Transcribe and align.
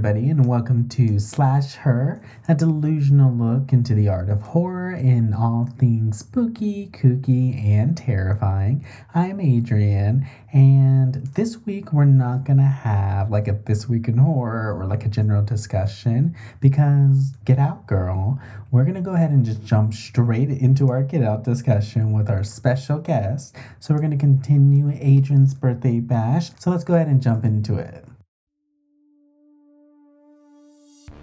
Everybody, 0.00 0.30
and 0.30 0.46
welcome 0.46 0.88
to 0.88 1.18
Slash 1.18 1.74
Her, 1.74 2.22
a 2.48 2.54
delusional 2.54 3.34
look 3.34 3.74
into 3.74 3.92
the 3.92 4.08
art 4.08 4.30
of 4.30 4.40
horror 4.40 4.92
and 4.92 5.34
all 5.34 5.68
things 5.78 6.20
spooky, 6.20 6.86
kooky, 6.86 7.62
and 7.62 7.94
terrifying. 7.94 8.82
I'm 9.14 9.42
Adrian, 9.42 10.26
and 10.54 11.16
this 11.34 11.66
week 11.66 11.92
we're 11.92 12.06
not 12.06 12.44
gonna 12.44 12.62
have 12.62 13.30
like 13.30 13.46
a 13.46 13.52
This 13.66 13.90
Week 13.90 14.08
in 14.08 14.16
Horror 14.16 14.74
or 14.74 14.86
like 14.86 15.04
a 15.04 15.10
general 15.10 15.44
discussion 15.44 16.34
because 16.60 17.34
get 17.44 17.58
out, 17.58 17.86
girl. 17.86 18.40
We're 18.70 18.86
gonna 18.86 19.02
go 19.02 19.12
ahead 19.12 19.32
and 19.32 19.44
just 19.44 19.66
jump 19.66 19.92
straight 19.92 20.48
into 20.48 20.88
our 20.88 21.02
get 21.02 21.22
out 21.22 21.44
discussion 21.44 22.14
with 22.14 22.30
our 22.30 22.42
special 22.42 23.00
guest. 23.00 23.54
So, 23.80 23.92
we're 23.92 24.00
gonna 24.00 24.16
continue 24.16 24.96
Adrian's 24.98 25.52
birthday 25.52 26.00
bash. 26.00 26.52
So, 26.58 26.70
let's 26.70 26.84
go 26.84 26.94
ahead 26.94 27.08
and 27.08 27.20
jump 27.20 27.44
into 27.44 27.76
it. 27.76 28.06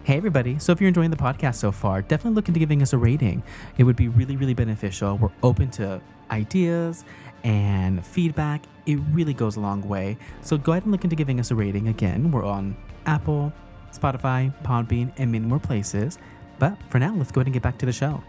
Hey, 0.08 0.16
everybody. 0.16 0.58
So, 0.58 0.72
if 0.72 0.80
you're 0.80 0.88
enjoying 0.88 1.12
the 1.12 1.18
podcast 1.18 1.56
so 1.56 1.70
far, 1.70 2.02
definitely 2.02 2.36
look 2.36 2.48
into 2.48 2.62
giving 2.62 2.82
us 2.82 2.94
a 2.94 2.98
rating. 2.98 3.44
It 3.78 3.84
would 3.84 3.98
be 3.98 4.08
really, 4.08 4.38
really 4.38 4.54
beneficial. 4.54 5.18
We're 5.18 5.34
open 5.44 5.70
to 5.72 6.00
ideas 6.32 7.04
and 7.44 8.06
feedback. 8.06 8.64
It 8.86 9.02
really 9.12 9.34
goes 9.34 9.58
a 9.58 9.60
long 9.60 9.82
way. 9.82 10.18
So, 10.40 10.58
go 10.58 10.72
ahead 10.72 10.84
and 10.84 10.94
look 10.94 11.04
into 11.04 11.18
giving 11.18 11.42
us 11.42 11.52
a 11.52 11.56
rating. 11.56 11.90
Again, 11.90 12.32
we're 12.32 12.46
on 12.46 12.78
Apple, 13.06 13.52
Spotify, 13.92 14.54
Podbean, 14.64 15.12
and 15.18 15.30
many 15.30 15.46
more 15.46 15.60
places. 15.60 16.20
But 16.58 16.78
for 16.88 17.00
now, 17.00 17.14
let's 17.14 17.34
go 17.34 17.42
ahead 17.42 17.48
and 17.48 17.54
get 17.54 17.64
back 17.64 17.78
to 17.80 17.86
the 17.86 17.92
show. 17.92 18.24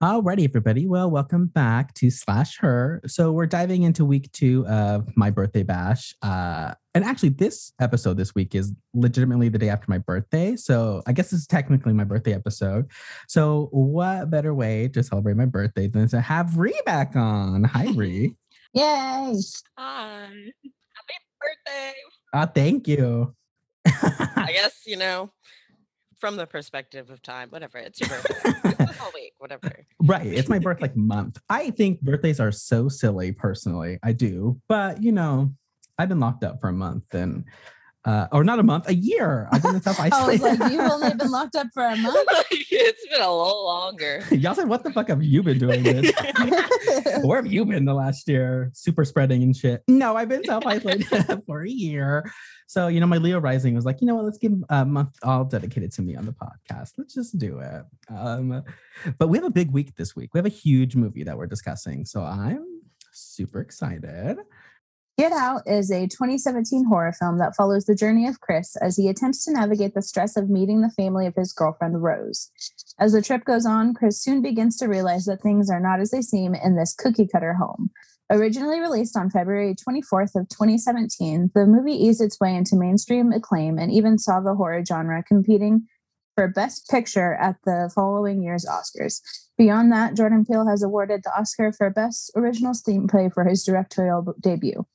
Alrighty, 0.00 0.44
everybody. 0.44 0.86
Well, 0.86 1.10
welcome 1.10 1.46
back 1.46 1.92
to 1.94 2.08
Slash 2.08 2.56
Her. 2.58 3.00
So 3.08 3.32
we're 3.32 3.46
diving 3.46 3.82
into 3.82 4.04
week 4.04 4.30
two 4.30 4.64
of 4.68 5.08
my 5.16 5.28
birthday 5.28 5.64
bash. 5.64 6.14
Uh, 6.22 6.74
and 6.94 7.02
actually, 7.02 7.30
this 7.30 7.72
episode 7.80 8.16
this 8.16 8.32
week 8.32 8.54
is 8.54 8.72
legitimately 8.94 9.48
the 9.48 9.58
day 9.58 9.70
after 9.70 9.86
my 9.88 9.98
birthday. 9.98 10.54
So 10.54 11.02
I 11.08 11.12
guess 11.12 11.30
this 11.30 11.40
is 11.40 11.46
technically 11.48 11.94
my 11.94 12.04
birthday 12.04 12.32
episode. 12.32 12.86
So 13.26 13.70
what 13.72 14.30
better 14.30 14.54
way 14.54 14.86
to 14.86 15.02
celebrate 15.02 15.36
my 15.36 15.46
birthday 15.46 15.88
than 15.88 16.06
to 16.10 16.20
have 16.20 16.56
Ree 16.56 16.80
back 16.86 17.16
on? 17.16 17.64
Hi, 17.64 17.86
Ree. 17.96 18.36
Yay! 18.74 18.84
Hi. 18.84 20.28
Happy 20.28 21.16
birthday. 21.40 21.94
Ah, 22.32 22.46
thank 22.46 22.86
you. 22.86 23.34
I 23.84 24.50
guess, 24.52 24.82
you 24.86 24.96
know, 24.96 25.32
from 26.18 26.36
the 26.36 26.46
perspective 26.46 27.10
of 27.10 27.22
time, 27.22 27.50
whatever. 27.50 27.78
It's 27.78 28.00
your 28.00 28.08
birthday. 28.08 28.84
whole 28.98 29.12
week, 29.14 29.34
whatever. 29.38 29.86
Right. 30.02 30.26
It's 30.26 30.48
my 30.48 30.58
birth 30.58 30.80
like 30.80 30.96
month. 30.96 31.38
I 31.48 31.70
think 31.70 32.00
birthdays 32.00 32.40
are 32.40 32.52
so 32.52 32.88
silly 32.88 33.32
personally. 33.32 33.98
I 34.02 34.12
do. 34.12 34.60
But 34.68 35.02
you 35.02 35.12
know, 35.12 35.54
I've 35.98 36.08
been 36.08 36.20
locked 36.20 36.44
up 36.44 36.60
for 36.60 36.68
a 36.68 36.72
month 36.72 37.14
and 37.14 37.44
uh, 38.04 38.26
or 38.32 38.44
not 38.44 38.58
a 38.58 38.62
month, 38.62 38.88
a 38.88 38.94
year. 38.94 39.48
I've 39.52 39.62
been 39.62 39.80
self 39.82 40.00
I 40.00 40.08
was 40.08 40.12
isolated. 40.14 40.60
like, 40.60 40.72
you've 40.72 40.80
only 40.80 41.14
been 41.14 41.30
locked 41.30 41.56
up 41.56 41.66
for 41.74 41.84
a 41.84 41.96
month. 41.96 42.28
it's 42.50 43.06
been 43.08 43.20
a 43.20 43.36
little 43.36 43.64
longer. 43.64 44.24
Y'all 44.30 44.54
said, 44.54 44.68
what 44.68 44.84
the 44.84 44.92
fuck 44.92 45.08
have 45.08 45.22
you 45.22 45.42
been 45.42 45.58
doing? 45.58 45.82
Bitch? 45.82 47.24
Where 47.24 47.42
have 47.42 47.50
you 47.52 47.64
been 47.64 47.84
the 47.84 47.94
last 47.94 48.28
year? 48.28 48.70
Super 48.72 49.04
spreading 49.04 49.42
and 49.42 49.56
shit. 49.56 49.82
No, 49.88 50.16
I've 50.16 50.28
been 50.28 50.44
self 50.44 50.64
isolated 50.66 51.06
for 51.46 51.62
a 51.62 51.68
year. 51.68 52.30
So, 52.66 52.88
you 52.88 53.00
know, 53.00 53.06
my 53.06 53.16
Leo 53.16 53.40
rising 53.40 53.74
was 53.74 53.86
like, 53.86 54.00
you 54.00 54.06
know 54.06 54.14
what, 54.14 54.26
let's 54.26 54.38
give 54.38 54.52
a 54.68 54.84
month 54.84 55.16
all 55.22 55.44
dedicated 55.44 55.90
to 55.92 56.02
me 56.02 56.16
on 56.16 56.26
the 56.26 56.32
podcast. 56.34 56.92
Let's 56.98 57.14
just 57.14 57.38
do 57.38 57.60
it. 57.60 57.82
Um, 58.14 58.62
but 59.18 59.28
we 59.28 59.38
have 59.38 59.46
a 59.46 59.50
big 59.50 59.70
week 59.70 59.96
this 59.96 60.14
week. 60.14 60.34
We 60.34 60.38
have 60.38 60.46
a 60.46 60.50
huge 60.50 60.94
movie 60.94 61.24
that 61.24 61.36
we're 61.36 61.46
discussing. 61.46 62.04
So 62.04 62.22
I'm 62.22 62.82
super 63.12 63.60
excited. 63.60 64.38
Get 65.18 65.32
Out 65.32 65.62
is 65.66 65.90
a 65.90 66.06
2017 66.06 66.84
horror 66.84 67.12
film 67.12 67.38
that 67.38 67.56
follows 67.56 67.86
the 67.86 67.96
journey 67.96 68.28
of 68.28 68.40
Chris 68.40 68.76
as 68.76 68.96
he 68.96 69.08
attempts 69.08 69.44
to 69.44 69.52
navigate 69.52 69.94
the 69.94 70.00
stress 70.00 70.36
of 70.36 70.48
meeting 70.48 70.80
the 70.80 70.90
family 70.90 71.26
of 71.26 71.34
his 71.34 71.52
girlfriend 71.52 72.04
Rose. 72.04 72.52
As 73.00 73.14
the 73.14 73.20
trip 73.20 73.44
goes 73.44 73.66
on, 73.66 73.94
Chris 73.94 74.22
soon 74.22 74.42
begins 74.42 74.76
to 74.76 74.86
realize 74.86 75.24
that 75.24 75.42
things 75.42 75.70
are 75.70 75.80
not 75.80 75.98
as 75.98 76.12
they 76.12 76.22
seem 76.22 76.54
in 76.54 76.76
this 76.76 76.94
cookie 76.94 77.26
cutter 77.26 77.54
home. 77.54 77.90
Originally 78.30 78.78
released 78.78 79.16
on 79.16 79.28
February 79.28 79.74
24th 79.74 80.36
of 80.36 80.48
2017, 80.50 81.50
the 81.52 81.66
movie 81.66 81.94
eased 81.94 82.20
its 82.20 82.38
way 82.38 82.54
into 82.54 82.76
mainstream 82.76 83.32
acclaim 83.32 83.76
and 83.76 83.90
even 83.90 84.18
saw 84.18 84.38
the 84.38 84.54
horror 84.54 84.84
genre 84.84 85.24
competing 85.24 85.88
for 86.38 86.46
Best 86.46 86.88
Picture 86.88 87.34
at 87.34 87.56
the 87.64 87.90
following 87.92 88.44
year's 88.44 88.64
Oscars. 88.64 89.20
Beyond 89.56 89.90
that, 89.90 90.14
Jordan 90.14 90.44
Peele 90.44 90.68
has 90.68 90.84
awarded 90.84 91.22
the 91.24 91.36
Oscar 91.36 91.72
for 91.72 91.90
Best 91.90 92.30
Original 92.36 92.74
Screenplay 92.74 93.34
for 93.34 93.42
his 93.42 93.64
directorial 93.64 94.36
debut. 94.40 94.86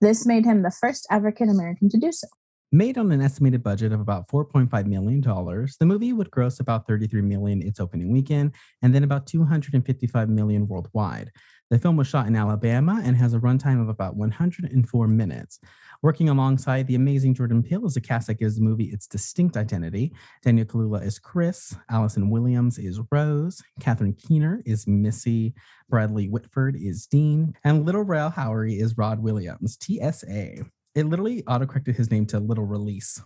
This 0.00 0.26
made 0.26 0.44
him 0.44 0.62
the 0.62 0.72
first 0.72 1.06
African 1.08 1.48
American 1.48 1.90
to 1.90 1.96
do 1.96 2.10
so. 2.10 2.26
Made 2.72 2.98
on 2.98 3.10
an 3.10 3.20
estimated 3.20 3.64
budget 3.64 3.90
of 3.90 3.98
about 3.98 4.28
4.5 4.28 4.86
million 4.86 5.20
dollars, 5.20 5.76
the 5.80 5.86
movie 5.86 6.12
would 6.12 6.30
gross 6.30 6.60
about 6.60 6.86
33 6.86 7.20
million 7.20 7.60
its 7.60 7.80
opening 7.80 8.12
weekend 8.12 8.52
and 8.80 8.94
then 8.94 9.02
about 9.02 9.26
255 9.26 10.28
million 10.28 10.68
worldwide. 10.68 11.32
The 11.70 11.80
film 11.80 11.96
was 11.96 12.06
shot 12.06 12.28
in 12.28 12.36
Alabama 12.36 13.00
and 13.02 13.16
has 13.16 13.34
a 13.34 13.40
runtime 13.40 13.82
of 13.82 13.88
about 13.88 14.14
104 14.14 15.08
minutes. 15.08 15.58
Working 16.02 16.28
alongside 16.28 16.86
the 16.86 16.94
amazing 16.94 17.34
Jordan 17.34 17.64
Peele 17.64 17.86
is 17.86 17.96
a 17.96 18.00
cast 18.00 18.28
that 18.28 18.38
gives 18.38 18.54
the 18.54 18.62
movie 18.62 18.84
its 18.92 19.08
distinct 19.08 19.56
identity. 19.56 20.12
Daniel 20.42 20.66
Kaluuya 20.66 21.04
is 21.04 21.18
Chris, 21.18 21.74
Allison 21.90 22.30
Williams 22.30 22.78
is 22.78 23.00
Rose, 23.10 23.60
Catherine 23.80 24.14
Keener 24.14 24.62
is 24.64 24.86
Missy, 24.86 25.54
Bradley 25.88 26.28
Whitford 26.28 26.76
is 26.76 27.08
Dean, 27.08 27.52
and 27.64 27.84
Little 27.84 28.04
Rel 28.04 28.30
Howery 28.30 28.80
is 28.80 28.96
Rod 28.96 29.18
Williams, 29.18 29.76
TSA. 29.80 30.66
It 30.94 31.06
literally 31.06 31.42
autocorrected 31.42 31.96
his 31.96 32.10
name 32.10 32.26
to 32.26 32.40
Little 32.40 32.66
Release. 32.66 33.22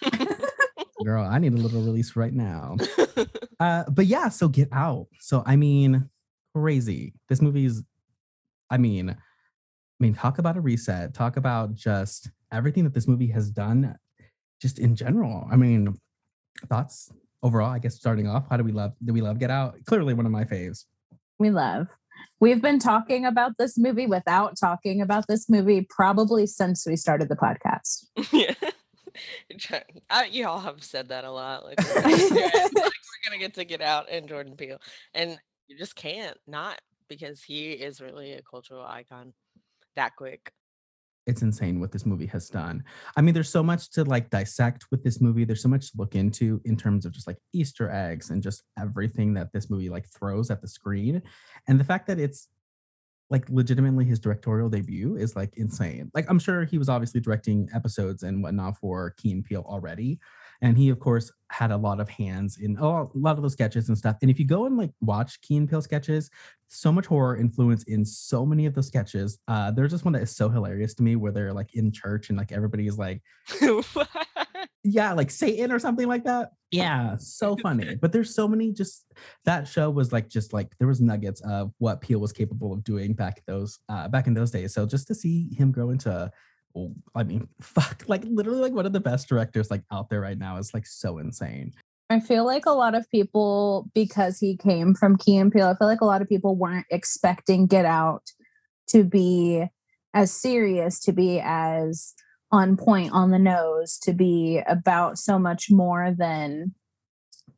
Girl, 1.04 1.24
I 1.24 1.38
need 1.38 1.52
a 1.52 1.56
little 1.56 1.82
release 1.82 2.16
right 2.16 2.32
now. 2.32 2.76
Uh, 3.60 3.84
but 3.88 4.06
yeah, 4.06 4.28
so 4.28 4.48
get 4.48 4.68
out. 4.72 5.06
So 5.20 5.44
I 5.46 5.54
mean, 5.54 6.10
crazy. 6.54 7.14
This 7.28 7.40
movie's, 7.40 7.84
I 8.68 8.78
mean, 8.78 9.10
I 9.10 9.16
mean, 10.00 10.12
talk 10.12 10.38
about 10.38 10.56
a 10.56 10.60
reset. 10.60 11.14
Talk 11.14 11.36
about 11.36 11.72
just 11.72 12.30
everything 12.52 12.82
that 12.82 12.94
this 12.94 13.06
movie 13.06 13.28
has 13.28 13.50
done, 13.50 13.96
just 14.60 14.80
in 14.80 14.96
general. 14.96 15.46
I 15.50 15.56
mean, 15.56 15.96
thoughts 16.68 17.12
overall. 17.44 17.70
I 17.70 17.78
guess 17.78 17.94
starting 17.94 18.26
off, 18.26 18.46
how 18.50 18.56
do 18.56 18.64
we 18.64 18.72
love? 18.72 18.92
Do 19.04 19.12
we 19.12 19.20
love 19.20 19.38
Get 19.38 19.50
Out? 19.50 19.76
Clearly, 19.86 20.14
one 20.14 20.26
of 20.26 20.32
my 20.32 20.44
faves. 20.44 20.84
We 21.38 21.50
love. 21.50 21.88
We've 22.40 22.60
been 22.60 22.78
talking 22.78 23.24
about 23.24 23.52
this 23.58 23.78
movie 23.78 24.06
without 24.06 24.58
talking 24.58 25.00
about 25.00 25.26
this 25.28 25.48
movie 25.48 25.86
probably 25.88 26.46
since 26.46 26.86
we 26.86 26.96
started 26.96 27.28
the 27.28 27.36
podcast. 27.36 28.06
yeah. 28.32 28.54
I, 30.10 30.26
you 30.26 30.46
all 30.46 30.60
have 30.60 30.82
said 30.82 31.08
that 31.08 31.24
a 31.24 31.30
lot. 31.30 31.64
Like, 31.64 31.78
like, 32.04 32.30
we're 32.30 32.90
gonna 33.24 33.38
get 33.38 33.54
to 33.54 33.64
get 33.64 33.80
out 33.80 34.10
and 34.10 34.28
Jordan 34.28 34.56
Peele, 34.56 34.80
and 35.14 35.38
you 35.68 35.78
just 35.78 35.94
can't 35.94 36.36
not 36.46 36.80
because 37.08 37.42
he 37.42 37.72
is 37.72 38.00
really 38.00 38.32
a 38.32 38.42
cultural 38.42 38.84
icon 38.84 39.32
that 39.96 40.16
quick. 40.16 40.52
It's 41.26 41.42
insane 41.42 41.80
what 41.80 41.90
this 41.90 42.04
movie 42.04 42.26
has 42.26 42.48
done. 42.50 42.84
I 43.16 43.22
mean, 43.22 43.34
there's 43.34 43.48
so 43.48 43.62
much 43.62 43.90
to 43.92 44.04
like 44.04 44.30
dissect 44.30 44.86
with 44.90 45.02
this 45.02 45.20
movie. 45.20 45.44
There's 45.44 45.62
so 45.62 45.68
much 45.68 45.90
to 45.92 45.96
look 45.96 46.14
into 46.14 46.60
in 46.64 46.76
terms 46.76 47.06
of 47.06 47.12
just 47.12 47.26
like 47.26 47.38
Easter 47.52 47.90
eggs 47.90 48.30
and 48.30 48.42
just 48.42 48.62
everything 48.78 49.34
that 49.34 49.52
this 49.52 49.70
movie 49.70 49.88
like 49.88 50.06
throws 50.06 50.50
at 50.50 50.60
the 50.60 50.68
screen. 50.68 51.22
And 51.66 51.80
the 51.80 51.84
fact 51.84 52.06
that 52.08 52.18
it's 52.18 52.48
like 53.30 53.48
legitimately 53.48 54.04
his 54.04 54.18
directorial 54.18 54.68
debut 54.68 55.16
is 55.16 55.34
like 55.34 55.54
insane. 55.56 56.10
Like 56.14 56.26
I'm 56.28 56.38
sure 56.38 56.64
he 56.64 56.78
was 56.78 56.88
obviously 56.88 57.20
directing 57.20 57.68
episodes 57.74 58.22
and 58.22 58.42
whatnot 58.42 58.76
for 58.76 59.14
Key 59.16 59.32
and 59.32 59.44
Peele 59.44 59.64
already. 59.66 60.20
And 60.62 60.76
he, 60.76 60.88
of 60.88 60.98
course, 61.00 61.30
had 61.50 61.70
a 61.70 61.76
lot 61.76 62.00
of 62.00 62.08
hands 62.08 62.58
in 62.58 62.76
oh, 62.80 63.10
a 63.14 63.18
lot 63.18 63.36
of 63.36 63.42
those 63.42 63.52
sketches 63.52 63.88
and 63.88 63.96
stuff. 63.96 64.16
And 64.22 64.30
if 64.30 64.38
you 64.38 64.46
go 64.46 64.66
and 64.66 64.76
like 64.76 64.90
watch 65.00 65.40
Key 65.40 65.56
and 65.56 65.68
Peele 65.68 65.82
sketches, 65.82 66.30
so 66.68 66.90
much 66.90 67.06
horror 67.06 67.36
influence 67.36 67.84
in 67.84 68.04
so 68.04 68.44
many 68.44 68.66
of 68.66 68.74
the 68.74 68.82
sketches. 68.82 69.38
Uh, 69.46 69.70
there's 69.70 69.92
this 69.92 70.04
one 70.04 70.12
that 70.12 70.22
is 70.22 70.34
so 70.34 70.48
hilarious 70.48 70.94
to 70.94 71.02
me 71.02 71.16
where 71.16 71.32
they're 71.32 71.52
like 71.52 71.74
in 71.74 71.92
church 71.92 72.28
and 72.28 72.38
like 72.38 72.52
everybody's 72.52 72.98
like, 72.98 73.22
yeah, 74.84 75.12
like 75.12 75.30
Satan 75.30 75.72
or 75.72 75.78
something 75.78 76.08
like 76.08 76.24
that. 76.24 76.50
Yeah, 76.70 77.16
so 77.16 77.56
funny. 77.56 77.96
But 78.00 78.12
there's 78.12 78.34
so 78.34 78.48
many 78.48 78.72
just 78.72 79.06
that 79.44 79.68
show 79.68 79.90
was 79.90 80.12
like 80.12 80.28
just 80.28 80.52
like 80.52 80.76
there 80.78 80.88
was 80.88 81.00
nuggets 81.00 81.40
of 81.42 81.72
what 81.78 82.00
Peele 82.00 82.18
was 82.18 82.32
capable 82.32 82.72
of 82.72 82.82
doing 82.84 83.14
back 83.14 83.42
those 83.46 83.78
uh 83.88 84.08
back 84.08 84.26
in 84.26 84.34
those 84.34 84.50
days. 84.50 84.74
So 84.74 84.84
just 84.84 85.06
to 85.08 85.14
see 85.14 85.54
him 85.54 85.70
grow 85.70 85.90
into 85.90 86.30
Oh, 86.76 86.94
I 87.14 87.22
mean, 87.22 87.48
fuck, 87.60 88.04
like 88.06 88.22
literally 88.24 88.60
like 88.60 88.72
one 88.72 88.86
of 88.86 88.92
the 88.92 89.00
best 89.00 89.28
directors 89.28 89.70
like 89.70 89.82
out 89.92 90.10
there 90.10 90.20
right 90.20 90.38
now 90.38 90.58
is 90.58 90.74
like 90.74 90.86
so 90.86 91.18
insane. 91.18 91.72
I 92.10 92.20
feel 92.20 92.44
like 92.44 92.66
a 92.66 92.72
lot 92.72 92.94
of 92.94 93.10
people, 93.10 93.90
because 93.94 94.38
he 94.38 94.56
came 94.56 94.94
from 94.94 95.16
Key 95.16 95.38
and 95.38 95.50
Peele, 95.50 95.68
I 95.68 95.74
feel 95.76 95.88
like 95.88 96.02
a 96.02 96.06
lot 96.06 96.20
of 96.20 96.28
people 96.28 96.54
weren't 96.54 96.86
expecting 96.90 97.66
Get 97.66 97.86
Out 97.86 98.30
to 98.88 99.04
be 99.04 99.64
as 100.12 100.30
serious, 100.30 101.00
to 101.00 101.12
be 101.12 101.40
as 101.42 102.14
on 102.52 102.76
point, 102.76 103.12
on 103.12 103.30
the 103.30 103.38
nose, 103.38 103.98
to 104.02 104.12
be 104.12 104.60
about 104.68 105.18
so 105.18 105.38
much 105.38 105.70
more 105.70 106.14
than 106.16 106.74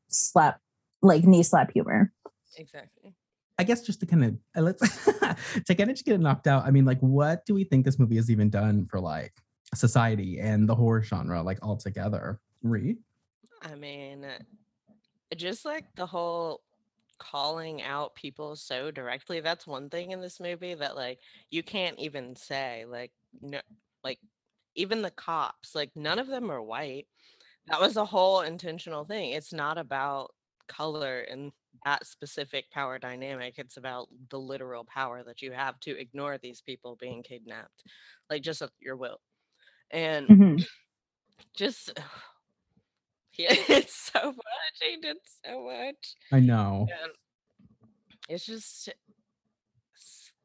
slap, 0.09 0.61
like 1.03 1.25
knee 1.25 1.43
slap 1.43 1.73
humor. 1.73 2.13
Exactly. 2.57 3.16
I 3.59 3.65
guess 3.65 3.83
just 3.83 4.01
to 4.01 4.07
kind 4.07 4.25
of 4.25 4.37
uh, 4.57 4.61
let's 4.63 5.05
to 5.67 5.75
kind 5.75 5.91
of 5.91 5.97
just 5.97 6.05
get 6.05 6.15
it 6.15 6.21
knocked 6.21 6.47
out. 6.47 6.65
I 6.65 6.71
mean, 6.71 6.85
like, 6.85 7.01
what 7.01 7.47
do 7.47 7.55
we 7.55 7.65
think 7.65 7.85
this 7.85 7.99
movie 7.99 8.17
has 8.17 8.31
even 8.31 8.51
done 8.51 8.87
for 8.87 9.01
like 9.01 9.33
society 9.75 10.41
and 10.41 10.69
the 10.69 10.75
horror 10.75 11.03
genre, 11.03 11.43
like 11.43 11.59
altogether? 11.63 12.41
Reed? 12.63 12.99
I 13.63 13.75
mean, 13.75 14.27
just 15.37 15.65
like 15.65 15.87
the 15.95 16.07
whole 16.07 16.61
calling 17.19 17.83
out 17.83 18.15
people 18.15 18.55
so 18.55 18.91
directly 18.91 19.41
that's 19.41 19.67
one 19.67 19.89
thing 19.89 20.11
in 20.11 20.21
this 20.21 20.39
movie 20.39 20.75
that 20.75 20.95
like 20.95 21.19
you 21.51 21.63
can't 21.63 21.99
even 21.99 22.37
say 22.37 22.85
like 22.87 23.11
no 23.41 23.59
like 24.05 24.19
even 24.75 25.01
the 25.01 25.11
cops 25.11 25.75
like 25.75 25.91
none 25.97 26.19
of 26.19 26.27
them 26.27 26.51
are 26.51 26.63
white 26.63 27.07
that 27.69 27.81
was 27.81 27.97
a 27.97 28.05
whole 28.05 28.43
intentional 28.43 29.05
thing 29.05 29.31
it's 29.31 29.53
not 29.53 29.79
about 29.79 30.35
color 30.69 31.21
and 31.21 31.53
that 31.85 32.07
specific 32.07 32.71
power 32.71 32.99
dynamic 32.99 33.55
it's 33.59 33.77
about 33.77 34.09
the 34.31 34.39
literal 34.39 34.85
power 34.85 35.23
that 35.23 35.43
you 35.43 35.53
have 35.53 35.79
to 35.81 35.99
ignore 35.99 36.39
these 36.39 36.61
people 36.61 36.97
being 37.01 37.23
kidnapped 37.23 37.85
like 38.31 38.43
just 38.43 38.63
your 38.81 38.97
will 38.97 39.19
and 39.91 40.29
Mhm. 40.31 40.67
just 41.57 41.93
yeah, 43.39 43.55
it's 43.69 43.95
so 44.13 44.29
much 44.29 44.77
he 44.81 44.97
did 45.01 45.17
so 45.45 45.65
much 45.65 46.15
I 46.33 46.41
know. 46.41 46.87
and 47.03 47.13
it's 48.29 48.47
just 48.47 48.89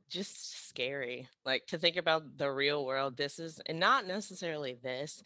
just 0.09 0.67
scary 0.69 1.27
like 1.45 1.65
to 1.67 1.77
think 1.77 1.95
about 1.95 2.37
the 2.37 2.49
real 2.51 2.85
world 2.85 3.15
this 3.17 3.39
is 3.39 3.59
and 3.67 3.79
not 3.79 4.05
necessarily 4.05 4.77
this 4.83 5.23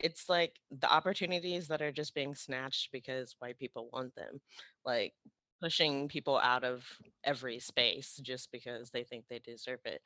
it's 0.00 0.28
like 0.28 0.56
the 0.80 0.92
opportunities 0.92 1.68
that 1.68 1.80
are 1.82 1.92
just 1.92 2.14
being 2.14 2.34
snatched 2.34 2.90
because 2.92 3.36
white 3.38 3.58
people 3.58 3.88
want 3.92 4.14
them 4.16 4.40
like 4.84 5.14
pushing 5.60 6.08
people 6.08 6.38
out 6.38 6.64
of 6.64 6.84
every 7.24 7.58
space 7.58 8.18
just 8.22 8.50
because 8.52 8.90
they 8.90 9.04
think 9.04 9.24
they 9.28 9.38
deserve 9.38 9.80
it. 9.84 10.02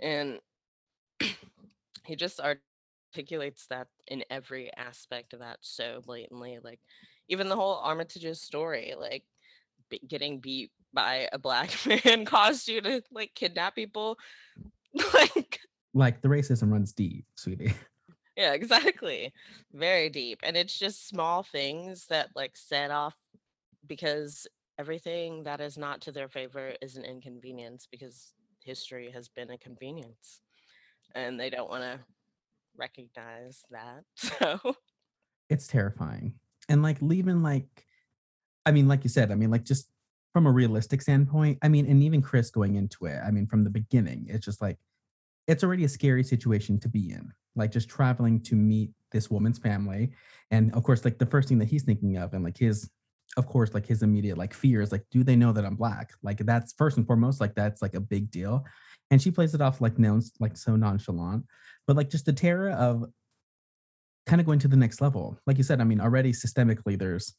And 0.00 0.40
he 2.04 2.16
just 2.16 2.40
articulates 2.40 3.66
that 3.68 3.88
in 4.08 4.24
every 4.30 4.70
aspect 4.76 5.32
of 5.32 5.38
that 5.38 5.58
so 5.60 6.02
blatantly 6.04 6.58
like 6.64 6.80
even 7.28 7.48
the 7.48 7.54
whole 7.54 7.78
armitage's 7.78 8.40
story 8.40 8.94
like 8.98 9.22
be- 9.88 10.00
getting 10.06 10.40
beat 10.40 10.70
by 10.94 11.28
a 11.32 11.38
black 11.38 11.70
man 12.04 12.24
caused 12.24 12.68
you 12.68 12.80
to 12.80 13.02
like 13.10 13.34
kidnap 13.34 13.74
people. 13.74 14.18
Like 15.12 15.58
Like 15.92 16.22
the 16.22 16.28
racism 16.28 16.70
runs 16.70 16.92
deep, 16.92 17.26
sweetie. 17.34 17.74
yeah 18.36 18.52
exactly. 18.52 19.32
Very 19.72 20.08
deep. 20.08 20.38
And 20.44 20.56
it's 20.56 20.78
just 20.78 21.08
small 21.08 21.42
things 21.42 22.06
that 22.10 22.28
like 22.36 22.56
set 22.56 22.92
off 22.92 23.16
because 23.88 24.46
everything 24.78 25.44
that 25.44 25.60
is 25.60 25.78
not 25.78 26.00
to 26.02 26.12
their 26.12 26.28
favor 26.28 26.72
is 26.82 26.96
an 26.96 27.04
inconvenience 27.04 27.86
because 27.90 28.32
history 28.64 29.10
has 29.10 29.28
been 29.28 29.50
a 29.50 29.58
convenience 29.58 30.40
and 31.14 31.38
they 31.38 31.50
don't 31.50 31.70
want 31.70 31.82
to 31.82 31.98
recognize 32.76 33.62
that 33.70 34.02
so 34.16 34.74
It's 35.50 35.66
terrifying. 35.66 36.34
And 36.68 36.82
like 36.82 37.00
leaving 37.00 37.42
like 37.42 37.86
I 38.66 38.72
mean, 38.72 38.88
like 38.88 39.04
you 39.04 39.10
said, 39.10 39.30
I 39.30 39.34
mean, 39.34 39.50
like 39.50 39.64
just 39.64 39.88
from 40.32 40.46
a 40.46 40.50
realistic 40.50 41.02
standpoint, 41.02 41.58
I 41.62 41.68
mean, 41.68 41.86
and 41.86 42.02
even 42.02 42.22
Chris 42.22 42.50
going 42.50 42.76
into 42.76 43.04
it, 43.04 43.20
I 43.24 43.30
mean, 43.30 43.46
from 43.46 43.62
the 43.62 43.70
beginning, 43.70 44.26
it's 44.28 44.44
just 44.44 44.62
like 44.62 44.78
it's 45.46 45.62
already 45.62 45.84
a 45.84 45.88
scary 45.88 46.24
situation 46.24 46.80
to 46.80 46.88
be 46.88 47.10
in. 47.10 47.30
Like 47.54 47.70
just 47.70 47.88
traveling 47.88 48.40
to 48.44 48.56
meet 48.56 48.90
this 49.12 49.30
woman's 49.30 49.58
family. 49.58 50.12
And 50.50 50.74
of 50.74 50.82
course, 50.82 51.04
like 51.04 51.18
the 51.18 51.26
first 51.26 51.48
thing 51.48 51.58
that 51.58 51.68
he's 51.68 51.84
thinking 51.84 52.16
of 52.16 52.32
and 52.32 52.42
like 52.42 52.56
his 52.56 52.90
of 53.36 53.46
course, 53.46 53.74
like 53.74 53.86
his 53.86 54.02
immediate 54.02 54.38
like 54.38 54.54
fear 54.54 54.80
is 54.80 54.92
like, 54.92 55.04
do 55.10 55.24
they 55.24 55.36
know 55.36 55.52
that 55.52 55.64
I'm 55.64 55.76
black? 55.76 56.12
Like 56.22 56.38
that's 56.38 56.72
first 56.74 56.96
and 56.96 57.06
foremost, 57.06 57.40
like 57.40 57.54
that's 57.54 57.82
like 57.82 57.94
a 57.94 58.00
big 58.00 58.30
deal. 58.30 58.64
And 59.10 59.20
she 59.20 59.30
plays 59.30 59.54
it 59.54 59.60
off 59.60 59.80
like 59.80 59.98
no, 59.98 60.20
like 60.40 60.56
so 60.56 60.76
nonchalant. 60.76 61.44
But 61.86 61.96
like 61.96 62.10
just 62.10 62.26
the 62.26 62.32
terror 62.32 62.70
of 62.70 63.04
kind 64.26 64.40
of 64.40 64.46
going 64.46 64.58
to 64.60 64.68
the 64.68 64.76
next 64.76 65.00
level. 65.00 65.38
Like 65.46 65.58
you 65.58 65.64
said, 65.64 65.80
I 65.80 65.84
mean, 65.84 66.00
already 66.00 66.32
systemically, 66.32 66.98
there's 66.98 67.34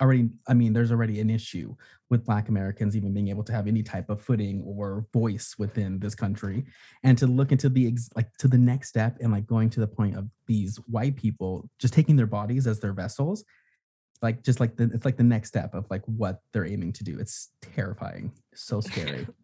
already, 0.00 0.30
I 0.48 0.54
mean, 0.54 0.72
there's 0.72 0.90
already 0.90 1.20
an 1.20 1.28
issue 1.28 1.74
with 2.08 2.24
Black 2.24 2.48
Americans 2.48 2.96
even 2.96 3.12
being 3.12 3.28
able 3.28 3.44
to 3.44 3.52
have 3.52 3.66
any 3.66 3.82
type 3.82 4.08
of 4.08 4.22
footing 4.22 4.62
or 4.64 5.06
voice 5.12 5.54
within 5.58 5.98
this 5.98 6.14
country. 6.14 6.64
And 7.04 7.18
to 7.18 7.26
look 7.26 7.52
into 7.52 7.68
the, 7.68 7.88
ex- 7.88 8.08
like, 8.16 8.28
to 8.38 8.48
the 8.48 8.58
next 8.58 8.88
step 8.88 9.18
and 9.20 9.32
like 9.32 9.46
going 9.46 9.68
to 9.70 9.80
the 9.80 9.86
point 9.86 10.16
of 10.16 10.28
these 10.46 10.76
white 10.86 11.16
people 11.16 11.68
just 11.78 11.92
taking 11.92 12.16
their 12.16 12.26
bodies 12.26 12.66
as 12.66 12.80
their 12.80 12.94
vessels, 12.94 13.44
like, 14.22 14.42
just 14.42 14.60
like 14.60 14.76
the, 14.76 14.84
it's 14.94 15.04
like 15.04 15.16
the 15.16 15.22
next 15.22 15.48
step 15.48 15.74
of 15.74 15.86
like 15.90 16.02
what 16.06 16.42
they're 16.52 16.66
aiming 16.66 16.92
to 16.94 17.04
do. 17.04 17.18
It's 17.18 17.50
terrifying. 17.60 18.32
So 18.54 18.80
scary. 18.80 19.26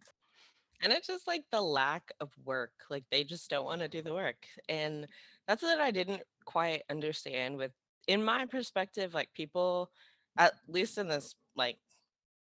and 0.81 0.93
it's 0.93 1.07
just 1.07 1.27
like 1.27 1.43
the 1.51 1.61
lack 1.61 2.11
of 2.19 2.29
work 2.45 2.71
like 2.89 3.03
they 3.11 3.23
just 3.23 3.49
don't 3.49 3.65
want 3.65 3.81
to 3.81 3.87
do 3.87 4.01
the 4.01 4.13
work 4.13 4.45
and 4.67 5.07
that's 5.47 5.63
what 5.63 5.79
i 5.79 5.91
didn't 5.91 6.21
quite 6.45 6.83
understand 6.89 7.57
with 7.57 7.71
in 8.07 8.23
my 8.23 8.45
perspective 8.45 9.13
like 9.13 9.29
people 9.33 9.89
at 10.37 10.53
least 10.67 10.97
in 10.97 11.07
this 11.07 11.35
like 11.55 11.77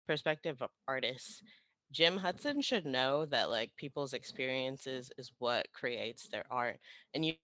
perspective 0.07 0.61
of 0.61 0.71
artists 0.89 1.43
jim 1.93 2.17
hudson 2.17 2.61
should 2.61 2.85
know 2.85 3.27
that 3.27 3.51
like 3.51 3.71
people's 3.77 4.13
experiences 4.13 5.11
is 5.19 5.31
what 5.39 5.67
creates 5.73 6.29
their 6.29 6.45
art 6.51 6.79
and 7.15 7.25
you 7.25 7.35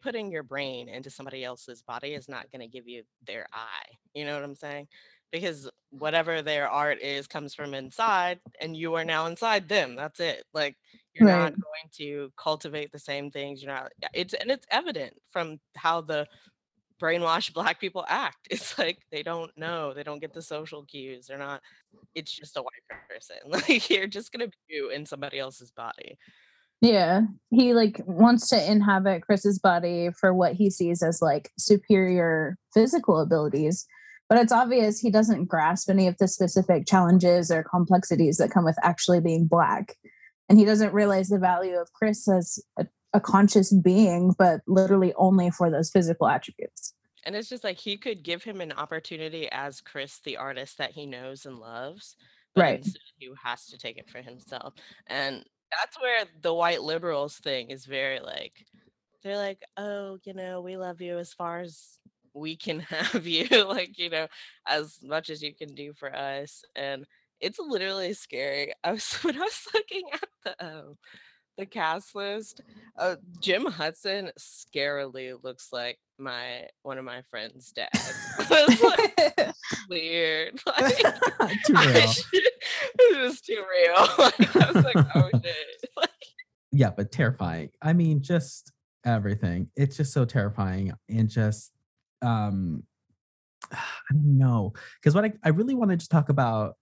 putting 0.00 0.30
your 0.30 0.42
brain 0.42 0.88
into 0.88 1.10
somebody 1.10 1.44
else's 1.44 1.82
body 1.82 2.14
is 2.14 2.28
not 2.28 2.50
going 2.50 2.60
to 2.60 2.68
give 2.68 2.88
you 2.88 3.02
their 3.26 3.46
eye 3.52 3.88
you 4.14 4.24
know 4.24 4.34
what 4.34 4.44
i'm 4.44 4.54
saying? 4.54 4.86
Because 5.30 5.68
whatever 5.90 6.40
their 6.42 6.68
art 6.68 7.02
is 7.02 7.26
comes 7.26 7.54
from 7.54 7.74
inside 7.74 8.40
and 8.60 8.76
you 8.76 8.94
are 8.94 9.04
now 9.04 9.26
inside 9.26 9.68
them 9.68 9.94
that's 9.96 10.20
it 10.20 10.44
like 10.54 10.76
you're 11.14 11.28
not 11.28 11.52
going 11.52 11.90
to 11.92 12.30
cultivate 12.36 12.92
the 12.92 12.98
same 12.98 13.30
things 13.30 13.62
you're 13.62 13.72
not 13.72 13.90
it's 14.14 14.34
and 14.34 14.50
it's 14.50 14.66
evident 14.70 15.14
from 15.30 15.58
how 15.76 16.00
the 16.00 16.26
brainwashed 17.00 17.54
black 17.54 17.80
people 17.80 18.04
act 18.08 18.46
it's 18.50 18.78
like 18.78 18.98
they 19.10 19.22
don't 19.22 19.50
know 19.56 19.94
they 19.94 20.02
don't 20.02 20.20
get 20.20 20.34
the 20.34 20.42
social 20.42 20.84
cues 20.84 21.26
they're 21.26 21.38
not 21.38 21.60
it's 22.14 22.32
just 22.32 22.56
a 22.56 22.62
white 22.62 23.00
person 23.08 23.36
like 23.46 23.88
you're 23.88 24.06
just 24.06 24.32
gonna 24.32 24.48
be 24.48 24.56
you 24.68 24.90
in 24.90 25.06
somebody 25.06 25.38
else's 25.38 25.70
body 25.70 26.18
Yeah. 26.80 27.22
He 27.50 27.74
like 27.74 28.00
wants 28.06 28.48
to 28.50 28.70
inhabit 28.70 29.22
Chris's 29.22 29.58
body 29.58 30.10
for 30.18 30.32
what 30.32 30.54
he 30.54 30.70
sees 30.70 31.02
as 31.02 31.20
like 31.20 31.50
superior 31.58 32.56
physical 32.72 33.20
abilities. 33.20 33.86
But 34.28 34.38
it's 34.38 34.52
obvious 34.52 35.00
he 35.00 35.10
doesn't 35.10 35.46
grasp 35.46 35.88
any 35.88 36.06
of 36.06 36.18
the 36.18 36.28
specific 36.28 36.86
challenges 36.86 37.50
or 37.50 37.64
complexities 37.64 38.36
that 38.36 38.50
come 38.50 38.64
with 38.64 38.76
actually 38.82 39.20
being 39.20 39.46
black. 39.46 39.96
And 40.48 40.58
he 40.58 40.64
doesn't 40.64 40.92
realize 40.92 41.28
the 41.28 41.38
value 41.38 41.76
of 41.76 41.92
Chris 41.94 42.28
as 42.28 42.58
a, 42.78 42.86
a 43.14 43.20
conscious 43.20 43.72
being, 43.72 44.34
but 44.38 44.60
literally 44.66 45.14
only 45.16 45.50
for 45.50 45.70
those 45.70 45.90
physical 45.90 46.28
attributes. 46.28 46.94
And 47.24 47.34
it's 47.34 47.48
just 47.48 47.64
like 47.64 47.78
he 47.78 47.96
could 47.96 48.22
give 48.22 48.44
him 48.44 48.60
an 48.60 48.72
opportunity 48.72 49.48
as 49.50 49.80
Chris, 49.80 50.20
the 50.24 50.36
artist 50.36 50.78
that 50.78 50.92
he 50.92 51.06
knows 51.06 51.44
and 51.46 51.58
loves, 51.58 52.16
Right. 52.56 52.86
he 53.18 53.30
has 53.44 53.66
to 53.66 53.78
take 53.78 53.98
it 53.98 54.10
for 54.10 54.20
himself. 54.20 54.74
And 55.06 55.44
that's 55.70 56.00
where 56.00 56.24
the 56.42 56.54
white 56.54 56.82
liberals 56.82 57.36
thing 57.36 57.70
is 57.70 57.84
very 57.86 58.20
like, 58.20 58.66
they're 59.22 59.36
like, 59.36 59.62
oh, 59.76 60.18
you 60.24 60.34
know, 60.34 60.60
we 60.60 60.76
love 60.76 61.00
you 61.00 61.18
as 61.18 61.32
far 61.32 61.60
as 61.60 61.98
we 62.34 62.56
can 62.56 62.80
have 62.80 63.26
you, 63.26 63.46
like, 63.66 63.98
you 63.98 64.10
know, 64.10 64.26
as 64.66 64.98
much 65.02 65.30
as 65.30 65.42
you 65.42 65.54
can 65.54 65.74
do 65.74 65.92
for 65.94 66.14
us. 66.14 66.62
And 66.76 67.06
it's 67.40 67.58
literally 67.58 68.12
scary. 68.14 68.72
I 68.84 68.92
was 68.92 69.12
when 69.22 69.36
I 69.36 69.40
was 69.40 69.66
looking 69.74 70.04
at 70.12 70.28
the 70.44 70.66
um, 70.66 70.96
the 71.58 71.66
cast 71.66 72.14
list, 72.14 72.62
uh, 72.96 73.16
Jim 73.40 73.66
Hudson 73.66 74.30
scarily 74.38 75.34
looks 75.42 75.68
like 75.72 75.98
my 76.18 76.66
one 76.82 76.96
of 76.98 77.04
my 77.04 77.20
friend's 77.30 77.72
dad. 77.72 77.90
Like 78.50 79.54
weird. 79.90 80.58
Like, 80.66 80.96
Too 81.66 81.74
real. 81.74 82.06
should- 82.08 82.42
it 83.00 83.18
was 83.20 83.40
too 83.40 83.62
real. 83.70 84.08
Like, 84.18 84.56
I 84.56 84.72
was 84.72 84.84
like, 84.84 84.96
oh 85.14 85.28
shit. 85.42 85.90
Like, 85.96 86.10
yeah, 86.72 86.90
but 86.90 87.10
terrifying. 87.12 87.70
I 87.82 87.92
mean, 87.92 88.22
just 88.22 88.72
everything. 89.04 89.68
It's 89.76 89.96
just 89.96 90.12
so 90.12 90.24
terrifying 90.24 90.92
and 91.08 91.28
just 91.28 91.72
um 92.22 92.82
I 93.72 93.78
don't 94.12 94.38
know. 94.38 94.72
Because 95.00 95.14
what 95.14 95.24
I, 95.24 95.32
I 95.44 95.48
really 95.50 95.74
want 95.74 95.90
to 95.90 95.96
just 95.96 96.10
talk 96.10 96.28
about 96.28 96.76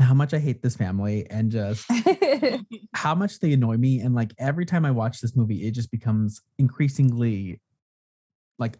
how 0.00 0.14
much 0.14 0.32
I 0.34 0.38
hate 0.38 0.62
this 0.62 0.76
family 0.76 1.26
and 1.30 1.50
just 1.50 1.86
how 2.94 3.14
much 3.14 3.38
they 3.40 3.52
annoy 3.52 3.76
me. 3.76 4.00
And 4.00 4.14
like 4.14 4.32
every 4.38 4.64
time 4.64 4.84
I 4.84 4.90
watch 4.90 5.20
this 5.20 5.36
movie, 5.36 5.66
it 5.66 5.72
just 5.72 5.90
becomes 5.90 6.40
increasingly 6.58 7.60
like 8.58 8.78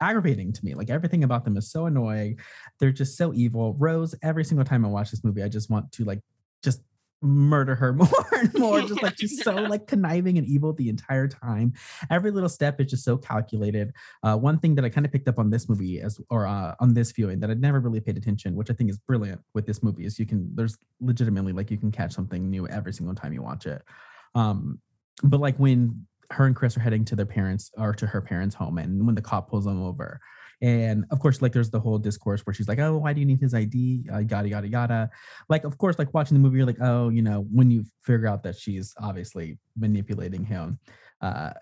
aggravating 0.00 0.52
to 0.52 0.64
me. 0.64 0.74
Like 0.74 0.90
everything 0.90 1.24
about 1.24 1.44
them 1.44 1.56
is 1.56 1.70
so 1.70 1.86
annoying. 1.86 2.38
They're 2.78 2.92
just 2.92 3.16
so 3.16 3.34
evil. 3.34 3.74
Rose, 3.78 4.14
every 4.22 4.44
single 4.44 4.64
time 4.64 4.84
I 4.84 4.88
watch 4.88 5.10
this 5.10 5.24
movie, 5.24 5.42
I 5.42 5.48
just 5.48 5.70
want 5.70 5.90
to 5.92 6.04
like 6.04 6.20
just 6.62 6.80
murder 7.22 7.74
her 7.74 7.92
more 7.94 8.26
and 8.32 8.54
more. 8.58 8.80
Just 8.82 9.02
like 9.02 9.18
she's 9.18 9.42
so 9.42 9.54
like 9.54 9.86
conniving 9.86 10.38
and 10.38 10.46
evil 10.46 10.72
the 10.72 10.88
entire 10.88 11.28
time. 11.28 11.72
Every 12.10 12.30
little 12.30 12.48
step 12.48 12.80
is 12.80 12.90
just 12.90 13.04
so 13.04 13.16
calculated. 13.16 13.92
Uh, 14.22 14.36
one 14.36 14.58
thing 14.58 14.74
that 14.74 14.84
I 14.84 14.88
kind 14.88 15.06
of 15.06 15.12
picked 15.12 15.28
up 15.28 15.38
on 15.38 15.50
this 15.50 15.68
movie 15.68 16.00
as 16.00 16.20
or 16.30 16.46
uh, 16.46 16.74
on 16.80 16.94
this 16.94 17.12
viewing 17.12 17.40
that 17.40 17.50
I'd 17.50 17.60
never 17.60 17.80
really 17.80 18.00
paid 18.00 18.16
attention, 18.16 18.54
which 18.54 18.70
I 18.70 18.74
think 18.74 18.90
is 18.90 18.98
brilliant 18.98 19.40
with 19.54 19.66
this 19.66 19.82
movie, 19.82 20.04
is 20.04 20.18
you 20.18 20.26
can 20.26 20.50
there's 20.54 20.76
legitimately 21.00 21.52
like 21.52 21.70
you 21.70 21.78
can 21.78 21.90
catch 21.90 22.12
something 22.12 22.50
new 22.50 22.66
every 22.68 22.92
single 22.92 23.14
time 23.14 23.32
you 23.32 23.42
watch 23.42 23.66
it. 23.66 23.82
Um, 24.34 24.80
but 25.22 25.40
like 25.40 25.56
when 25.58 26.06
her 26.30 26.46
and 26.46 26.56
Chris 26.56 26.76
are 26.76 26.80
heading 26.80 27.04
to 27.04 27.16
their 27.16 27.26
parents 27.26 27.70
or 27.76 27.92
to 27.94 28.06
her 28.06 28.20
parents' 28.20 28.54
home, 28.54 28.78
and 28.78 29.06
when 29.06 29.14
the 29.14 29.22
cop 29.22 29.50
pulls 29.50 29.64
them 29.64 29.82
over, 29.82 30.20
and 30.62 31.04
of 31.10 31.20
course, 31.20 31.42
like 31.42 31.52
there's 31.52 31.70
the 31.70 31.80
whole 31.80 31.98
discourse 31.98 32.42
where 32.42 32.54
she's 32.54 32.68
like, 32.68 32.78
"Oh, 32.78 32.98
why 32.98 33.12
do 33.12 33.20
you 33.20 33.26
need 33.26 33.40
his 33.40 33.54
ID?" 33.54 34.08
Uh, 34.12 34.18
yada 34.18 34.48
yada 34.48 34.68
yada. 34.68 35.10
Like, 35.48 35.64
of 35.64 35.78
course, 35.78 35.98
like 35.98 36.12
watching 36.14 36.36
the 36.36 36.40
movie, 36.40 36.58
you're 36.58 36.66
like, 36.66 36.80
"Oh, 36.80 37.08
you 37.08 37.22
know," 37.22 37.46
when 37.52 37.70
you 37.70 37.84
figure 38.02 38.26
out 38.26 38.42
that 38.44 38.56
she's 38.56 38.94
obviously 38.98 39.58
manipulating 39.76 40.44
him, 40.44 40.78
uh, 41.20 41.52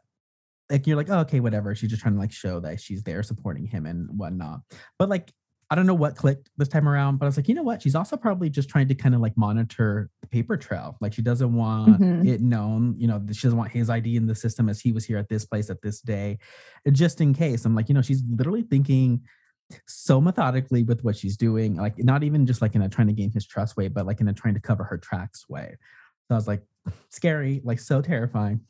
like 0.70 0.86
you're 0.86 0.96
like, 0.96 1.10
oh, 1.10 1.20
"Okay, 1.20 1.40
whatever." 1.40 1.74
She's 1.74 1.90
just 1.90 2.02
trying 2.02 2.14
to 2.14 2.20
like 2.20 2.32
show 2.32 2.60
that 2.60 2.80
she's 2.80 3.02
there 3.02 3.22
supporting 3.22 3.66
him 3.66 3.86
and 3.86 4.08
whatnot. 4.18 4.60
But 4.98 5.08
like 5.08 5.32
I 5.72 5.74
don't 5.74 5.86
know 5.86 5.94
what 5.94 6.16
clicked 6.16 6.50
this 6.58 6.68
time 6.68 6.86
around, 6.86 7.16
but 7.16 7.24
I 7.24 7.28
was 7.28 7.38
like, 7.38 7.48
you 7.48 7.54
know 7.54 7.62
what? 7.62 7.80
She's 7.80 7.94
also 7.94 8.14
probably 8.14 8.50
just 8.50 8.68
trying 8.68 8.88
to 8.88 8.94
kind 8.94 9.14
of 9.14 9.22
like 9.22 9.34
monitor 9.38 10.10
the 10.20 10.26
paper 10.26 10.54
trail. 10.54 10.98
Like 11.00 11.14
she 11.14 11.22
doesn't 11.22 11.54
want 11.54 11.98
mm-hmm. 11.98 12.28
it 12.28 12.42
known, 12.42 12.94
you 12.98 13.08
know, 13.08 13.22
she 13.32 13.46
doesn't 13.46 13.56
want 13.56 13.72
his 13.72 13.88
ID 13.88 14.16
in 14.16 14.26
the 14.26 14.34
system 14.34 14.68
as 14.68 14.82
he 14.82 14.92
was 14.92 15.06
here 15.06 15.16
at 15.16 15.30
this 15.30 15.46
place 15.46 15.70
at 15.70 15.80
this 15.80 16.02
day, 16.02 16.38
just 16.92 17.22
in 17.22 17.32
case. 17.32 17.64
I'm 17.64 17.74
like, 17.74 17.88
you 17.88 17.94
know, 17.94 18.02
she's 18.02 18.22
literally 18.28 18.60
thinking 18.60 19.22
so 19.86 20.20
methodically 20.20 20.82
with 20.82 21.02
what 21.04 21.16
she's 21.16 21.38
doing, 21.38 21.76
like 21.76 21.96
not 21.96 22.22
even 22.22 22.44
just 22.44 22.60
like 22.60 22.74
in 22.74 22.82
a 22.82 22.88
trying 22.90 23.06
to 23.06 23.14
gain 23.14 23.30
his 23.30 23.46
trust 23.46 23.74
way, 23.74 23.88
but 23.88 24.04
like 24.04 24.20
in 24.20 24.28
a 24.28 24.34
trying 24.34 24.52
to 24.52 24.60
cover 24.60 24.84
her 24.84 24.98
tracks 24.98 25.48
way. 25.48 25.74
So 26.28 26.34
I 26.34 26.36
was 26.36 26.46
like, 26.46 26.62
scary, 27.08 27.62
like 27.64 27.80
so 27.80 28.02
terrifying. 28.02 28.60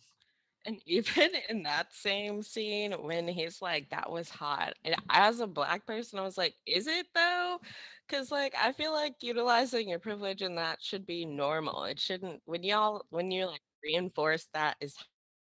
And 0.64 0.80
even 0.86 1.30
in 1.48 1.62
that 1.64 1.92
same 1.92 2.42
scene, 2.42 2.92
when 2.92 3.26
he's 3.28 3.60
like, 3.60 3.90
that 3.90 4.10
was 4.10 4.28
hot. 4.28 4.74
And 4.84 4.94
as 5.10 5.40
a 5.40 5.46
black 5.46 5.86
person, 5.86 6.18
I 6.18 6.22
was 6.22 6.38
like, 6.38 6.54
is 6.66 6.86
it 6.86 7.06
though? 7.14 7.60
Because, 8.06 8.30
like, 8.30 8.54
I 8.60 8.72
feel 8.72 8.92
like 8.92 9.14
utilizing 9.22 9.88
your 9.88 9.98
privilege 9.98 10.42
in 10.42 10.56
that 10.56 10.82
should 10.82 11.06
be 11.06 11.24
normal. 11.24 11.84
It 11.84 11.98
shouldn't, 11.98 12.42
when 12.44 12.62
y'all, 12.62 13.04
when 13.10 13.30
you 13.30 13.46
like 13.46 13.62
reinforce 13.82 14.48
that 14.52 14.76
is 14.80 14.94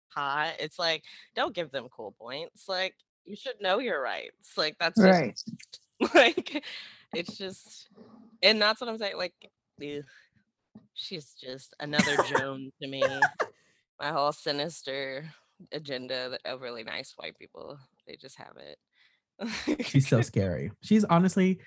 hot, 0.09 0.55
it's 0.59 0.79
like, 0.79 1.05
don't 1.35 1.55
give 1.55 1.71
them 1.71 1.89
cool 1.91 2.15
points. 2.19 2.69
Like, 2.69 2.95
you 3.25 3.37
should 3.37 3.61
know 3.61 3.79
your 3.79 4.03
rights. 4.03 4.57
Like, 4.57 4.77
that's 4.79 5.01
just, 5.01 5.09
right. 5.09 5.41
like, 6.15 6.65
it's 7.15 7.37
just, 7.37 7.89
and 8.43 8.61
that's 8.61 8.81
what 8.81 8.91
I'm 8.91 8.99
saying. 8.99 9.17
Like, 9.17 9.35
ugh, 9.83 10.05
she's 10.95 11.35
just 11.41 11.75
another 11.81 12.17
Joan 12.29 12.71
to 12.83 12.89
me 12.89 13.03
my 14.01 14.11
whole 14.11 14.33
sinister 14.33 15.25
agenda 15.73 16.31
that 16.31 16.41
oh, 16.47 16.53
overly 16.53 16.83
nice 16.83 17.13
white 17.17 17.39
people 17.39 17.79
they 18.07 18.17
just 18.17 18.39
have 18.39 18.57
it. 18.57 19.87
She's 19.87 20.09
so 20.09 20.21
scary. 20.23 20.73
She's 20.83 21.05
honestly 21.05 21.61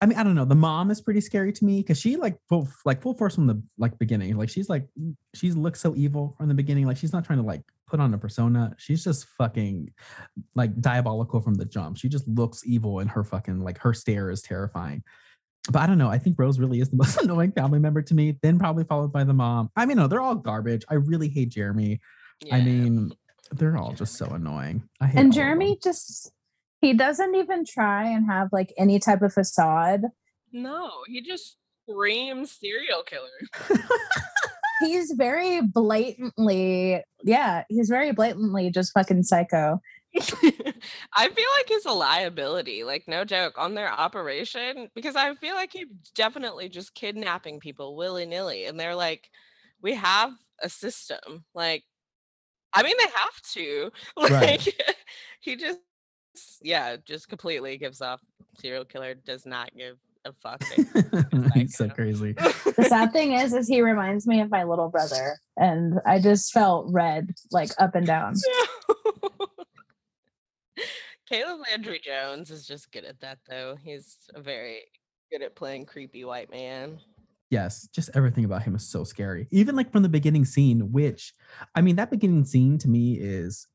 i 0.00 0.06
mean 0.06 0.18
i 0.18 0.24
don't 0.24 0.34
know 0.34 0.44
the 0.44 0.52
mom 0.52 0.90
is 0.90 1.00
pretty 1.00 1.20
scary 1.20 1.52
to 1.52 1.64
me 1.64 1.78
because 1.78 1.96
she 1.96 2.16
like 2.16 2.36
full 2.48 2.68
like 2.84 3.00
full 3.00 3.14
force 3.14 3.36
from 3.36 3.46
the 3.46 3.62
like 3.78 3.96
beginning 4.00 4.36
like 4.36 4.48
she's 4.48 4.68
like 4.68 4.88
she 5.32 5.52
looks 5.52 5.80
so 5.80 5.94
evil 5.94 6.34
from 6.36 6.48
the 6.48 6.54
beginning 6.54 6.86
like 6.86 6.96
she's 6.96 7.12
not 7.12 7.24
trying 7.24 7.38
to 7.38 7.44
like 7.44 7.62
put 7.86 8.00
on 8.00 8.12
a 8.12 8.18
persona 8.18 8.74
she's 8.78 9.04
just 9.04 9.26
fucking 9.38 9.88
like 10.54 10.78
diabolical 10.80 11.40
from 11.40 11.54
the 11.54 11.64
jump. 11.64 11.98
She 11.98 12.08
just 12.08 12.26
looks 12.26 12.62
evil 12.64 13.00
and 13.00 13.10
her 13.10 13.22
fucking 13.22 13.60
like 13.60 13.78
her 13.78 13.92
stare 13.92 14.30
is 14.30 14.42
terrifying 14.42 15.02
but 15.70 15.80
I 15.80 15.86
don't 15.86 15.98
know. 15.98 16.08
I 16.08 16.18
think 16.18 16.38
Rose 16.38 16.58
really 16.58 16.80
is 16.80 16.90
the 16.90 16.96
most 16.98 17.16
annoying 17.18 17.52
family 17.52 17.78
member 17.78 18.02
to 18.02 18.14
me. 18.14 18.38
Then 18.42 18.58
probably 18.58 18.84
followed 18.84 19.12
by 19.12 19.24
the 19.24 19.34
mom. 19.34 19.70
I 19.76 19.86
mean, 19.86 19.96
no, 19.96 20.06
they're 20.08 20.20
all 20.20 20.34
garbage. 20.34 20.84
I 20.88 20.94
really 20.94 21.28
hate 21.28 21.50
Jeremy. 21.50 22.00
Yeah. 22.44 22.56
I 22.56 22.62
mean, 22.62 23.12
they're 23.52 23.76
all 23.76 23.92
just 23.92 24.16
so 24.16 24.26
annoying. 24.26 24.82
and 25.00 25.32
Jeremy 25.32 25.78
just 25.82 26.32
he 26.80 26.92
doesn't 26.92 27.34
even 27.36 27.64
try 27.64 28.10
and 28.10 28.26
have 28.26 28.48
like 28.52 28.72
any 28.76 28.98
type 28.98 29.22
of 29.22 29.32
facade. 29.32 30.02
No, 30.52 30.90
he 31.06 31.22
just 31.22 31.56
screams 31.88 32.58
serial 32.58 33.04
killer. 33.04 33.78
he's 34.80 35.12
very 35.12 35.62
blatantly, 35.62 37.02
yeah, 37.22 37.62
he's 37.68 37.88
very 37.88 38.12
blatantly 38.12 38.70
just 38.70 38.92
fucking 38.92 39.22
psycho. 39.22 39.80
I 40.14 41.28
feel 41.28 41.46
like 41.56 41.68
he's 41.68 41.86
a 41.86 41.92
liability, 41.92 42.84
like 42.84 43.04
no 43.08 43.24
joke, 43.24 43.54
on 43.56 43.74
their 43.74 43.90
operation 43.90 44.88
because 44.94 45.16
I 45.16 45.34
feel 45.36 45.54
like 45.54 45.72
he's 45.72 45.86
definitely 46.14 46.68
just 46.68 46.94
kidnapping 46.94 47.60
people 47.60 47.96
willy 47.96 48.26
nilly, 48.26 48.66
and 48.66 48.78
they're 48.78 48.94
like, 48.94 49.28
"We 49.80 49.94
have 49.94 50.32
a 50.62 50.68
system." 50.68 51.44
Like, 51.54 51.84
I 52.74 52.82
mean, 52.82 52.96
they 52.98 53.04
have 53.04 53.42
to. 53.54 53.90
Like, 54.16 54.30
right. 54.32 54.68
he 55.40 55.56
just, 55.56 55.80
yeah, 56.60 56.96
just 57.04 57.28
completely 57.28 57.78
gives 57.78 58.00
off. 58.00 58.20
Serial 58.58 58.84
killer 58.84 59.14
does 59.14 59.46
not 59.46 59.74
give 59.76 59.96
a 60.24 60.32
fuck. 60.32 60.62
He's 61.54 61.76
so 61.76 61.88
crazy. 61.88 62.32
the 62.32 62.86
sad 62.88 63.12
thing 63.12 63.32
is, 63.32 63.54
is 63.54 63.66
he 63.66 63.82
reminds 63.82 64.26
me 64.26 64.40
of 64.40 64.50
my 64.50 64.64
little 64.64 64.88
brother, 64.88 65.38
and 65.56 66.00
I 66.06 66.20
just 66.20 66.52
felt 66.52 66.86
red, 66.90 67.34
like 67.50 67.70
up 67.78 67.94
and 67.94 68.06
down. 68.06 68.34
Caleb 71.28 71.60
Landry 71.68 72.00
Jones 72.04 72.50
is 72.50 72.66
just 72.66 72.92
good 72.92 73.04
at 73.04 73.20
that, 73.20 73.38
though. 73.48 73.76
He's 73.82 74.16
very 74.36 74.82
good 75.30 75.42
at 75.42 75.56
playing 75.56 75.86
creepy 75.86 76.24
white 76.24 76.50
man. 76.50 76.98
Yes, 77.50 77.88
just 77.94 78.10
everything 78.14 78.44
about 78.44 78.62
him 78.62 78.74
is 78.74 78.88
so 78.88 79.04
scary. 79.04 79.46
Even 79.50 79.76
like 79.76 79.92
from 79.92 80.02
the 80.02 80.08
beginning 80.08 80.44
scene, 80.44 80.90
which 80.92 81.34
I 81.74 81.82
mean, 81.82 81.96
that 81.96 82.10
beginning 82.10 82.44
scene 82.44 82.78
to 82.78 82.88
me 82.88 83.14
is 83.14 83.66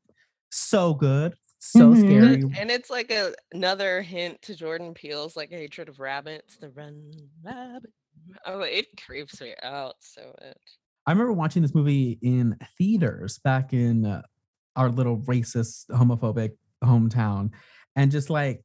so 0.49 0.93
good, 0.93 1.35
so 1.59 1.91
mm-hmm. 1.91 1.99
scary. 2.01 2.59
And 2.59 2.71
it's 2.71 2.89
like 2.89 3.11
a, 3.11 3.33
another 3.53 4.01
hint 4.01 4.41
to 4.43 4.55
Jordan 4.55 4.93
Peele's 4.93 5.35
like 5.35 5.51
hatred 5.51 5.89
of 5.89 5.99
rabbits, 5.99 6.57
the 6.57 6.69
run 6.69 7.11
rabbit. 7.43 7.91
Oh, 8.45 8.61
it 8.61 8.87
creeps 9.05 9.39
me 9.41 9.53
out 9.61 9.95
so 9.99 10.21
much. 10.41 10.57
I 11.05 11.11
remember 11.11 11.33
watching 11.33 11.61
this 11.61 11.75
movie 11.75 12.17
in 12.21 12.57
theaters 12.77 13.39
back 13.39 13.73
in 13.73 14.05
uh, 14.05 14.23
our 14.75 14.89
little 14.89 15.19
racist, 15.19 15.87
homophobic 15.89 16.51
hometown 16.83 17.51
and 17.95 18.11
just 18.11 18.29
like 18.29 18.63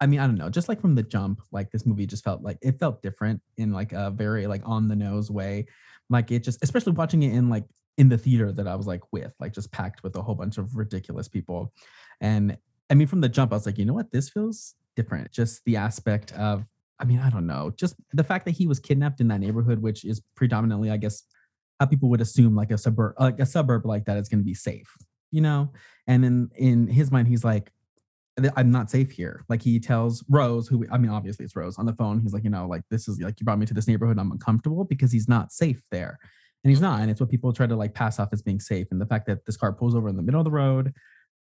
I 0.00 0.06
mean, 0.06 0.20
I 0.20 0.26
don't 0.26 0.36
know, 0.36 0.50
just 0.50 0.68
like 0.68 0.80
from 0.80 0.94
the 0.94 1.02
jump, 1.02 1.40
like 1.52 1.70
this 1.70 1.86
movie 1.86 2.06
just 2.06 2.24
felt 2.24 2.42
like 2.42 2.58
it 2.60 2.78
felt 2.78 3.02
different 3.02 3.40
in 3.56 3.72
like 3.72 3.92
a 3.92 4.10
very 4.10 4.46
like 4.46 4.62
on 4.64 4.88
the 4.88 4.96
nose 4.96 5.30
way. 5.30 5.66
Like 6.10 6.30
it 6.30 6.40
just, 6.40 6.62
especially 6.62 6.92
watching 6.92 7.22
it 7.22 7.32
in 7.32 7.48
like 7.48 7.64
in 7.96 8.08
the 8.08 8.18
theater 8.18 8.52
that 8.52 8.66
I 8.66 8.74
was 8.76 8.86
like 8.86 9.00
with, 9.10 9.32
like 9.40 9.54
just 9.54 9.72
packed 9.72 10.02
with 10.02 10.14
a 10.16 10.22
whole 10.22 10.34
bunch 10.34 10.58
of 10.58 10.76
ridiculous 10.76 11.28
people. 11.28 11.72
And 12.20 12.58
I 12.90 12.94
mean, 12.94 13.06
from 13.06 13.22
the 13.22 13.28
jump, 13.28 13.52
I 13.52 13.56
was 13.56 13.64
like, 13.64 13.78
you 13.78 13.86
know 13.86 13.94
what, 13.94 14.12
this 14.12 14.28
feels 14.28 14.74
different. 14.96 15.32
Just 15.32 15.64
the 15.64 15.76
aspect 15.76 16.32
of, 16.34 16.64
I 17.00 17.04
mean, 17.04 17.18
I 17.18 17.30
don't 17.30 17.46
know, 17.46 17.72
just 17.74 17.94
the 18.12 18.24
fact 18.24 18.44
that 18.44 18.52
he 18.52 18.66
was 18.66 18.78
kidnapped 18.78 19.20
in 19.20 19.28
that 19.28 19.40
neighborhood, 19.40 19.80
which 19.80 20.04
is 20.04 20.20
predominantly, 20.34 20.90
I 20.90 20.98
guess, 20.98 21.22
how 21.80 21.86
people 21.86 22.10
would 22.10 22.20
assume 22.20 22.54
like 22.54 22.70
a 22.70 22.78
suburb, 22.78 23.14
like 23.18 23.40
a 23.40 23.46
suburb 23.46 23.86
like 23.86 24.04
that 24.04 24.18
is 24.18 24.28
going 24.28 24.40
to 24.40 24.44
be 24.44 24.54
safe 24.54 24.94
you 25.36 25.42
know? 25.42 25.70
And 26.06 26.24
in 26.24 26.50
in 26.56 26.86
his 26.88 27.12
mind, 27.12 27.28
he's 27.28 27.44
like, 27.44 27.70
I'm 28.56 28.70
not 28.70 28.90
safe 28.90 29.10
here. 29.10 29.44
Like 29.48 29.62
he 29.62 29.78
tells 29.78 30.24
Rose, 30.28 30.66
who 30.66 30.86
I 30.90 30.98
mean, 30.98 31.10
obviously 31.10 31.44
it's 31.44 31.54
Rose 31.54 31.78
on 31.78 31.86
the 31.86 31.92
phone. 31.92 32.20
He's 32.20 32.32
like, 32.32 32.44
you 32.44 32.50
know, 32.50 32.66
like 32.66 32.82
this 32.90 33.06
is 33.06 33.20
like 33.20 33.38
you 33.38 33.44
brought 33.44 33.58
me 33.58 33.66
to 33.66 33.74
this 33.74 33.86
neighborhood. 33.86 34.18
I'm 34.18 34.32
uncomfortable 34.32 34.84
because 34.84 35.12
he's 35.12 35.28
not 35.28 35.52
safe 35.52 35.82
there, 35.90 36.18
and 36.64 36.70
he's 36.70 36.80
not. 36.80 36.94
Mm-hmm. 36.94 37.02
And 37.02 37.10
it's 37.10 37.20
what 37.20 37.30
people 37.30 37.52
try 37.52 37.66
to 37.66 37.76
like 37.76 37.94
pass 37.94 38.18
off 38.18 38.30
as 38.32 38.42
being 38.42 38.60
safe. 38.60 38.88
And 38.90 39.00
the 39.00 39.06
fact 39.06 39.26
that 39.26 39.44
this 39.44 39.56
car 39.56 39.72
pulls 39.72 39.94
over 39.94 40.08
in 40.08 40.16
the 40.16 40.22
middle 40.22 40.40
of 40.40 40.46
the 40.46 40.50
road, 40.50 40.94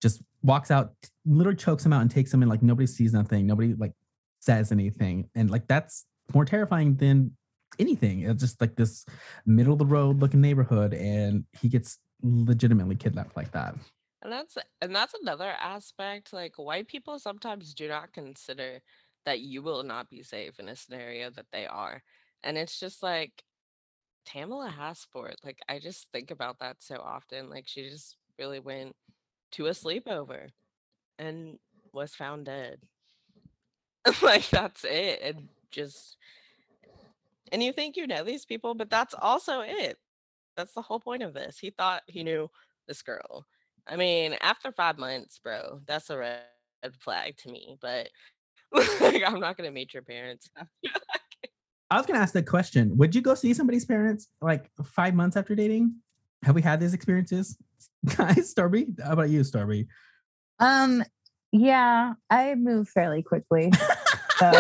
just 0.02 0.22
walks 0.42 0.72
out, 0.72 0.94
literally 1.26 1.58
chokes 1.58 1.86
him 1.86 1.94
out 1.94 2.02
and 2.02 2.12
takes 2.12 2.34
him, 2.34 2.44
in. 2.44 2.50
like 2.50 2.64
nobody 2.64 2.88
sees 2.88 3.14
nothing, 3.14 3.46
nobody 3.46 3.74
like 3.74 3.94
says 4.40 4.72
anything, 4.72 5.30
and 5.36 5.50
like 5.50 5.68
that's 5.68 6.06
more 6.34 6.46
terrifying 6.46 6.96
than 6.96 7.32
anything. 7.80 8.22
It's 8.22 8.42
just 8.42 8.62
like 8.62 8.76
this 8.76 9.06
middle 9.46 9.74
of 9.74 9.80
the 9.80 9.86
road 9.86 10.20
looking 10.20 10.42
neighborhood, 10.42 10.94
and 10.94 11.46
he 11.54 11.70
gets 11.70 12.00
legitimately 12.24 12.96
kidnapped 12.96 13.36
like 13.36 13.52
that. 13.52 13.76
And 14.22 14.32
that's 14.32 14.58
and 14.82 14.96
that's 14.96 15.16
another 15.22 15.50
aspect. 15.50 16.34
Like 16.34 16.54
white 16.58 16.88
people 16.88 17.18
sometimes 17.20 17.74
do 17.74 17.88
not 17.88 18.14
consider 18.14 18.82
that 19.26 19.40
you 19.42 19.62
will 19.62 19.84
not 19.84 20.10
be 20.10 20.24
safe 20.24 20.60
in 20.60 20.70
a 20.70 20.76
scenario 20.76 21.30
that 21.32 21.48
they 21.52 21.66
are. 21.66 22.04
And 22.44 22.58
it's 22.58 22.80
just 22.80 23.04
like 23.04 23.44
Tamla 24.28 24.70
Horsford, 24.70 25.36
Like 25.44 25.60
I 25.68 25.80
just 25.80 26.08
think 26.12 26.32
about 26.32 26.60
that 26.60 26.78
so 26.80 26.96
often. 26.98 27.50
Like 27.50 27.68
she 27.68 27.90
just 27.90 28.18
really 28.38 28.60
went 28.60 28.96
to 29.54 29.68
a 29.68 29.72
sleepover 29.72 30.50
and 31.20 31.58
was 31.94 32.16
found 32.16 32.46
dead. 32.46 32.80
like 34.22 34.50
that's 34.50 34.84
it. 34.84 35.20
And 35.22 35.48
just 35.72 36.18
and 37.52 37.62
you 37.62 37.74
think 37.74 37.98
you 37.98 38.08
know 38.08 38.24
these 38.24 38.46
people, 38.46 38.76
but 38.76 38.90
that's 38.90 39.14
also 39.14 39.62
it. 39.62 39.98
That's 40.56 40.74
the 40.74 40.82
whole 40.82 41.00
point 41.00 41.24
of 41.24 41.34
this. 41.34 41.58
He 41.60 41.70
thought 41.70 42.04
he 42.08 42.24
knew 42.24 42.50
this 42.88 43.02
girl. 43.02 43.46
I 43.88 43.96
mean, 43.96 44.36
after 44.42 44.72
five 44.72 44.98
months, 44.98 45.40
bro, 45.44 45.82
that's 45.88 46.10
a 46.10 46.18
red 46.18 46.42
flag 47.00 47.38
to 47.38 47.50
me. 47.50 47.78
But 47.82 48.10
like, 49.02 49.24
I'm 49.26 49.40
not 49.40 49.58
gonna 49.58 49.72
meet 49.72 49.94
your 49.94 50.04
parents. 50.04 50.50
I 51.90 51.98
was 51.98 52.06
gonna 52.06 52.20
ask 52.20 52.34
the 52.34 52.44
question. 52.44 52.98
Would 52.98 53.16
you 53.16 53.22
go 53.22 53.36
see 53.36 53.54
somebody's 53.54 53.86
parents 53.86 54.28
like 54.42 54.70
five 54.84 55.14
months 55.14 55.36
after 55.36 55.56
dating? 55.56 55.96
Have 56.44 56.56
we 56.56 56.62
had 56.62 56.80
these 56.80 56.94
experiences? 56.94 57.58
Guys, 58.16 58.54
Starby, 58.54 59.00
how 59.04 59.14
about 59.14 59.30
you, 59.30 59.42
Starby? 59.42 59.88
Um, 60.60 61.04
yeah, 61.52 62.14
I 62.30 62.56
move 62.56 62.88
fairly 62.88 63.24
quickly. 63.24 63.72
So 64.40 64.52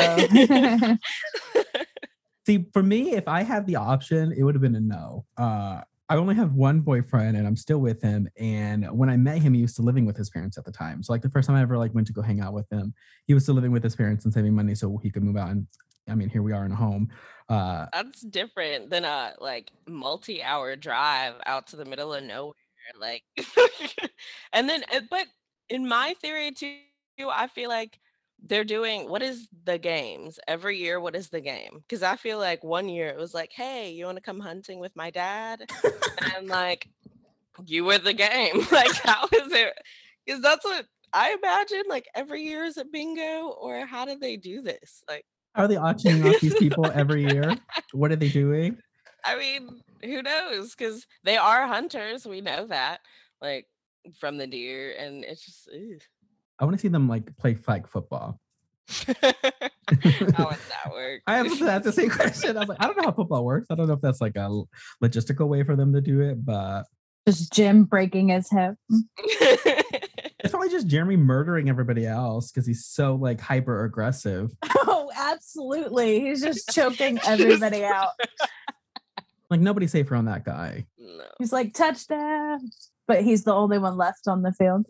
See, 2.45 2.65
for 2.73 2.81
me, 2.81 3.13
if 3.13 3.27
I 3.27 3.43
had 3.43 3.67
the 3.67 3.75
option, 3.75 4.33
it 4.35 4.43
would 4.43 4.55
have 4.55 4.61
been 4.61 4.75
a 4.75 4.79
no. 4.79 5.25
Uh, 5.37 5.81
I 6.09 6.17
only 6.17 6.35
have 6.35 6.55
one 6.55 6.81
boyfriend, 6.81 7.37
and 7.37 7.47
I'm 7.47 7.55
still 7.55 7.79
with 7.79 8.01
him. 8.01 8.27
And 8.37 8.85
when 8.91 9.09
I 9.09 9.15
met 9.15 9.37
him, 9.37 9.53
he 9.53 9.61
was 9.61 9.71
still 9.71 9.85
living 9.85 10.05
with 10.05 10.17
his 10.17 10.29
parents 10.29 10.57
at 10.57 10.65
the 10.65 10.71
time. 10.71 11.01
So, 11.03 11.13
like 11.13 11.21
the 11.21 11.29
first 11.29 11.47
time 11.47 11.55
I 11.55 11.61
ever 11.61 11.77
like 11.77 11.93
went 11.93 12.07
to 12.07 12.13
go 12.13 12.21
hang 12.21 12.41
out 12.41 12.53
with 12.53 12.69
him, 12.69 12.93
he 13.27 13.33
was 13.33 13.43
still 13.43 13.55
living 13.55 13.71
with 13.71 13.83
his 13.83 13.95
parents 13.95 14.25
and 14.25 14.33
saving 14.33 14.53
money 14.53 14.75
so 14.75 14.97
he 14.97 15.09
could 15.09 15.23
move 15.23 15.37
out. 15.37 15.51
And 15.51 15.67
I 16.09 16.15
mean, 16.15 16.29
here 16.29 16.41
we 16.41 16.51
are 16.51 16.65
in 16.65 16.71
a 16.71 16.75
home. 16.75 17.09
Uh, 17.47 17.85
That's 17.93 18.21
different 18.21 18.89
than 18.89 19.05
a 19.05 19.35
like 19.39 19.71
multi-hour 19.87 20.75
drive 20.75 21.35
out 21.45 21.67
to 21.67 21.75
the 21.75 21.85
middle 21.85 22.13
of 22.13 22.23
nowhere. 22.23 22.55
Like, 22.99 23.23
and 24.53 24.67
then, 24.67 24.83
uh, 24.93 25.01
but 25.09 25.27
in 25.69 25.87
my 25.87 26.15
theory 26.21 26.51
too, 26.51 26.75
I 27.29 27.47
feel 27.47 27.69
like 27.69 27.99
they're 28.43 28.63
doing 28.63 29.09
what 29.09 29.21
is 29.21 29.47
the 29.65 29.77
games 29.77 30.39
every 30.47 30.77
year? 30.77 30.99
What 30.99 31.15
is 31.15 31.29
the 31.29 31.41
game? 31.41 31.79
Because 31.81 32.03
I 32.03 32.15
feel 32.15 32.39
like 32.39 32.63
one 32.63 32.89
year 32.89 33.07
it 33.07 33.17
was 33.17 33.33
like, 33.33 33.51
hey, 33.53 33.91
you 33.91 34.05
want 34.05 34.17
to 34.17 34.23
come 34.23 34.39
hunting 34.39 34.79
with 34.79 34.95
my 34.95 35.11
dad? 35.11 35.69
and 36.35 36.47
like, 36.47 36.87
you 37.65 37.85
were 37.85 37.97
the 37.97 38.13
game. 38.13 38.65
like, 38.71 38.93
how 39.03 39.25
is 39.25 39.51
it? 39.51 39.73
Because 40.25 40.41
that's 40.41 40.65
what 40.65 40.85
I 41.13 41.35
imagine. 41.41 41.83
Like 41.87 42.07
every 42.15 42.43
year 42.43 42.63
is 42.63 42.77
it 42.77 42.91
bingo, 42.91 43.49
or 43.49 43.85
how 43.85 44.05
do 44.05 44.17
they 44.17 44.37
do 44.37 44.61
this? 44.61 45.03
Like, 45.07 45.25
are 45.55 45.67
they 45.67 45.77
auctioning 45.77 46.27
off 46.27 46.39
these 46.39 46.55
people 46.55 46.89
every 46.93 47.23
year? 47.23 47.57
What 47.91 48.11
are 48.11 48.15
they 48.15 48.29
doing? 48.29 48.77
I 49.25 49.37
mean, 49.37 49.81
who 50.03 50.21
knows? 50.21 50.73
Because 50.73 51.05
they 51.23 51.37
are 51.37 51.67
hunters. 51.67 52.25
We 52.25 52.41
know 52.41 52.67
that, 52.67 53.01
like 53.41 53.67
from 54.19 54.37
the 54.37 54.47
deer, 54.47 54.95
and 54.97 55.23
it's 55.23 55.45
just. 55.45 55.69
ew. 55.73 55.99
I 56.61 56.65
want 56.65 56.77
to 56.77 56.81
see 56.81 56.87
them 56.89 57.09
like 57.09 57.35
play 57.37 57.55
flag 57.55 57.87
football. 57.87 58.39
how 58.89 59.13
would 59.15 59.25
that 59.87 60.91
work? 60.91 61.21
I 61.25 61.37
have 61.37 61.59
that's 61.59 61.85
the 61.85 61.91
same 61.91 62.09
question. 62.09 62.55
I 62.55 62.59
was 62.61 62.69
like, 62.69 62.77
I 62.79 62.85
don't 62.85 62.97
know 62.97 63.03
how 63.03 63.11
football 63.11 63.43
works. 63.43 63.67
I 63.71 63.75
don't 63.75 63.87
know 63.87 63.93
if 63.95 64.01
that's 64.01 64.21
like 64.21 64.35
a 64.35 64.61
logistical 65.03 65.47
way 65.47 65.63
for 65.63 65.75
them 65.75 65.91
to 65.93 66.01
do 66.01 66.21
it, 66.21 66.45
but 66.45 66.83
just 67.27 67.51
Jim 67.51 67.85
breaking 67.85 68.29
his 68.29 68.47
hip. 68.49 68.75
it's 69.17 70.51
probably 70.51 70.69
just 70.69 70.85
Jeremy 70.85 71.17
murdering 71.17 71.67
everybody 71.67 72.05
else 72.05 72.51
because 72.51 72.67
he's 72.67 72.85
so 72.85 73.15
like 73.15 73.41
hyper 73.41 73.83
aggressive. 73.83 74.51
Oh, 74.83 75.11
absolutely. 75.15 76.19
He's 76.21 76.41
just 76.41 76.69
choking 76.73 77.19
everybody 77.25 77.83
out. 77.83 78.09
Like 79.49 79.59
nobody's 79.59 79.91
safer 79.91 80.15
on 80.15 80.25
that 80.25 80.43
guy. 80.43 80.85
no. 80.97 81.23
He's 81.37 81.53
like, 81.53 81.73
touchdown. 81.73 82.59
But 83.07 83.23
he's 83.23 83.43
the 83.43 83.53
only 83.53 83.77
one 83.77 83.97
left 83.97 84.27
on 84.27 84.41
the 84.41 84.53
field. 84.53 84.85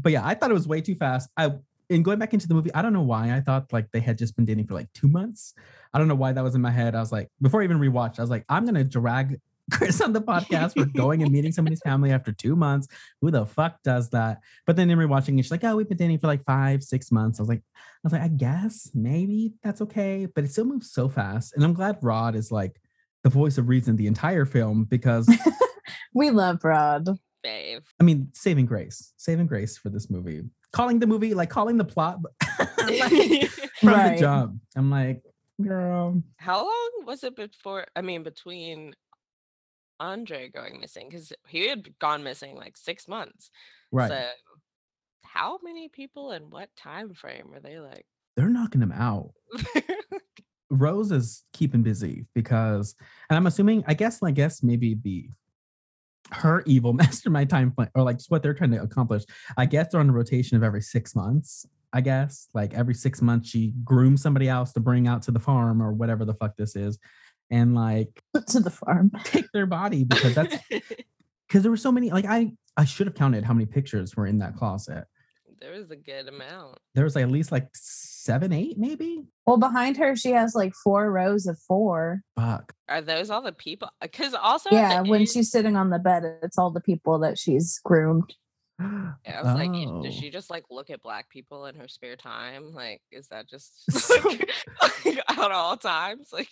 But 0.00 0.12
yeah, 0.12 0.26
I 0.26 0.34
thought 0.34 0.50
it 0.50 0.54
was 0.54 0.68
way 0.68 0.80
too 0.80 0.94
fast. 0.94 1.28
I 1.36 1.52
in 1.90 2.02
going 2.02 2.18
back 2.18 2.34
into 2.34 2.46
the 2.46 2.54
movie, 2.54 2.72
I 2.74 2.82
don't 2.82 2.92
know 2.92 3.02
why 3.02 3.34
I 3.34 3.40
thought 3.40 3.72
like 3.72 3.90
they 3.92 4.00
had 4.00 4.18
just 4.18 4.36
been 4.36 4.44
dating 4.44 4.66
for 4.66 4.74
like 4.74 4.92
two 4.92 5.08
months. 5.08 5.54
I 5.94 5.98
don't 5.98 6.08
know 6.08 6.14
why 6.14 6.32
that 6.32 6.44
was 6.44 6.54
in 6.54 6.60
my 6.60 6.70
head. 6.70 6.94
I 6.94 7.00
was 7.00 7.12
like, 7.12 7.30
before 7.40 7.62
I 7.62 7.64
even 7.64 7.78
rewatched, 7.78 8.18
I 8.18 8.22
was 8.22 8.30
like, 8.30 8.44
I'm 8.48 8.64
gonna 8.66 8.84
drag 8.84 9.40
Chris 9.72 10.00
on 10.00 10.12
the 10.12 10.20
podcast 10.20 10.74
for 10.74 10.86
going 10.86 11.22
and 11.22 11.30
meeting 11.30 11.52
somebody's 11.52 11.80
family 11.80 12.10
after 12.10 12.32
two 12.32 12.56
months. 12.56 12.88
Who 13.20 13.30
the 13.30 13.44
fuck 13.44 13.82
does 13.82 14.08
that? 14.10 14.40
But 14.66 14.76
then 14.76 14.88
in 14.90 14.98
rewatching 14.98 15.38
it, 15.38 15.42
she's 15.42 15.50
like, 15.50 15.64
oh, 15.64 15.76
we've 15.76 15.88
been 15.88 15.98
dating 15.98 16.18
for 16.18 16.26
like 16.26 16.44
five, 16.44 16.82
six 16.82 17.12
months. 17.12 17.38
I 17.38 17.42
was 17.42 17.48
like, 17.50 17.62
I 17.76 18.00
was 18.02 18.12
like, 18.12 18.22
I 18.22 18.28
guess 18.28 18.90
maybe 18.94 19.52
that's 19.62 19.82
okay, 19.82 20.26
but 20.26 20.44
it 20.44 20.52
still 20.52 20.64
moves 20.64 20.90
so 20.90 21.08
fast. 21.08 21.54
And 21.54 21.64
I'm 21.64 21.74
glad 21.74 21.98
Rod 22.00 22.34
is 22.34 22.50
like 22.50 22.80
the 23.24 23.30
voice 23.30 23.58
of 23.58 23.68
reason 23.68 23.96
the 23.96 24.06
entire 24.06 24.46
film 24.46 24.84
because 24.84 25.28
We 26.14 26.30
love 26.30 26.64
Rod. 26.64 27.08
Fave. 27.44 27.82
I 28.00 28.04
mean, 28.04 28.28
saving 28.32 28.66
grace, 28.66 29.12
saving 29.16 29.46
grace 29.46 29.76
for 29.78 29.90
this 29.90 30.10
movie. 30.10 30.42
Calling 30.72 30.98
the 30.98 31.06
movie, 31.06 31.34
like 31.34 31.50
calling 31.50 31.76
the 31.78 31.84
plot 31.84 32.18
like, 32.78 33.50
from 33.80 33.88
Right. 33.88 34.14
the 34.14 34.20
jump. 34.20 34.60
I'm 34.76 34.90
like, 34.90 35.22
girl, 35.62 36.22
How 36.36 36.58
long 36.64 36.90
was 37.06 37.24
it 37.24 37.36
before? 37.36 37.86
I 37.96 38.02
mean, 38.02 38.22
between 38.22 38.94
Andre 40.00 40.48
going 40.48 40.80
missing 40.80 41.08
because 41.08 41.32
he 41.48 41.68
had 41.68 41.98
gone 41.98 42.22
missing 42.22 42.54
like 42.54 42.76
six 42.76 43.08
months. 43.08 43.50
right. 43.92 44.08
So, 44.10 44.24
how 45.24 45.58
many 45.62 45.88
people 45.88 46.30
and 46.32 46.50
what 46.52 46.68
time 46.76 47.12
frame 47.14 47.50
are 47.54 47.60
they 47.60 47.78
like? 47.78 48.04
They're 48.36 48.48
knocking 48.48 48.80
him 48.82 48.92
out. 48.92 49.30
Rose 50.70 51.10
is 51.12 51.44
keeping 51.52 51.82
busy 51.82 52.26
because, 52.34 52.94
and 53.30 53.36
I'm 53.36 53.46
assuming, 53.46 53.84
I 53.86 53.94
guess, 53.94 54.22
I 54.22 54.30
guess 54.32 54.62
maybe 54.62 54.94
the 55.02 55.28
her 56.32 56.62
evil 56.66 56.92
mastermind 56.94 57.50
time 57.50 57.72
plan 57.72 57.88
or 57.94 58.02
like 58.02 58.18
just 58.18 58.30
what 58.30 58.42
they're 58.42 58.54
trying 58.54 58.70
to 58.72 58.82
accomplish. 58.82 59.24
I 59.56 59.66
guess 59.66 59.88
they're 59.90 60.00
on 60.00 60.10
a 60.10 60.12
rotation 60.12 60.56
of 60.56 60.62
every 60.62 60.82
six 60.82 61.14
months. 61.14 61.66
I 61.92 62.00
guess 62.02 62.48
like 62.54 62.74
every 62.74 62.94
six 62.94 63.22
months 63.22 63.48
she 63.48 63.72
grooms 63.82 64.22
somebody 64.22 64.48
else 64.48 64.72
to 64.74 64.80
bring 64.80 65.08
out 65.08 65.22
to 65.22 65.30
the 65.30 65.40
farm 65.40 65.82
or 65.82 65.92
whatever 65.92 66.24
the 66.24 66.34
fuck 66.34 66.56
this 66.56 66.76
is, 66.76 66.98
and 67.50 67.74
like 67.74 68.22
To 68.50 68.60
the 68.60 68.70
farm. 68.70 69.10
take 69.24 69.50
their 69.52 69.66
body 69.66 70.04
because 70.04 70.34
that's 70.34 70.56
because 71.48 71.62
there 71.62 71.70
were 71.70 71.78
so 71.78 71.92
many. 71.92 72.10
Like 72.10 72.26
I 72.26 72.52
I 72.76 72.84
should 72.84 73.06
have 73.06 73.16
counted 73.16 73.44
how 73.44 73.54
many 73.54 73.66
pictures 73.66 74.16
were 74.16 74.26
in 74.26 74.38
that 74.38 74.56
closet. 74.56 75.04
There 75.60 75.72
was 75.72 75.90
a 75.90 75.96
good 75.96 76.28
amount. 76.28 76.78
There 76.94 77.04
was 77.04 77.14
like 77.14 77.24
at 77.24 77.30
least 77.30 77.52
like 77.52 77.68
seven, 77.74 78.52
eight, 78.52 78.78
maybe. 78.78 79.24
Well, 79.46 79.56
behind 79.56 79.96
her, 79.96 80.14
she 80.16 80.30
has 80.32 80.54
like 80.54 80.72
four 80.74 81.10
rows 81.10 81.46
of 81.46 81.58
four. 81.60 82.22
Fuck. 82.36 82.72
Are 82.88 83.00
those 83.02 83.30
all 83.30 83.42
the 83.42 83.52
people? 83.52 83.88
Because 84.00 84.34
also, 84.34 84.70
Yeah, 84.72 85.00
when 85.02 85.20
end- 85.20 85.30
she's 85.30 85.50
sitting 85.50 85.76
on 85.76 85.90
the 85.90 85.98
bed, 85.98 86.24
it's 86.42 86.58
all 86.58 86.70
the 86.70 86.80
people 86.80 87.18
that 87.20 87.38
she's 87.38 87.80
groomed. 87.84 88.34
Yeah, 88.80 89.40
I 89.40 89.42
was 89.42 89.54
like, 89.54 89.70
Oh. 89.74 90.02
does 90.04 90.14
she 90.14 90.30
just 90.30 90.50
like 90.50 90.64
look 90.70 90.88
at 90.90 91.02
black 91.02 91.28
people 91.28 91.66
in 91.66 91.74
her 91.74 91.88
spare 91.88 92.14
time? 92.16 92.72
Like, 92.72 93.02
is 93.10 93.26
that 93.28 93.48
just 93.48 93.90
So- 93.90 94.14
like, 94.24 95.04
like, 95.04 95.18
at 95.28 95.50
all 95.50 95.76
times? 95.76 96.28
Like, 96.32 96.48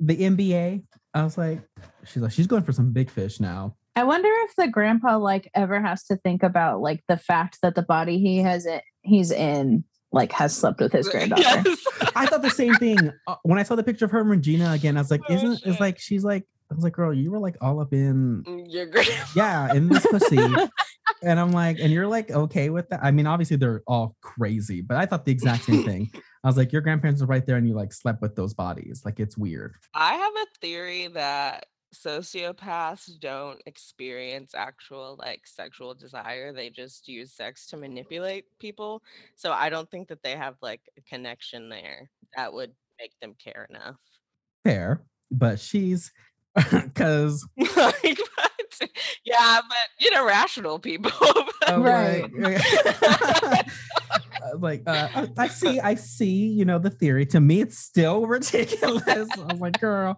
the 0.00 0.16
NBA. 0.16 0.84
I 1.14 1.22
was 1.24 1.36
like, 1.38 1.60
she's 2.04 2.22
like, 2.22 2.32
she's 2.32 2.46
going 2.46 2.62
for 2.62 2.72
some 2.72 2.92
big 2.92 3.10
fish 3.10 3.40
now. 3.40 3.76
I 3.98 4.04
wonder 4.04 4.28
if 4.44 4.54
the 4.56 4.68
grandpa 4.68 5.16
like 5.18 5.50
ever 5.54 5.80
has 5.80 6.04
to 6.04 6.16
think 6.16 6.42
about 6.44 6.80
like 6.80 7.02
the 7.08 7.16
fact 7.16 7.58
that 7.62 7.74
the 7.74 7.82
body 7.82 8.18
he 8.20 8.38
has 8.38 8.64
it 8.64 8.82
he's 9.02 9.30
in 9.32 9.82
like 10.12 10.30
has 10.32 10.56
slept 10.56 10.80
with 10.80 10.92
his 10.92 11.08
granddaughter. 11.12 11.42
Yes. 11.66 11.78
I 12.14 12.26
thought 12.26 12.42
the 12.42 12.50
same 12.50 12.74
thing 12.76 13.10
Uh, 13.26 13.34
when 13.42 13.58
I 13.58 13.64
saw 13.64 13.74
the 13.74 13.82
picture 13.82 14.04
of 14.04 14.12
her 14.12 14.20
and 14.20 14.30
Regina 14.30 14.70
again. 14.72 14.96
I 14.96 15.00
was 15.00 15.10
like, 15.10 15.22
Oh, 15.28 15.34
isn't 15.34 15.56
shit. 15.58 15.66
it's 15.68 15.80
like 15.80 15.98
she's 15.98 16.22
like 16.24 16.44
I 16.70 16.74
was 16.74 16.84
like, 16.84 16.92
girl, 16.92 17.12
you 17.14 17.30
were 17.32 17.38
like 17.40 17.56
all 17.60 17.80
up 17.80 17.92
in 17.92 18.44
Your 18.68 18.86
grand. 18.86 19.08
yeah 19.34 19.72
in 19.74 19.88
this 19.88 20.06
pussy, 20.06 20.38
and 21.22 21.40
I'm 21.40 21.50
like, 21.50 21.78
and 21.80 21.90
you're 21.90 22.06
like 22.06 22.30
okay 22.30 22.68
with 22.70 22.88
that. 22.90 23.00
I 23.02 23.10
mean, 23.10 23.26
obviously 23.26 23.56
they're 23.56 23.82
all 23.86 24.14
crazy, 24.20 24.82
but 24.82 24.96
I 24.98 25.06
thought 25.06 25.24
the 25.24 25.32
exact 25.32 25.64
same 25.64 25.82
thing. 25.84 26.10
I 26.44 26.46
was 26.46 26.56
like, 26.58 26.70
your 26.72 26.82
grandparents 26.82 27.20
are 27.22 27.26
right 27.26 27.44
there, 27.44 27.56
and 27.56 27.66
you 27.66 27.74
like 27.74 27.92
slept 27.92 28.20
with 28.22 28.36
those 28.36 28.52
bodies. 28.54 29.00
Like 29.04 29.18
it's 29.18 29.36
weird. 29.36 29.74
I 29.94 30.12
have 30.14 30.32
a 30.34 30.46
theory 30.60 31.08
that 31.08 31.64
sociopaths 31.94 33.18
don't 33.18 33.60
experience 33.66 34.54
actual 34.54 35.16
like 35.18 35.46
sexual 35.46 35.94
desire. 35.94 36.52
They 36.52 36.70
just 36.70 37.08
use 37.08 37.32
sex 37.32 37.66
to 37.68 37.76
manipulate 37.76 38.44
people. 38.58 39.02
So 39.36 39.52
I 39.52 39.70
don't 39.70 39.90
think 39.90 40.08
that 40.08 40.22
they 40.22 40.36
have 40.36 40.56
like 40.60 40.82
a 40.98 41.02
connection 41.02 41.68
there 41.68 42.10
that 42.36 42.52
would 42.52 42.72
make 43.00 43.12
them 43.20 43.34
care 43.42 43.66
enough. 43.70 43.96
Fair, 44.64 45.02
but 45.30 45.58
she's 45.60 46.12
because 46.70 47.46
like, 47.76 48.18
what? 48.18 48.90
Yeah, 49.24 49.60
but 49.68 49.76
you 49.98 50.10
know, 50.10 50.26
rational 50.26 50.78
people. 50.78 51.10
I'm 51.66 51.80
oh, 51.80 51.82
Right. 51.82 52.24
Like, 54.58 54.82
I 54.86 54.90
uh, 54.98 55.08
I- 55.14 55.28
I 55.44 55.48
see, 55.48 55.80
I 55.80 55.94
see. 55.94 56.46
You 56.48 56.64
know 56.64 56.78
the 56.78 56.90
theory. 56.90 57.26
To 57.26 57.40
me, 57.40 57.60
it's 57.60 57.78
still 57.78 58.26
ridiculous. 58.26 59.28
I 59.38 59.52
was 59.52 59.60
like, 59.60 59.80
girl, 59.80 60.16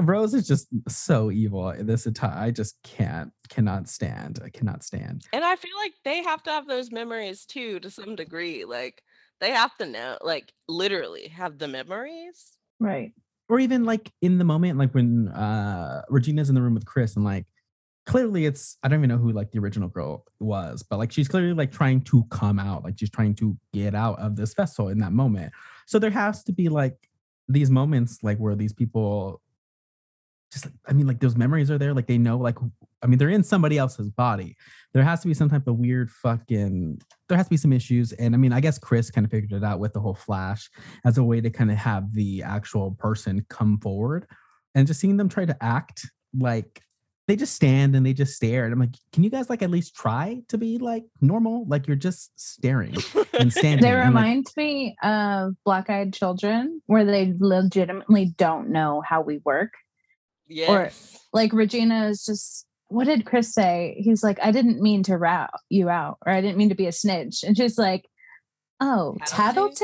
Rose 0.00 0.34
is 0.34 0.46
just 0.46 0.68
so 0.88 1.30
evil. 1.30 1.72
This 1.78 2.06
entire, 2.06 2.36
I 2.36 2.50
just 2.50 2.76
can't, 2.82 3.32
cannot 3.48 3.88
stand. 3.88 4.40
I 4.44 4.48
cannot 4.50 4.82
stand. 4.82 5.24
and 5.32 5.44
I 5.44 5.56
feel 5.56 5.76
like 5.78 5.92
they 6.04 6.22
have 6.22 6.42
to 6.44 6.50
have 6.50 6.66
those 6.66 6.90
memories 6.90 7.44
too, 7.46 7.80
to 7.80 7.90
some 7.90 8.16
degree. 8.16 8.64
Like 8.64 9.02
they 9.40 9.50
have 9.50 9.76
to 9.78 9.86
know, 9.86 10.18
like 10.22 10.52
literally 10.68 11.28
have 11.28 11.58
the 11.58 11.68
memories. 11.68 12.52
right. 12.78 13.12
Or 13.48 13.58
even 13.58 13.84
like 13.84 14.12
in 14.22 14.38
the 14.38 14.44
moment, 14.44 14.78
like 14.78 14.94
when 14.94 15.26
uh 15.28 16.02
Regina's 16.08 16.48
in 16.50 16.54
the 16.54 16.62
room 16.62 16.74
with 16.74 16.84
Chris, 16.86 17.16
and 17.16 17.24
like 17.24 17.46
clearly 18.06 18.46
it's 18.46 18.76
I 18.82 18.88
don't 18.88 19.00
even 19.00 19.08
know 19.08 19.18
who 19.18 19.32
like 19.32 19.50
the 19.50 19.58
original 19.58 19.88
girl 19.88 20.24
was, 20.38 20.82
but 20.82 20.98
like 20.98 21.12
she's 21.12 21.28
clearly 21.28 21.52
like 21.52 21.72
trying 21.72 22.02
to 22.02 22.24
come 22.30 22.58
out, 22.58 22.84
like 22.84 22.98
she's 22.98 23.10
trying 23.10 23.34
to 23.36 23.56
get 23.72 23.94
out 23.94 24.18
of 24.18 24.36
this 24.36 24.54
vessel 24.54 24.88
in 24.88 24.98
that 24.98 25.12
moment. 25.12 25.52
So 25.86 25.98
there 25.98 26.10
has 26.10 26.42
to 26.44 26.52
be 26.52 26.68
like 26.68 27.08
these 27.48 27.70
moments 27.70 28.18
like 28.22 28.38
where 28.38 28.54
these 28.54 28.72
people 28.72 29.40
just 30.52 30.66
I 30.86 30.92
mean 30.92 31.06
like 31.06 31.20
those 31.20 31.36
memories 31.36 31.70
are 31.70 31.78
there, 31.78 31.94
like 31.94 32.06
they 32.06 32.18
know 32.18 32.36
like 32.36 32.56
I 33.02 33.06
mean, 33.06 33.18
they're 33.18 33.30
in 33.30 33.42
somebody 33.42 33.78
else's 33.78 34.10
body. 34.10 34.56
There 34.92 35.02
has 35.02 35.20
to 35.22 35.28
be 35.28 35.34
some 35.34 35.48
type 35.48 35.66
of 35.66 35.76
weird 35.76 36.10
fucking. 36.10 37.00
There 37.28 37.36
has 37.36 37.46
to 37.46 37.50
be 37.50 37.56
some 37.56 37.72
issues, 37.72 38.12
and 38.12 38.34
I 38.34 38.38
mean, 38.38 38.52
I 38.52 38.60
guess 38.60 38.78
Chris 38.78 39.10
kind 39.10 39.24
of 39.24 39.30
figured 39.30 39.52
it 39.52 39.64
out 39.64 39.78
with 39.78 39.92
the 39.92 40.00
whole 40.00 40.14
Flash 40.14 40.68
as 41.04 41.16
a 41.16 41.24
way 41.24 41.40
to 41.40 41.50
kind 41.50 41.70
of 41.70 41.78
have 41.78 42.12
the 42.12 42.42
actual 42.42 42.92
person 42.92 43.46
come 43.48 43.78
forward, 43.78 44.26
and 44.74 44.86
just 44.86 45.00
seeing 45.00 45.16
them 45.16 45.28
try 45.28 45.44
to 45.44 45.56
act 45.62 46.06
like 46.38 46.82
they 47.30 47.36
just 47.36 47.54
stand 47.54 47.94
and 47.94 48.04
they 48.04 48.12
just 48.12 48.34
stare, 48.34 48.64
and 48.64 48.72
I'm 48.72 48.80
like, 48.80 48.96
can 49.12 49.22
you 49.22 49.30
guys 49.30 49.48
like 49.48 49.62
at 49.62 49.70
least 49.70 49.94
try 49.94 50.42
to 50.48 50.58
be 50.58 50.78
like 50.78 51.04
normal? 51.20 51.64
Like 51.68 51.86
you're 51.86 51.94
just 51.94 52.32
staring 52.34 52.96
and 53.38 53.52
standing. 53.52 53.82
They 53.82 53.90
and, 53.92 53.98
like, 53.98 54.06
remind 54.06 54.46
me 54.56 54.96
of 55.00 55.54
Black 55.64 55.88
Eyed 55.88 56.12
Children, 56.12 56.82
where 56.86 57.04
they 57.04 57.32
legitimately 57.38 58.34
don't 58.36 58.70
know 58.70 59.00
how 59.00 59.20
we 59.20 59.38
work. 59.44 59.74
yes. 60.48 61.16
Like 61.32 61.52
Regina 61.52 62.08
is 62.08 62.24
just, 62.24 62.66
what 62.88 63.04
did 63.04 63.24
Chris 63.24 63.54
say? 63.54 63.94
He's 64.00 64.24
like, 64.24 64.40
I 64.42 64.50
didn't 64.50 64.82
mean 64.82 65.04
to 65.04 65.16
rat 65.16 65.50
you 65.68 65.88
out, 65.88 66.18
or 66.26 66.32
I 66.32 66.40
didn't 66.40 66.56
mean 66.56 66.70
to 66.70 66.74
be 66.74 66.88
a 66.88 66.92
snitch. 66.92 67.44
And 67.44 67.56
she's 67.56 67.78
like, 67.78 68.06
Oh, 68.80 69.16
Tattletale? 69.24 69.76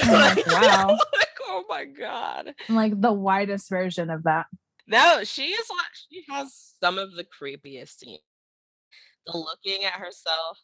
tattletale? 0.00 0.02
I'm 0.02 0.36
like, 0.36 0.46
wow. 0.46 0.98
Like, 1.12 1.28
oh 1.46 1.64
my 1.68 1.84
god. 1.84 2.54
I'm 2.68 2.74
like 2.74 3.00
the 3.00 3.12
widest 3.12 3.68
version 3.68 4.10
of 4.10 4.24
that. 4.24 4.46
No, 4.88 5.22
she 5.22 5.48
is 5.48 5.66
like 5.70 5.92
she 6.10 6.24
has 6.30 6.74
some 6.80 6.98
of 6.98 7.12
the 7.14 7.24
creepiest 7.24 7.98
scenes. 7.98 8.20
The 9.26 9.36
looking 9.36 9.84
at 9.84 9.92
herself 9.92 10.58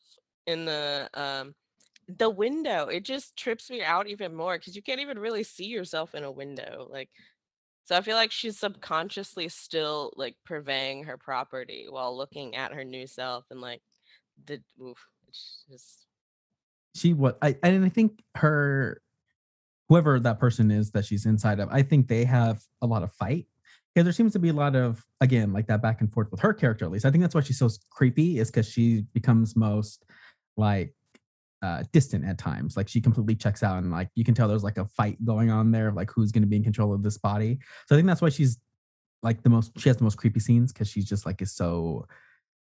in 0.46 0.64
the 0.64 1.10
um 1.14 1.54
the 2.08 2.30
window, 2.30 2.88
it 2.88 3.04
just 3.04 3.36
trips 3.36 3.70
me 3.70 3.82
out 3.82 4.08
even 4.08 4.34
more 4.34 4.58
because 4.58 4.76
you 4.76 4.82
can't 4.82 5.00
even 5.00 5.18
really 5.18 5.42
see 5.44 5.66
yourself 5.66 6.14
in 6.14 6.24
a 6.24 6.32
window. 6.32 6.88
Like 6.90 7.10
so 7.84 7.96
I 7.96 8.00
feel 8.00 8.16
like 8.16 8.32
she's 8.32 8.58
subconsciously 8.58 9.48
still 9.50 10.12
like 10.16 10.36
purveying 10.46 11.04
her 11.04 11.18
property 11.18 11.86
while 11.90 12.16
looking 12.16 12.56
at 12.56 12.72
her 12.72 12.82
new 12.82 13.06
self 13.06 13.44
and 13.50 13.60
like 13.60 13.82
the 14.46 14.62
oof, 14.80 14.98
just 15.70 16.06
she 16.94 17.12
what 17.12 17.36
I 17.42 17.56
and 17.62 17.84
I 17.84 17.90
think 17.90 18.22
her 18.36 19.02
whoever 19.90 20.18
that 20.18 20.38
person 20.38 20.70
is 20.70 20.92
that 20.92 21.04
she's 21.04 21.26
inside 21.26 21.60
of, 21.60 21.68
I 21.70 21.82
think 21.82 22.08
they 22.08 22.24
have 22.24 22.62
a 22.80 22.86
lot 22.86 23.02
of 23.02 23.12
fight. 23.12 23.46
Because 23.94 24.04
there 24.04 24.12
seems 24.12 24.32
to 24.32 24.38
be 24.38 24.48
a 24.48 24.54
lot 24.54 24.74
of 24.74 25.04
again 25.20 25.52
like 25.52 25.66
that 25.68 25.82
back 25.82 26.00
and 26.00 26.12
forth 26.12 26.30
with 26.30 26.40
her 26.40 26.52
character 26.52 26.84
at 26.84 26.90
least. 26.90 27.04
I 27.04 27.10
think 27.10 27.22
that's 27.22 27.34
why 27.34 27.42
she's 27.42 27.58
so 27.58 27.68
creepy, 27.90 28.38
is 28.38 28.50
because 28.50 28.68
she 28.68 29.04
becomes 29.12 29.54
most 29.56 30.04
like 30.56 30.94
uh 31.62 31.84
distant 31.92 32.24
at 32.24 32.38
times. 32.38 32.76
Like 32.76 32.88
she 32.88 33.00
completely 33.00 33.36
checks 33.36 33.62
out 33.62 33.78
and 33.78 33.90
like 33.90 34.08
you 34.14 34.24
can 34.24 34.34
tell 34.34 34.48
there's 34.48 34.64
like 34.64 34.78
a 34.78 34.86
fight 34.86 35.24
going 35.24 35.50
on 35.50 35.70
there 35.70 35.88
of 35.88 35.94
like 35.94 36.10
who's 36.10 36.32
gonna 36.32 36.46
be 36.46 36.56
in 36.56 36.64
control 36.64 36.92
of 36.92 37.02
this 37.02 37.18
body. 37.18 37.58
So 37.86 37.94
I 37.94 37.98
think 37.98 38.06
that's 38.06 38.22
why 38.22 38.30
she's 38.30 38.58
like 39.24 39.42
the 39.42 39.50
most 39.50 39.72
she 39.78 39.88
has 39.88 39.96
the 39.96 40.04
most 40.04 40.18
creepy 40.18 40.38
scenes 40.38 40.72
because 40.72 40.88
she's 40.88 41.06
just 41.08 41.26
like 41.26 41.42
is 41.42 41.52
so 41.52 42.06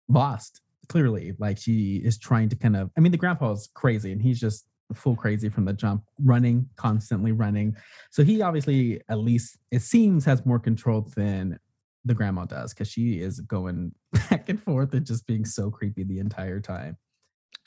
lost 0.09 0.61
clearly 0.89 1.33
like 1.37 1.57
she 1.57 1.97
is 1.97 2.17
trying 2.17 2.49
to 2.49 2.55
kind 2.55 2.75
of 2.75 2.89
i 2.97 2.99
mean 2.99 3.11
the 3.11 3.17
grandpa 3.17 3.51
is 3.51 3.69
crazy 3.75 4.11
and 4.11 4.21
he's 4.21 4.39
just 4.39 4.65
full 4.93 5.15
crazy 5.15 5.49
from 5.49 5.65
the 5.65 5.73
jump 5.73 6.03
running 6.23 6.67
constantly 6.75 7.31
running 7.31 7.75
so 8.09 8.23
he 8.23 8.41
obviously 8.41 8.99
at 9.09 9.19
least 9.19 9.57
it 9.71 9.81
seems 9.81 10.25
has 10.25 10.45
more 10.45 10.59
control 10.59 11.01
than 11.15 11.59
the 12.05 12.13
grandma 12.13 12.45
does 12.45 12.73
because 12.73 12.87
she 12.87 13.19
is 13.19 13.39
going 13.41 13.91
back 14.29 14.49
and 14.49 14.61
forth 14.63 14.93
and 14.93 15.05
just 15.05 15.27
being 15.27 15.45
so 15.45 15.69
creepy 15.69 16.03
the 16.03 16.19
entire 16.19 16.59
time 16.59 16.97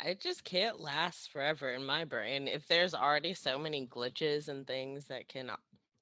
I 0.05 0.15
just 0.15 0.43
can't 0.43 0.81
last 0.81 1.31
forever 1.31 1.71
in 1.71 1.87
my 1.87 2.05
brain. 2.05 2.49
If 2.49 2.67
there's 2.67 2.95
already 2.95 3.35
so 3.35 3.57
many 3.57 3.87
glitches 3.87 4.49
and 4.49 4.67
things 4.67 5.07
that 5.07 5.29
can 5.29 5.51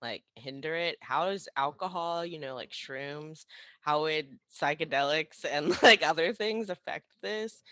like 0.00 0.22
hinder 0.36 0.74
it, 0.74 0.96
how 1.00 1.26
does 1.26 1.48
alcohol, 1.56 2.24
you 2.24 2.38
know, 2.38 2.54
like 2.54 2.70
shrooms, 2.70 3.44
how 3.82 4.02
would 4.02 4.38
psychedelics 4.58 5.44
and 5.44 5.76
like 5.82 6.02
other 6.02 6.32
things 6.32 6.70
affect 6.70 7.10
this? 7.20 7.62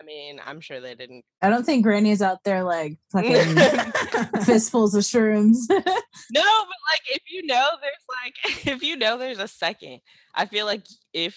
I 0.00 0.04
mean, 0.04 0.40
I'm 0.44 0.60
sure 0.60 0.80
they 0.80 0.94
didn't. 0.94 1.24
I 1.40 1.48
don't 1.50 1.64
think 1.64 1.84
Granny's 1.84 2.20
out 2.22 2.38
there 2.44 2.64
like 2.64 2.98
fucking 3.12 3.56
fistfuls 4.44 4.94
of 4.94 5.02
shrooms. 5.02 5.56
No, 6.30 6.42
but 6.42 6.80
like 6.90 7.00
if 7.10 7.22
you 7.28 7.44
know 7.44 7.68
there's 7.80 8.04
like 8.24 8.66
if 8.66 8.82
you 8.82 8.96
know 8.96 9.18
there's 9.18 9.38
a 9.38 9.48
second, 9.48 10.00
I 10.34 10.46
feel 10.46 10.64
like 10.64 10.84
if 11.12 11.36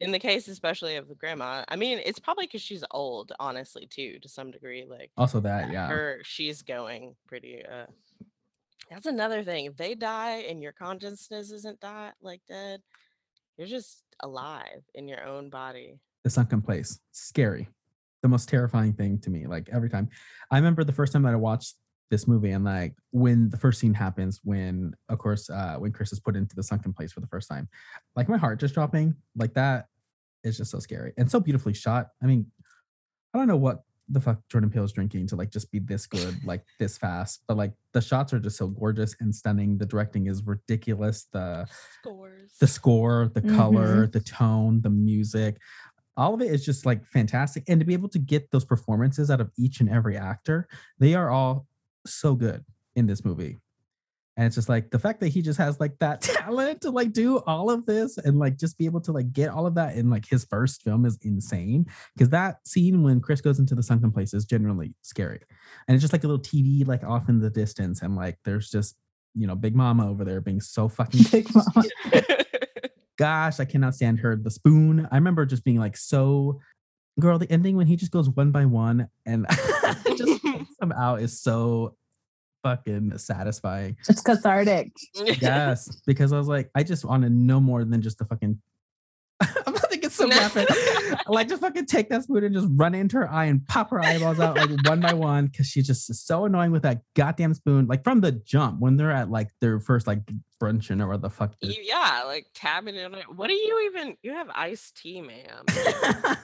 in 0.00 0.12
the 0.12 0.18
case 0.18 0.46
especially 0.48 0.96
of 0.96 1.08
the 1.08 1.14
grandma, 1.14 1.64
I 1.68 1.76
mean 1.76 2.00
it's 2.04 2.18
probably 2.18 2.46
because 2.46 2.60
she's 2.60 2.84
old, 2.90 3.32
honestly, 3.40 3.88
too, 3.90 4.18
to 4.20 4.28
some 4.28 4.50
degree. 4.50 4.84
Like 4.88 5.10
also 5.16 5.40
that 5.40 5.72
yeah 5.72 5.88
her 5.88 6.20
she's 6.24 6.62
going 6.62 7.14
pretty 7.26 7.62
uh 7.64 7.86
that's 8.90 9.06
another 9.06 9.42
thing. 9.42 9.64
If 9.66 9.76
they 9.76 9.94
die 9.94 10.44
and 10.48 10.62
your 10.62 10.72
consciousness 10.72 11.50
isn't 11.50 11.80
die 11.80 12.12
like 12.20 12.40
dead, 12.48 12.80
you're 13.56 13.66
just 13.66 14.02
alive 14.20 14.82
in 14.94 15.08
your 15.08 15.24
own 15.24 15.50
body. 15.50 15.98
the 16.24 16.30
sunken 16.30 16.60
place 16.60 16.98
scary 17.12 17.68
the 18.22 18.28
most 18.28 18.48
terrifying 18.48 18.92
thing 18.92 19.18
to 19.20 19.30
me 19.30 19.46
like 19.46 19.68
every 19.72 19.90
time. 19.90 20.08
I 20.50 20.56
remember 20.56 20.84
the 20.84 20.92
first 20.92 21.12
time 21.12 21.22
that 21.22 21.32
i 21.32 21.36
watched 21.36 21.74
this 22.10 22.28
movie 22.28 22.50
and 22.50 22.64
like 22.64 22.94
when 23.10 23.50
the 23.50 23.56
first 23.56 23.80
scene 23.80 23.94
happens 23.94 24.40
when 24.44 24.94
of 25.08 25.18
course 25.18 25.50
uh 25.50 25.74
when 25.76 25.92
chris 25.92 26.12
is 26.12 26.20
put 26.20 26.36
into 26.36 26.54
the 26.54 26.62
sunken 26.62 26.92
place 26.92 27.12
for 27.12 27.20
the 27.20 27.26
first 27.26 27.48
time 27.48 27.68
like 28.14 28.28
my 28.28 28.36
heart 28.36 28.60
just 28.60 28.74
dropping 28.74 29.14
like 29.36 29.52
that 29.54 29.86
is 30.44 30.56
just 30.56 30.70
so 30.70 30.78
scary 30.78 31.12
and 31.18 31.28
so 31.28 31.40
beautifully 31.40 31.74
shot. 31.74 32.08
I 32.22 32.26
mean 32.26 32.46
i 33.34 33.38
don't 33.38 33.48
know 33.48 33.56
what 33.56 33.82
the 34.08 34.20
fuck 34.20 34.38
jordan 34.48 34.70
peele 34.70 34.84
is 34.84 34.92
drinking 34.92 35.26
to 35.26 35.34
like 35.34 35.50
just 35.50 35.72
be 35.72 35.80
this 35.80 36.06
good 36.06 36.36
like 36.44 36.62
this 36.78 36.96
fast 36.96 37.42
but 37.48 37.56
like 37.56 37.72
the 37.96 38.02
shots 38.02 38.34
are 38.34 38.38
just 38.38 38.58
so 38.58 38.66
gorgeous 38.66 39.16
and 39.20 39.34
stunning. 39.34 39.78
The 39.78 39.86
directing 39.86 40.26
is 40.26 40.42
ridiculous. 40.44 41.26
The 41.32 41.66
Scores. 42.00 42.52
the 42.60 42.66
score, 42.66 43.30
the 43.32 43.40
color, 43.40 44.06
the 44.06 44.20
tone, 44.20 44.82
the 44.82 44.90
music, 44.90 45.56
all 46.16 46.34
of 46.34 46.40
it 46.40 46.50
is 46.50 46.64
just 46.64 46.86
like 46.86 47.04
fantastic. 47.04 47.64
And 47.68 47.80
to 47.80 47.86
be 47.86 47.92
able 47.92 48.08
to 48.10 48.18
get 48.18 48.50
those 48.50 48.64
performances 48.64 49.30
out 49.30 49.40
of 49.40 49.50
each 49.58 49.80
and 49.80 49.90
every 49.90 50.16
actor, 50.16 50.68
they 50.98 51.14
are 51.14 51.30
all 51.30 51.66
so 52.06 52.34
good 52.34 52.64
in 52.94 53.06
this 53.06 53.24
movie. 53.24 53.58
And 54.36 54.46
it's 54.46 54.54
just 54.54 54.68
like 54.68 54.90
the 54.90 54.98
fact 54.98 55.20
that 55.20 55.28
he 55.28 55.40
just 55.40 55.58
has 55.58 55.80
like 55.80 55.98
that 55.98 56.20
talent 56.22 56.82
to 56.82 56.90
like 56.90 57.12
do 57.12 57.38
all 57.46 57.70
of 57.70 57.86
this 57.86 58.18
and 58.18 58.38
like 58.38 58.58
just 58.58 58.76
be 58.76 58.84
able 58.84 59.00
to 59.02 59.12
like 59.12 59.32
get 59.32 59.50
all 59.50 59.66
of 59.66 59.74
that 59.76 59.96
in 59.96 60.10
like 60.10 60.26
his 60.28 60.44
first 60.44 60.82
film 60.82 61.06
is 61.06 61.18
insane. 61.22 61.86
Because 62.14 62.28
that 62.30 62.58
scene 62.66 63.02
when 63.02 63.20
Chris 63.20 63.40
goes 63.40 63.58
into 63.58 63.74
the 63.74 63.82
sunken 63.82 64.12
place 64.12 64.34
is 64.34 64.44
generally 64.44 64.94
scary. 65.02 65.40
And 65.88 65.94
it's 65.94 66.02
just 66.02 66.12
like 66.12 66.24
a 66.24 66.26
little 66.26 66.42
TV 66.42 66.86
like 66.86 67.02
off 67.02 67.28
in 67.28 67.40
the 67.40 67.50
distance. 67.50 68.02
And 68.02 68.14
like 68.14 68.38
there's 68.44 68.70
just, 68.70 68.96
you 69.34 69.46
know, 69.46 69.54
Big 69.54 69.74
Mama 69.74 70.08
over 70.08 70.24
there 70.24 70.40
being 70.40 70.60
so 70.60 70.88
fucking 70.88 71.24
Big 71.30 71.48
Mama. 71.54 71.82
Gosh, 73.16 73.60
I 73.60 73.64
cannot 73.64 73.94
stand 73.94 74.20
her. 74.20 74.36
The 74.36 74.50
spoon. 74.50 75.08
I 75.10 75.16
remember 75.16 75.46
just 75.46 75.64
being 75.64 75.78
like 75.78 75.96
so 75.96 76.60
girl, 77.18 77.38
the 77.38 77.50
ending 77.50 77.76
when 77.76 77.86
he 77.86 77.96
just 77.96 78.12
goes 78.12 78.28
one 78.30 78.50
by 78.50 78.64
one 78.64 79.08
and 79.24 79.46
just 80.16 80.42
pulls 80.42 80.76
them 80.80 80.92
out 80.92 81.20
is 81.20 81.40
so 81.40 81.96
fucking 82.62 83.16
satisfying. 83.18 83.96
It's 84.08 84.22
cathartic. 84.22 84.92
Yes. 85.40 85.88
Because 86.06 86.32
I 86.32 86.38
was 86.38 86.48
like, 86.48 86.70
I 86.74 86.82
just 86.82 87.04
want 87.04 87.22
to 87.22 87.30
know 87.30 87.60
more 87.60 87.84
than 87.84 88.02
just 88.02 88.18
the 88.18 88.24
fucking 88.24 88.50
I'm 88.50 88.60
about 90.20 90.52
to 90.52 90.64
get 90.66 91.28
like 91.28 91.48
just 91.48 91.60
fucking 91.62 91.86
take 91.86 92.08
that 92.10 92.22
spoon 92.24 92.44
and 92.44 92.54
just 92.54 92.68
run 92.72 92.94
into 92.94 93.16
her 93.18 93.30
eye 93.30 93.46
and 93.46 93.66
pop 93.66 93.90
her 93.90 94.02
eyeballs 94.02 94.40
out 94.40 94.56
like 94.56 94.70
one 94.86 95.00
by 95.00 95.12
one 95.12 95.46
because 95.46 95.66
she's 95.66 95.86
just 95.86 96.12
so 96.26 96.44
annoying 96.44 96.70
with 96.72 96.82
that 96.82 97.02
goddamn 97.14 97.54
spoon. 97.54 97.86
Like 97.86 98.04
from 98.04 98.20
the 98.20 98.32
jump 98.32 98.80
when 98.80 98.96
they're 98.96 99.10
at 99.12 99.30
like 99.30 99.50
their 99.60 99.80
first 99.80 100.06
like 100.06 100.20
brunching 100.60 101.00
or 101.00 101.08
what 101.08 101.22
the 101.22 101.30
fuck. 101.30 101.54
You- 101.60 101.74
yeah, 101.82 102.22
like 102.26 102.46
tapping 102.54 102.94
in 102.96 103.14
it. 103.14 103.24
What 103.34 103.48
do 103.48 103.54
you 103.54 103.90
even? 103.92 104.16
You 104.22 104.32
have 104.32 104.48
iced 104.54 104.96
tea, 104.96 105.20
ma'am. 105.20 105.64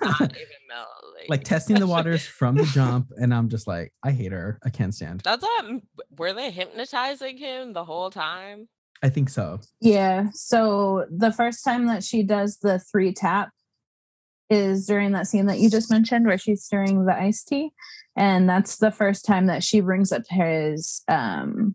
Not 0.02 0.20
even 0.22 0.62
melt. 0.68 0.88
like 1.28 1.44
testing 1.44 1.76
the 1.78 1.86
waters 1.88 2.24
from 2.24 2.56
the 2.56 2.64
jump, 2.64 3.10
and 3.16 3.32
I'm 3.34 3.48
just 3.48 3.66
like, 3.66 3.92
I 4.02 4.10
hate 4.10 4.32
her. 4.32 4.58
I 4.64 4.70
can't 4.70 4.94
stand. 4.94 5.20
That's 5.24 5.42
not. 5.42 5.80
Were 6.18 6.32
they 6.32 6.50
hypnotizing 6.50 7.36
him 7.38 7.72
the 7.72 7.84
whole 7.84 8.10
time? 8.10 8.68
I 9.02 9.08
think 9.08 9.30
so. 9.30 9.58
Yeah. 9.80 10.26
So 10.32 11.06
the 11.10 11.32
first 11.32 11.64
time 11.64 11.86
that 11.86 12.04
she 12.04 12.22
does 12.22 12.58
the 12.58 12.78
three 12.78 13.12
tap 13.12 13.50
is 14.52 14.86
during 14.86 15.12
that 15.12 15.26
scene 15.26 15.46
that 15.46 15.58
you 15.58 15.70
just 15.70 15.90
mentioned 15.90 16.26
where 16.26 16.38
she's 16.38 16.62
stirring 16.62 17.06
the 17.06 17.14
iced 17.14 17.48
tea. 17.48 17.70
And 18.16 18.48
that's 18.48 18.76
the 18.76 18.90
first 18.90 19.24
time 19.24 19.46
that 19.46 19.64
she 19.64 19.80
brings 19.80 20.12
up 20.12 20.22
his 20.28 21.02
um 21.08 21.74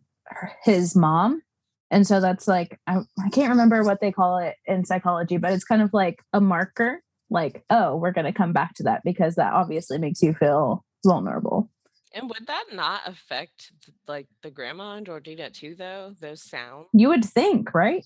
his 0.64 0.96
mom. 0.96 1.42
And 1.90 2.06
so 2.06 2.20
that's 2.20 2.48
like 2.48 2.80
I, 2.86 2.98
I 3.24 3.30
can't 3.30 3.50
remember 3.50 3.84
what 3.84 4.02
they 4.02 4.12
call 4.12 4.38
it 4.38 4.56
in 4.66 4.86
psychology, 4.86 5.38
but 5.38 5.54
it's 5.54 5.64
kind 5.64 5.82
of 5.82 5.94
like 5.94 6.22
a 6.34 6.40
marker, 6.40 7.02
like, 7.30 7.64
oh, 7.70 7.96
we're 7.96 8.12
gonna 8.12 8.34
come 8.34 8.54
back 8.54 8.76
to 8.76 8.84
that 8.84 9.02
because 9.04 9.36
that 9.36 9.54
obviously 9.54 9.98
makes 9.98 10.22
you 10.22 10.34
feel 10.34 10.86
vulnerable. 11.06 11.70
And 12.14 12.30
would 12.30 12.48
that 12.48 12.66
not 12.74 13.02
affect 13.06 13.72
like 14.08 14.28
the 14.44 14.52
grandma 14.52 14.96
and 14.96 15.06
Georgina 15.06 15.50
too, 15.50 15.76
though? 15.76 16.14
Those 16.20 16.44
sounds. 16.44 16.88
You 16.94 17.10
would 17.10 17.26
think, 17.26 17.74
right? 17.74 18.06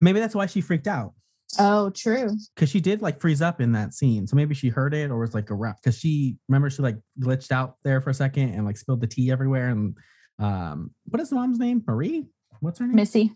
Maybe 0.00 0.20
that's 0.20 0.34
why 0.34 0.46
she 0.46 0.60
freaked 0.60 0.88
out 0.88 1.14
Oh, 1.58 1.90
true. 1.90 2.36
because 2.54 2.70
she 2.70 2.80
did 2.80 3.02
like 3.02 3.20
freeze 3.20 3.42
up 3.42 3.60
in 3.60 3.72
that 3.72 3.94
scene. 3.94 4.26
So 4.26 4.36
maybe 4.36 4.54
she 4.54 4.68
heard 4.68 4.94
it 4.94 5.10
or 5.10 5.18
was 5.18 5.34
like 5.34 5.50
a 5.50 5.54
around 5.54 5.76
because 5.82 5.98
she 5.98 6.36
remember 6.48 6.70
she 6.70 6.82
like 6.82 6.96
glitched 7.20 7.52
out 7.52 7.76
there 7.84 8.00
for 8.00 8.10
a 8.10 8.14
second 8.14 8.54
and 8.54 8.64
like 8.64 8.76
spilled 8.76 9.00
the 9.00 9.06
tea 9.06 9.30
everywhere. 9.30 9.68
And 9.68 9.96
um, 10.38 10.90
what 11.04 11.20
is 11.20 11.30
the 11.30 11.36
mom's 11.36 11.58
name? 11.58 11.82
Marie. 11.86 12.26
What's 12.60 12.78
her 12.78 12.86
name? 12.86 12.96
Missy. 12.96 13.32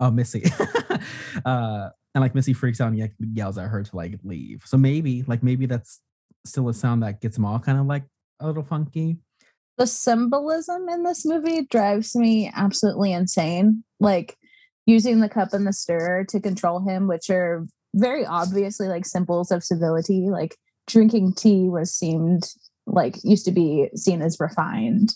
Oh, 0.00 0.10
Missy. 0.10 0.44
uh, 1.44 1.88
and 2.14 2.22
like 2.22 2.34
Missy 2.34 2.52
freaks 2.52 2.80
out 2.80 2.92
and 2.92 3.10
yells 3.32 3.58
at 3.58 3.68
her 3.68 3.82
to 3.82 3.96
like 3.96 4.18
leave. 4.22 4.62
So 4.66 4.76
maybe 4.76 5.22
like 5.26 5.42
maybe 5.42 5.66
that's 5.66 6.00
still 6.44 6.68
a 6.68 6.74
sound 6.74 7.02
that 7.02 7.20
gets 7.20 7.36
them 7.36 7.44
all 7.44 7.58
kind 7.58 7.78
of 7.78 7.86
like 7.86 8.04
a 8.40 8.46
little 8.46 8.62
funky. 8.62 9.18
The 9.78 9.86
symbolism 9.86 10.88
in 10.88 11.02
this 11.02 11.24
movie 11.24 11.66
drives 11.66 12.14
me 12.14 12.50
absolutely 12.54 13.12
insane. 13.12 13.82
Like 13.98 14.36
using 14.86 15.20
the 15.20 15.28
cup 15.28 15.52
and 15.52 15.66
the 15.66 15.72
stirrer 15.72 16.24
to 16.24 16.40
control 16.40 16.80
him, 16.80 17.06
which 17.06 17.30
are 17.30 17.64
very 17.94 18.26
obviously 18.26 18.88
like 18.88 19.06
symbols 19.06 19.50
of 19.50 19.64
civility. 19.64 20.28
Like 20.28 20.56
drinking 20.86 21.34
tea 21.34 21.68
was 21.68 21.92
seemed 21.92 22.44
like 22.86 23.16
used 23.24 23.46
to 23.46 23.52
be 23.52 23.88
seen 23.94 24.20
as 24.22 24.38
refined. 24.40 25.10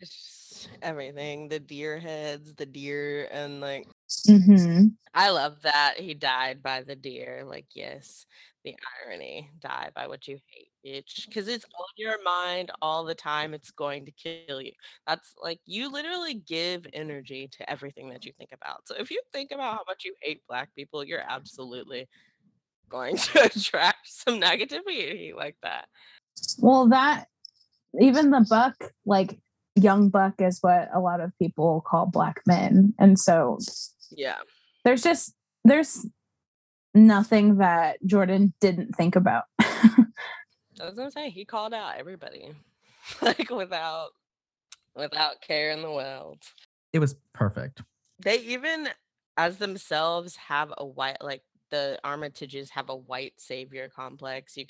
It's 0.00 0.68
everything 0.82 1.48
the 1.48 1.60
deer 1.60 1.98
heads, 1.98 2.54
the 2.54 2.66
deer, 2.66 3.28
and 3.30 3.60
like 3.60 3.86
Mm-hmm. 4.28 4.86
I 5.14 5.30
love 5.30 5.62
that 5.62 5.94
he 5.98 6.14
died 6.14 6.62
by 6.62 6.82
the 6.82 6.96
deer. 6.96 7.44
Like, 7.46 7.66
yes, 7.74 8.26
the 8.64 8.74
irony, 9.06 9.50
die 9.60 9.90
by 9.94 10.06
what 10.06 10.26
you 10.26 10.38
hate, 10.46 10.70
bitch. 10.84 11.26
Because 11.26 11.48
it's 11.48 11.64
on 11.64 11.86
your 11.96 12.22
mind 12.24 12.70
all 12.82 13.04
the 13.04 13.14
time. 13.14 13.54
It's 13.54 13.70
going 13.70 14.06
to 14.06 14.12
kill 14.12 14.60
you. 14.60 14.72
That's 15.06 15.34
like 15.40 15.60
you 15.66 15.92
literally 15.92 16.34
give 16.34 16.86
energy 16.92 17.48
to 17.58 17.70
everything 17.70 18.08
that 18.10 18.24
you 18.24 18.32
think 18.38 18.50
about. 18.52 18.88
So 18.88 18.94
if 18.98 19.10
you 19.10 19.20
think 19.32 19.52
about 19.52 19.74
how 19.74 19.82
much 19.86 20.04
you 20.04 20.14
hate 20.20 20.42
black 20.48 20.74
people, 20.74 21.04
you're 21.04 21.24
absolutely 21.26 22.08
going 22.88 23.16
to 23.18 23.44
attract 23.44 24.06
some 24.06 24.40
negativity 24.40 25.34
like 25.34 25.56
that. 25.62 25.86
Well, 26.58 26.88
that 26.88 27.26
even 28.00 28.30
the 28.30 28.44
buck, 28.48 28.74
like 29.04 29.38
young 29.76 30.08
buck, 30.08 30.40
is 30.40 30.58
what 30.60 30.88
a 30.92 31.00
lot 31.00 31.20
of 31.20 31.32
people 31.38 31.84
call 31.86 32.06
black 32.06 32.40
men, 32.46 32.94
and 32.98 33.18
so 33.18 33.58
Yeah. 34.16 34.36
there's 34.84 35.02
just 35.02 35.34
there's 35.64 36.06
nothing 36.94 37.58
that 37.58 37.98
Jordan 38.04 38.52
didn't 38.60 38.94
think 38.96 39.16
about. 39.16 39.44
That's 39.58 40.96
what 40.96 41.04
I'm 41.04 41.10
saying. 41.10 41.32
He 41.32 41.44
called 41.44 41.74
out 41.74 41.96
everybody. 41.98 42.50
like 43.22 43.50
without 43.50 44.10
without 44.94 45.40
care 45.40 45.70
in 45.70 45.82
the 45.82 45.90
world. 45.90 46.38
It 46.92 46.98
was 46.98 47.16
perfect. 47.32 47.82
They 48.20 48.38
even 48.38 48.88
as 49.36 49.58
themselves 49.58 50.36
have 50.36 50.72
a 50.78 50.86
white 50.86 51.20
like 51.20 51.42
the 51.70 51.98
Armitages 52.04 52.70
have 52.70 52.88
a 52.88 52.96
white 52.96 53.34
savior 53.36 53.90
complex. 53.94 54.56
You 54.56 54.66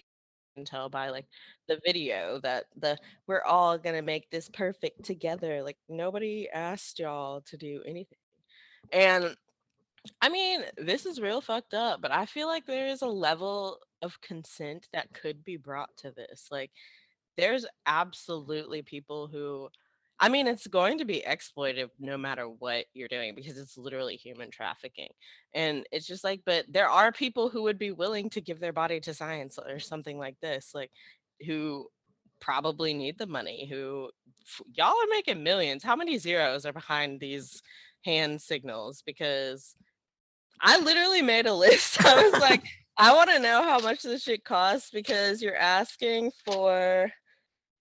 can 0.57 0.65
tell 0.65 0.89
by 0.89 1.11
like 1.11 1.27
the 1.69 1.81
video 1.85 2.41
that 2.43 2.65
the 2.77 2.97
we're 3.27 3.43
all 3.43 3.77
gonna 3.79 4.03
make 4.03 4.31
this 4.31 4.49
perfect 4.49 5.05
together. 5.05 5.63
Like 5.63 5.77
nobody 5.89 6.49
asked 6.53 6.99
y'all 6.99 7.43
to 7.43 7.57
do 7.57 7.83
anything. 7.87 8.19
And 8.92 9.37
I 10.20 10.29
mean, 10.29 10.62
this 10.77 11.07
is 11.07 11.20
real 11.20 11.40
fucked 11.40 11.75
up, 11.75 12.03
but 12.03 12.12
I 12.12 12.27
feel 12.27 12.47
like 12.47 12.66
there 12.66 12.88
is 12.88 13.03
a 13.03 13.07
level 13.07 13.79
of 14.03 14.20
consent 14.20 14.88
that 14.92 15.12
could 15.14 15.44
be 15.44 15.57
brought 15.57 15.97
to 15.99 16.11
this. 16.11 16.49
Like, 16.51 16.70
there's 17.37 17.64
absolutely 17.87 18.83
people 18.83 19.27
who, 19.27 19.70
I 20.20 20.29
mean, 20.29 20.47
it's 20.47 20.66
going 20.66 20.99
to 20.99 21.05
be 21.05 21.25
exploitive 21.27 21.90
no 21.99 22.18
matter 22.18 22.49
what 22.49 22.85
you're 22.92 23.09
doing 23.09 23.35
because 23.35 23.59
it's 23.59 23.79
literally 23.79 24.16
human 24.16 24.51
trafficking. 24.51 25.09
And 25.55 25.85
it's 25.90 26.07
just 26.07 26.23
like, 26.23 26.42
but 26.44 26.66
there 26.68 26.88
are 26.88 27.11
people 27.11 27.49
who 27.49 27.62
would 27.62 27.79
be 27.79 27.90
willing 27.90 28.29
to 28.31 28.40
give 28.40 28.61
their 28.61 28.73
body 28.73 29.01
to 29.01 29.14
science 29.14 29.59
or 29.59 29.79
something 29.79 30.18
like 30.18 30.38
this, 30.40 30.73
like, 30.75 30.90
who 31.47 31.88
probably 32.40 32.92
need 32.92 33.18
the 33.18 33.27
money, 33.27 33.66
who 33.66 34.11
y'all 34.75 34.88
are 34.88 35.11
making 35.11 35.42
millions. 35.42 35.83
How 35.83 35.97
many 35.97 36.18
zeros 36.18 36.66
are 36.66 36.75
behind 36.75 37.18
these 37.18 37.62
hand 38.05 38.40
signals? 38.40 39.03
Because 39.05 39.75
I 40.61 40.79
literally 40.81 41.23
made 41.23 41.47
a 41.47 41.55
list. 41.67 42.05
I 42.05 42.29
was 42.29 42.40
like, 42.40 42.62
I 42.97 43.12
want 43.14 43.31
to 43.31 43.40
know 43.40 43.62
how 43.62 43.81
much 43.81 44.03
this 44.03 44.23
shit 44.23 44.45
costs 44.45 44.90
because 44.90 45.43
you're 45.43 45.57
asking 45.57 46.31
for 46.45 47.11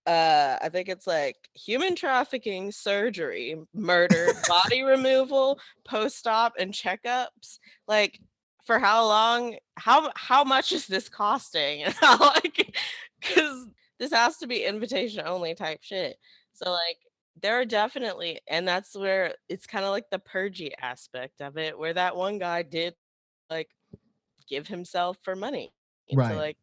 uh 0.05 0.57
I 0.61 0.67
think 0.69 0.89
it's 0.89 1.07
like 1.07 1.37
human 1.53 1.95
trafficking, 1.95 2.71
surgery, 2.71 3.55
murder, 3.73 4.33
body 4.47 4.83
removal, 4.83 5.59
post-op 5.85 6.53
and 6.59 6.73
checkups. 6.73 7.59
Like 7.87 8.19
for 8.65 8.79
how 8.79 9.05
long 9.05 9.55
how 9.75 10.11
how 10.15 10.43
much 10.43 10.71
is 10.71 10.87
this 10.87 11.09
costing? 11.09 11.83
And 11.85 11.93
how 11.93 12.17
like 12.17 12.75
cuz 13.21 13.67
this 13.99 14.11
has 14.11 14.37
to 14.37 14.47
be 14.47 14.65
invitation 14.65 15.25
only 15.25 15.55
type 15.55 15.79
shit. 15.81 16.17
So 16.53 16.71
like 16.71 16.97
there 17.41 17.59
are 17.59 17.65
definitely 17.65 18.39
and 18.47 18.67
that's 18.67 18.95
where 18.95 19.35
it's 19.49 19.65
kind 19.65 19.85
of 19.85 19.91
like 19.91 20.09
the 20.09 20.19
purgy 20.19 20.73
aspect 20.77 21.41
of 21.41 21.57
it 21.57 21.77
where 21.77 21.93
that 21.93 22.15
one 22.15 22.37
guy 22.37 22.61
did 22.61 22.95
like 23.49 23.69
give 24.49 24.67
himself 24.67 25.17
for 25.23 25.35
money 25.35 25.73
to 26.09 26.17
Right. 26.17 26.35
like 26.35 26.57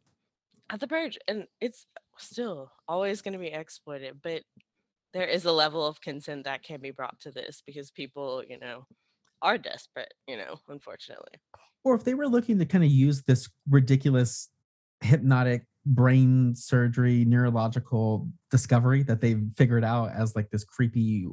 at 0.70 0.80
the 0.80 0.88
purge 0.88 1.18
and 1.28 1.46
it's 1.61 1.87
still 2.18 2.72
always 2.88 3.22
going 3.22 3.35
to 3.35 3.38
be 3.40 3.48
exploited 3.48 4.20
but 4.22 4.42
there 5.14 5.26
is 5.26 5.44
a 5.46 5.52
level 5.52 5.87
of 5.87 6.00
consent 6.00 6.44
that 6.44 6.62
can 6.64 6.80
be 6.80 6.90
brought 6.92 7.20
to 7.20 7.33
this 7.33 7.62
because 7.66 7.90
people 7.90 8.44
you 8.48 8.59
know 8.59 8.87
are 9.42 9.59
desperate 9.59 10.14
you 10.28 10.37
know 10.37 10.61
unfortunately 10.68 11.40
Or 11.85 11.94
if 11.94 12.04
they 12.04 12.14
were 12.14 12.28
looking 12.28 12.59
to 12.59 12.66
kind 12.66 12.85
of 12.85 12.90
use 12.90 13.22
this 13.22 13.48
ridiculous 13.68 14.50
hypnotic 15.00 15.66
brain 15.87 16.55
surgery 16.55 17.25
neurological 17.25 18.29
discovery 18.51 19.03
that 19.03 19.21
they've 19.21 19.43
figured 19.57 19.85
out 19.85 20.11
as 20.12 20.37
like 20.37 20.51
this 20.51 20.64
creepy 20.64 21.27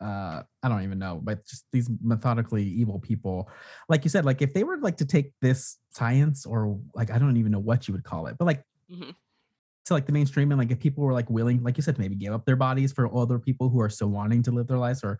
uh 0.00 0.42
i 0.62 0.68
don't 0.68 0.82
even 0.82 0.98
know 0.98 1.20
but 1.22 1.46
just 1.46 1.64
these 1.72 1.88
methodically 2.02 2.64
evil 2.64 2.98
people 2.98 3.48
like 3.88 4.04
you 4.04 4.10
said 4.10 4.24
like 4.24 4.42
if 4.42 4.52
they 4.52 4.62
were 4.62 4.76
like 4.78 4.96
to 4.96 5.06
take 5.06 5.32
this 5.40 5.78
science 5.90 6.44
or 6.44 6.78
like 6.94 7.10
i 7.10 7.18
don't 7.18 7.36
even 7.36 7.50
know 7.50 7.58
what 7.58 7.88
you 7.88 7.94
would 7.94 8.04
call 8.04 8.26
it 8.26 8.36
but 8.38 8.44
like 8.44 8.62
Mhm. 8.92 9.14
to 9.86 9.94
like 9.94 10.04
the 10.04 10.12
mainstream 10.12 10.52
and 10.52 10.58
like 10.58 10.70
if 10.70 10.78
people 10.78 11.02
were 11.02 11.14
like 11.14 11.30
willing 11.30 11.62
like 11.62 11.78
you 11.78 11.82
said 11.82 11.94
to 11.94 12.00
maybe 12.00 12.14
give 12.14 12.34
up 12.34 12.44
their 12.44 12.56
bodies 12.56 12.92
for 12.92 13.14
other 13.16 13.38
people 13.38 13.70
who 13.70 13.80
are 13.80 13.88
still 13.88 14.08
wanting 14.08 14.42
to 14.42 14.50
live 14.50 14.66
their 14.66 14.76
lives 14.76 15.02
or 15.02 15.18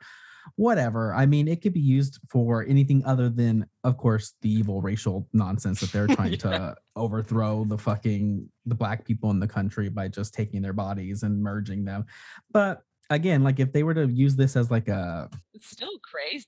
whatever. 0.56 1.14
I 1.14 1.26
mean 1.26 1.48
it 1.48 1.62
could 1.62 1.72
be 1.72 1.80
used 1.80 2.18
for 2.28 2.64
anything 2.68 3.04
other 3.04 3.28
than 3.28 3.66
of 3.84 3.96
course 3.96 4.34
the 4.42 4.50
evil 4.50 4.80
racial 4.80 5.28
nonsense 5.32 5.80
that 5.80 5.92
they're 5.92 6.06
trying 6.16 6.38
to 6.38 6.74
overthrow 6.96 7.64
the 7.64 7.78
fucking 7.78 8.48
the 8.66 8.74
black 8.74 9.04
people 9.04 9.30
in 9.30 9.40
the 9.40 9.48
country 9.48 9.88
by 9.88 10.08
just 10.08 10.34
taking 10.34 10.62
their 10.62 10.72
bodies 10.72 11.22
and 11.22 11.42
merging 11.42 11.84
them. 11.84 12.04
But 12.50 12.82
again 13.10 13.42
like 13.42 13.60
if 13.60 13.72
they 13.72 13.82
were 13.82 13.94
to 13.94 14.06
use 14.06 14.36
this 14.36 14.56
as 14.56 14.70
like 14.70 14.88
a 14.88 15.28
it's 15.52 15.70
still 15.70 15.98
crazy 15.98 16.46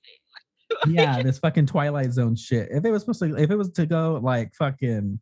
yeah, 0.87 1.21
this 1.23 1.39
fucking 1.39 1.65
Twilight 1.65 2.11
Zone 2.11 2.35
shit. 2.35 2.69
If 2.71 2.85
it 2.85 2.91
was 2.91 3.01
supposed 3.03 3.19
to, 3.21 3.35
if 3.35 3.51
it 3.51 3.55
was 3.55 3.69
to 3.71 3.85
go 3.85 4.19
like 4.21 4.53
fucking, 4.55 5.19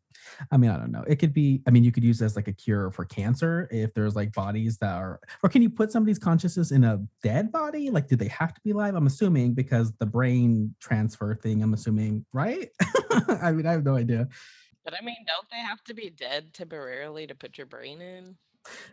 I 0.50 0.56
mean, 0.56 0.70
I 0.70 0.76
don't 0.76 0.92
know. 0.92 1.04
It 1.06 1.16
could 1.16 1.32
be. 1.32 1.62
I 1.66 1.70
mean, 1.70 1.84
you 1.84 1.92
could 1.92 2.04
use 2.04 2.22
as 2.22 2.36
like 2.36 2.48
a 2.48 2.52
cure 2.52 2.90
for 2.90 3.04
cancer 3.04 3.68
if 3.70 3.92
there's 3.94 4.16
like 4.16 4.32
bodies 4.32 4.78
that 4.78 4.94
are, 4.94 5.20
or 5.42 5.48
can 5.48 5.62
you 5.62 5.70
put 5.70 5.92
somebody's 5.92 6.18
consciousness 6.18 6.70
in 6.70 6.84
a 6.84 7.02
dead 7.22 7.52
body? 7.52 7.90
Like, 7.90 8.08
do 8.08 8.16
they 8.16 8.28
have 8.28 8.54
to 8.54 8.60
be 8.62 8.70
alive? 8.70 8.94
I'm 8.94 9.06
assuming 9.06 9.54
because 9.54 9.92
the 9.98 10.06
brain 10.06 10.74
transfer 10.80 11.34
thing. 11.34 11.62
I'm 11.62 11.74
assuming, 11.74 12.24
right? 12.32 12.70
I 13.28 13.52
mean, 13.52 13.66
I 13.66 13.72
have 13.72 13.84
no 13.84 13.96
idea. 13.96 14.28
but 14.84 14.94
i 14.94 15.02
mean 15.04 15.16
don't 15.26 15.48
they 15.50 15.58
have 15.58 15.82
to 15.84 15.94
be 15.94 16.10
dead 16.10 16.52
temporarily 16.52 17.26
to 17.26 17.34
put 17.34 17.56
your 17.56 17.66
brain 17.66 18.00
in 18.00 18.36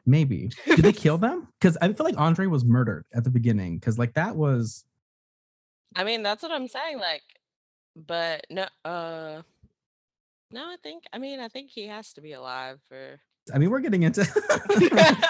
Maybe 0.05 0.49
did 0.65 0.79
they 0.79 0.91
kill 0.93 1.17
them? 1.27 1.47
Because 1.59 1.77
I 1.81 1.91
feel 1.93 2.05
like 2.05 2.17
Andre 2.17 2.47
was 2.47 2.65
murdered 2.65 3.05
at 3.13 3.23
the 3.23 3.29
beginning. 3.29 3.77
Because 3.77 3.97
like 3.97 4.13
that 4.15 4.35
was 4.35 4.83
i 5.95 6.03
mean 6.03 6.23
that's 6.23 6.43
what 6.43 6.51
i'm 6.51 6.67
saying 6.67 6.99
like 6.99 7.23
but 7.95 8.45
no 8.49 8.65
uh 8.85 9.41
no 10.51 10.61
i 10.61 10.75
think 10.83 11.03
i 11.13 11.17
mean 11.17 11.39
i 11.39 11.47
think 11.47 11.69
he 11.69 11.87
has 11.87 12.13
to 12.13 12.21
be 12.21 12.33
alive 12.33 12.79
for 12.87 13.19
I 13.53 13.57
mean, 13.57 13.69
we're 13.69 13.79
getting 13.79 14.03
into. 14.03 14.21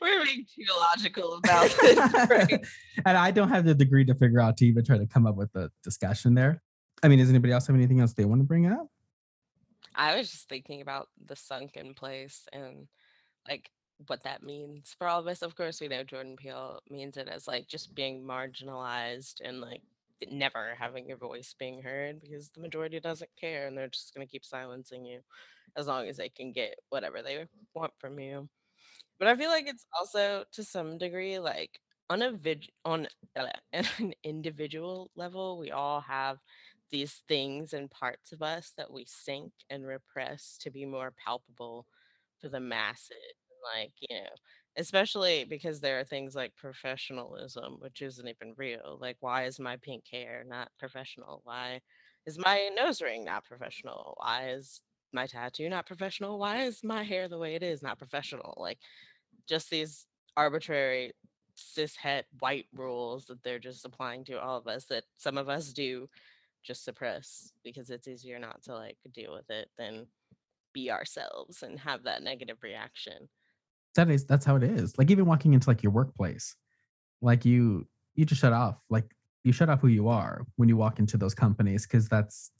We're 0.00 0.24
being 0.24 0.46
too 0.54 0.64
logical 0.78 1.34
about 1.34 1.70
this. 1.80 2.30
right? 2.30 2.66
and 3.04 3.18
I 3.18 3.30
don't 3.30 3.48
have 3.48 3.64
the 3.64 3.74
degree 3.74 4.04
to 4.04 4.14
figure 4.14 4.40
out 4.40 4.56
to 4.58 4.66
even 4.66 4.84
try 4.84 4.96
to 4.96 5.06
come 5.06 5.26
up 5.26 5.34
with 5.34 5.54
a 5.56 5.70
discussion 5.82 6.34
there. 6.34 6.62
I 7.02 7.08
mean, 7.08 7.18
does 7.18 7.28
anybody 7.28 7.52
else 7.52 7.66
have 7.66 7.76
anything 7.76 8.00
else 8.00 8.12
they 8.12 8.24
want 8.24 8.40
to 8.40 8.44
bring 8.46 8.66
up? 8.66 8.86
I 9.94 10.16
was 10.16 10.30
just 10.30 10.48
thinking 10.48 10.82
about 10.82 11.08
the 11.24 11.36
sunken 11.36 11.94
place 11.94 12.46
and 12.52 12.86
like 13.48 13.70
what 14.08 14.22
that 14.24 14.42
means 14.42 14.94
for 14.98 15.06
all 15.06 15.20
of 15.20 15.26
us. 15.26 15.42
Of 15.42 15.56
course, 15.56 15.80
we 15.80 15.88
know 15.88 16.04
Jordan 16.04 16.36
Peele 16.36 16.80
means 16.90 17.16
it 17.16 17.28
as 17.28 17.46
like 17.48 17.66
just 17.68 17.94
being 17.94 18.22
marginalized 18.24 19.40
and 19.42 19.60
like 19.60 19.82
never 20.30 20.74
having 20.78 21.06
your 21.08 21.16
voice 21.18 21.54
being 21.58 21.82
heard 21.82 22.20
because 22.20 22.50
the 22.50 22.60
majority 22.60 23.00
doesn't 23.00 23.30
care 23.40 23.66
and 23.66 23.76
they're 23.76 23.88
just 23.88 24.14
going 24.14 24.26
to 24.26 24.30
keep 24.30 24.44
silencing 24.44 25.04
you 25.04 25.20
as 25.76 25.86
long 25.86 26.08
as 26.08 26.16
they 26.16 26.28
can 26.28 26.52
get 26.52 26.76
whatever 26.90 27.22
they 27.22 27.46
want 27.74 27.92
from 27.98 28.18
you. 28.20 28.48
But 29.18 29.28
I 29.28 29.36
feel 29.36 29.50
like 29.50 29.66
it's 29.68 29.86
also 29.98 30.44
to 30.52 30.64
some 30.64 30.98
degree 30.98 31.38
like 31.38 31.80
on 32.10 32.22
a 32.22 32.32
vid- 32.32 32.70
on 32.84 33.08
uh, 33.36 33.46
an 33.72 34.14
individual 34.24 35.10
level, 35.16 35.58
we 35.58 35.70
all 35.70 36.00
have 36.02 36.38
these 36.90 37.22
things 37.28 37.72
and 37.72 37.90
parts 37.90 38.32
of 38.32 38.42
us 38.42 38.72
that 38.76 38.92
we 38.92 39.04
sink 39.06 39.52
and 39.70 39.86
repress 39.86 40.56
to 40.60 40.70
be 40.70 40.84
more 40.84 41.12
palpable 41.24 41.86
for 42.40 42.48
the 42.48 42.60
masses. 42.60 43.45
Like, 43.74 43.92
you 44.08 44.16
know, 44.16 44.28
especially 44.76 45.44
because 45.44 45.80
there 45.80 45.98
are 45.98 46.04
things 46.04 46.34
like 46.34 46.54
professionalism, 46.56 47.76
which 47.80 48.02
isn't 48.02 48.28
even 48.28 48.54
real. 48.56 48.98
Like, 49.00 49.16
why 49.20 49.44
is 49.44 49.58
my 49.58 49.76
pink 49.76 50.04
hair 50.10 50.44
not 50.46 50.70
professional? 50.78 51.40
Why 51.44 51.80
is 52.26 52.38
my 52.38 52.70
nose 52.76 53.02
ring 53.02 53.24
not 53.24 53.44
professional? 53.44 54.14
Why 54.18 54.50
is 54.50 54.82
my 55.12 55.26
tattoo 55.26 55.68
not 55.68 55.86
professional? 55.86 56.38
Why 56.38 56.62
is 56.62 56.84
my 56.84 57.02
hair 57.02 57.28
the 57.28 57.38
way 57.38 57.54
it 57.54 57.62
is 57.62 57.82
not 57.82 57.98
professional? 57.98 58.54
Like 58.58 58.78
just 59.48 59.70
these 59.70 60.06
arbitrary 60.36 61.12
cis 61.54 61.96
het 61.96 62.26
white 62.40 62.66
rules 62.74 63.26
that 63.26 63.42
they're 63.42 63.58
just 63.58 63.84
applying 63.84 64.24
to 64.24 64.40
all 64.40 64.58
of 64.58 64.66
us 64.66 64.84
that 64.86 65.04
some 65.16 65.38
of 65.38 65.48
us 65.48 65.72
do 65.72 66.08
just 66.62 66.84
suppress 66.84 67.52
because 67.64 67.90
it's 67.90 68.08
easier 68.08 68.38
not 68.38 68.62
to 68.62 68.74
like 68.74 68.98
deal 69.12 69.32
with 69.34 69.48
it 69.50 69.70
than 69.78 70.06
be 70.72 70.90
ourselves 70.90 71.62
and 71.62 71.78
have 71.80 72.02
that 72.04 72.22
negative 72.22 72.58
reaction. 72.62 73.28
That 73.96 74.10
is 74.10 74.24
that's 74.24 74.44
how 74.44 74.56
it 74.56 74.62
is. 74.62 74.96
Like 74.96 75.10
even 75.10 75.26
walking 75.26 75.54
into 75.54 75.68
like 75.68 75.82
your 75.82 75.92
workplace, 75.92 76.54
like 77.20 77.44
you 77.44 77.86
you 78.14 78.24
just 78.24 78.40
shut 78.40 78.52
off. 78.52 78.76
Like 78.88 79.14
you 79.44 79.52
shut 79.52 79.68
off 79.68 79.80
who 79.80 79.88
you 79.88 80.08
are 80.08 80.46
when 80.56 80.68
you 80.68 80.76
walk 80.76 80.98
into 80.98 81.16
those 81.16 81.34
companies 81.34 81.86
because 81.86 82.08
that's 82.08 82.50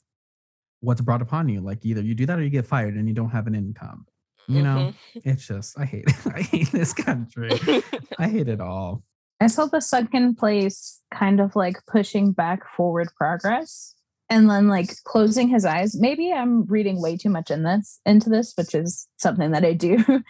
what's 0.81 1.01
brought 1.01 1.21
upon 1.21 1.49
you. 1.49 1.61
Like 1.61 1.85
either 1.85 2.01
you 2.01 2.15
do 2.15 2.25
that 2.25 2.39
or 2.39 2.43
you 2.43 2.49
get 2.49 2.65
fired 2.65 2.95
and 2.95 3.07
you 3.07 3.13
don't 3.13 3.29
have 3.29 3.47
an 3.47 3.55
income. 3.55 4.05
You 4.49 4.63
know, 4.63 4.93
mm-hmm. 5.13 5.29
it's 5.29 5.45
just 5.45 5.77
I 5.77 5.83
hate 5.83 6.05
it. 6.07 6.15
I 6.33 6.41
hate 6.41 6.71
this 6.71 6.93
country. 6.93 7.51
I 8.19 8.29
hate 8.29 8.47
it 8.47 8.61
all. 8.61 9.03
I 9.41 9.47
saw 9.47 9.65
the 9.65 9.81
sunken 9.81 10.35
place 10.35 11.01
kind 11.13 11.41
of 11.41 11.55
like 11.55 11.85
pushing 11.85 12.31
back 12.31 12.67
forward 12.71 13.09
progress 13.17 13.93
and 14.29 14.49
then 14.49 14.67
like 14.67 15.03
closing 15.03 15.47
his 15.47 15.65
eyes. 15.65 15.99
Maybe 15.99 16.31
I'm 16.31 16.65
reading 16.65 17.01
way 17.01 17.17
too 17.17 17.29
much 17.29 17.51
in 17.51 17.63
this 17.63 17.99
into 18.05 18.29
this, 18.29 18.53
which 18.57 18.75
is 18.75 19.07
something 19.17 19.51
that 19.51 19.65
I 19.65 19.73
do. 19.73 19.97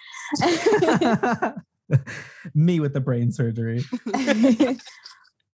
Me 2.54 2.80
with 2.80 2.94
the 2.94 3.00
brain 3.00 3.32
surgery. 3.32 3.84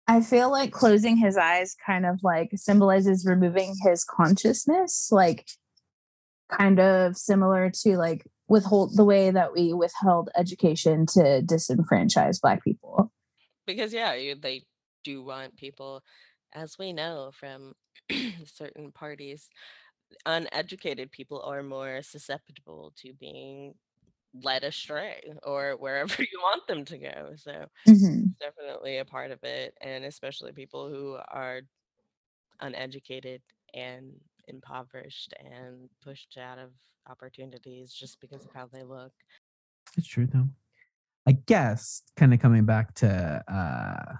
I 0.08 0.21
feel 0.21 0.52
like 0.52 0.71
closing 0.71 1.17
his 1.17 1.38
eyes 1.38 1.75
kind 1.86 2.06
of 2.06 2.19
like 2.23 2.49
symbolizes 2.56 3.25
removing 3.25 3.75
his 3.84 4.04
consciousness, 4.04 5.10
like 5.12 5.45
kind 6.52 6.80
of 6.80 7.15
similar 7.15 7.71
to 7.84 7.97
like 7.97 8.25
withhold 8.47 8.97
the 8.97 9.06
way 9.06 9.30
that 9.30 9.54
we 9.54 9.73
withheld 9.73 10.30
education 10.36 11.06
to 11.06 11.43
disenfranchise 11.45 12.41
black 12.41 12.63
people. 12.63 13.12
Because 13.67 13.93
yeah, 13.93 14.15
you, 14.15 14.36
they 14.36 14.63
do 15.04 15.23
want 15.23 15.58
people, 15.58 16.02
as 16.54 16.75
we 16.80 16.91
know 16.91 17.30
from 17.34 17.73
certain 18.45 18.91
parties, 18.91 19.49
uneducated 20.25 21.12
people 21.12 21.41
are 21.41 21.63
more 21.63 22.01
susceptible 22.01 22.93
to 22.97 23.13
being 23.13 23.73
led 24.43 24.63
astray 24.63 25.33
or 25.43 25.75
wherever 25.77 26.13
you 26.21 26.39
want 26.41 26.65
them 26.67 26.85
to 26.85 26.97
go. 26.97 27.31
So 27.35 27.65
mm-hmm. 27.88 28.21
definitely 28.39 28.97
a 28.97 29.05
part 29.05 29.31
of 29.31 29.43
it. 29.43 29.75
And 29.81 30.05
especially 30.05 30.51
people 30.51 30.89
who 30.89 31.17
are 31.29 31.62
uneducated 32.62 33.41
and 33.73 34.12
impoverished 34.47 35.33
and 35.39 35.89
pushed 36.03 36.38
out 36.38 36.59
of 36.59 36.69
opportunities 37.09 37.93
just 37.93 38.19
because 38.19 38.45
of 38.45 38.51
how 38.53 38.67
they 38.71 38.83
look. 38.83 39.12
It's 39.97 40.07
true 40.07 40.27
though. 40.27 40.49
I 41.27 41.33
guess 41.33 42.01
kind 42.15 42.33
of 42.33 42.39
coming 42.39 42.65
back 42.65 42.93
to 42.95 43.43
uh 43.47 44.15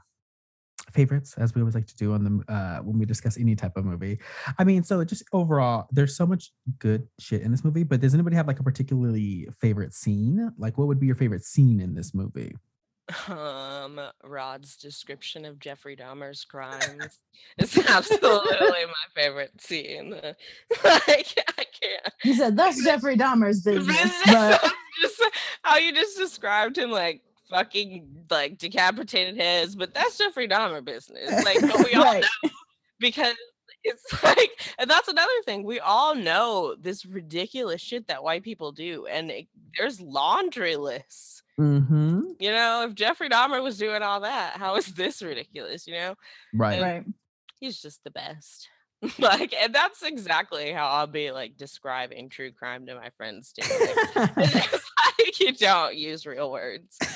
favorites 0.94 1.36
as 1.38 1.54
we 1.56 1.62
always 1.62 1.76
like 1.76 1.88
to 1.88 1.96
do 1.96 2.14
on 2.14 2.24
the 2.24 2.54
uh 2.54 2.80
when 2.80 2.98
we 3.00 3.06
discuss 3.06 3.38
any 3.38 3.56
type 3.56 3.76
of 3.78 3.86
movie. 3.86 4.20
I 4.58 4.64
mean 4.64 4.84
so 4.84 5.04
just 5.04 5.24
overall 5.34 5.88
there's 5.92 6.16
so 6.16 6.26
much 6.26 6.52
good 6.80 7.08
shit 7.20 7.42
in 7.42 7.52
this 7.52 7.64
movie 7.64 7.84
but 7.84 8.02
does 8.02 8.14
anybody 8.14 8.36
have 8.36 8.48
like 8.48 8.60
a 8.60 8.64
particularly 8.64 9.48
favorite 9.60 9.94
scene? 9.94 10.52
Like 10.58 10.78
what 10.78 10.88
would 10.88 11.00
be 11.00 11.08
your 11.08 11.16
favorite 11.16 11.44
scene 11.44 11.80
in 11.80 11.94
this 11.94 12.14
movie? 12.14 12.56
Um 13.28 14.00
rod's 14.24 14.78
description 14.78 15.46
of 15.46 15.60
jeffrey 15.60 15.96
dahmer's 15.96 16.44
crimes 16.46 17.20
is 17.58 17.78
absolutely 17.78 18.86
my 18.86 19.08
favorite 19.16 19.60
scene. 19.60 20.14
Like 20.84 21.34
i 21.58 21.66
can't 21.82 22.14
he 22.22 22.34
said 22.34 22.56
that's 22.56 22.84
jeffrey 22.84 23.18
dahmer's 23.18 23.62
business. 23.62 24.14
But 24.26 24.74
just 25.02 25.22
how 25.64 25.78
you 25.78 25.94
just 25.94 26.18
described 26.18 26.78
him 26.78 26.92
like 26.92 27.22
fucking 27.50 28.26
like 28.30 28.58
decapitated 28.58 29.38
heads, 29.38 29.76
but 29.76 29.94
that's 29.94 30.18
Jeffrey 30.18 30.48
Dahmer 30.48 30.84
business. 30.84 31.44
Like 31.44 31.62
we 31.62 31.94
all 31.96 32.04
right. 32.04 32.26
know 32.44 32.50
because 33.00 33.36
it's 33.84 34.24
like, 34.24 34.52
and 34.78 34.90
that's 34.90 35.08
another 35.08 35.32
thing. 35.46 35.64
We 35.64 35.80
all 35.80 36.16
know 36.16 36.76
this 36.80 37.06
ridiculous 37.06 37.82
shit 37.82 38.08
that 38.08 38.24
white 38.24 38.44
people 38.44 38.72
do, 38.72 39.06
and 39.08 39.32
it, 39.32 39.48
there's 39.78 40.02
laundry 40.02 40.76
lists. 40.76 41.44
Mm-hmm. 41.60 42.22
You 42.40 42.52
know, 42.52 42.86
if 42.88 42.96
Jeffrey 42.96 43.30
Dahmer 43.30 43.62
was 43.62 43.78
doing 43.78 44.02
all 44.02 44.22
that, 44.22 44.54
how 44.56 44.76
is 44.76 44.88
this 44.88 45.22
ridiculous? 45.22 45.88
You 45.88 45.94
know, 45.94 46.16
right? 46.54 46.74
And 46.74 46.82
right. 46.82 47.06
He's 47.60 47.82
just 47.82 48.04
the 48.06 48.12
best. 48.12 48.70
like 49.20 49.54
and 49.54 49.74
that's 49.74 50.04
exactly 50.04 50.74
how 50.74 50.86
i'll 50.86 51.08
be 51.08 51.32
like 51.32 51.56
describing 51.56 52.28
true 52.28 52.52
crime 52.52 52.86
to 52.86 52.96
my 52.96 53.10
friends 53.12 53.54
too 53.54 53.66
like, 54.18 54.36
like 54.36 54.82
you 55.40 55.54
don't 55.54 55.96
use 55.96 56.26
real 56.26 56.52
words. 56.52 56.98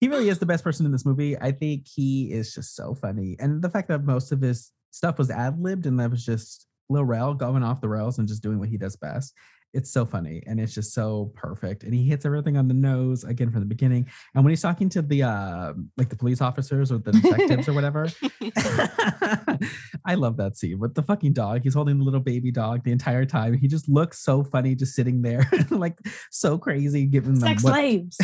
He 0.00 0.08
really 0.08 0.28
is 0.28 0.38
the 0.38 0.46
best 0.46 0.62
person 0.62 0.84
in 0.84 0.92
this 0.92 1.06
movie. 1.06 1.38
I 1.38 1.52
think 1.52 1.86
he 1.88 2.30
is 2.32 2.54
just 2.54 2.76
so 2.76 2.94
funny. 2.94 3.36
And 3.38 3.62
the 3.62 3.70
fact 3.70 3.88
that 3.88 4.04
most 4.04 4.30
of 4.30 4.42
his 4.42 4.72
stuff 4.90 5.18
was 5.18 5.30
ad-libbed 5.30 5.86
and 5.86 5.98
that 6.00 6.10
was 6.10 6.24
just 6.24 6.66
Lil 6.90 7.04
Rel 7.04 7.34
going 7.34 7.62
off 7.62 7.80
the 7.80 7.88
rails 7.88 8.18
and 8.18 8.28
just 8.28 8.42
doing 8.42 8.58
what 8.58 8.68
he 8.68 8.76
does 8.76 8.96
best 8.96 9.32
it's 9.76 9.90
so 9.90 10.06
funny 10.06 10.42
and 10.46 10.58
it's 10.58 10.74
just 10.74 10.94
so 10.94 11.30
perfect 11.34 11.82
and 11.82 11.92
he 11.92 12.04
hits 12.04 12.24
everything 12.24 12.56
on 12.56 12.66
the 12.66 12.74
nose 12.74 13.24
again 13.24 13.50
from 13.50 13.60
the 13.60 13.66
beginning 13.66 14.08
and 14.34 14.42
when 14.42 14.50
he's 14.50 14.62
talking 14.62 14.88
to 14.88 15.02
the 15.02 15.22
uh 15.22 15.74
like 15.98 16.08
the 16.08 16.16
police 16.16 16.40
officers 16.40 16.90
or 16.90 16.96
the 16.96 17.12
detectives 17.12 17.68
or 17.68 17.74
whatever 17.74 18.08
i 20.06 20.14
love 20.14 20.38
that 20.38 20.56
scene 20.56 20.78
with 20.78 20.94
the 20.94 21.02
fucking 21.02 21.34
dog 21.34 21.60
he's 21.62 21.74
holding 21.74 21.98
the 21.98 22.04
little 22.04 22.20
baby 22.20 22.50
dog 22.50 22.82
the 22.84 22.90
entire 22.90 23.26
time 23.26 23.52
he 23.52 23.68
just 23.68 23.86
looks 23.86 24.18
so 24.18 24.42
funny 24.42 24.74
just 24.74 24.94
sitting 24.94 25.20
there 25.20 25.48
like 25.70 25.98
so 26.30 26.56
crazy 26.56 27.04
giving 27.04 27.34
them 27.34 27.40
sex 27.40 27.62
what- 27.62 27.72
slaves. 27.72 28.16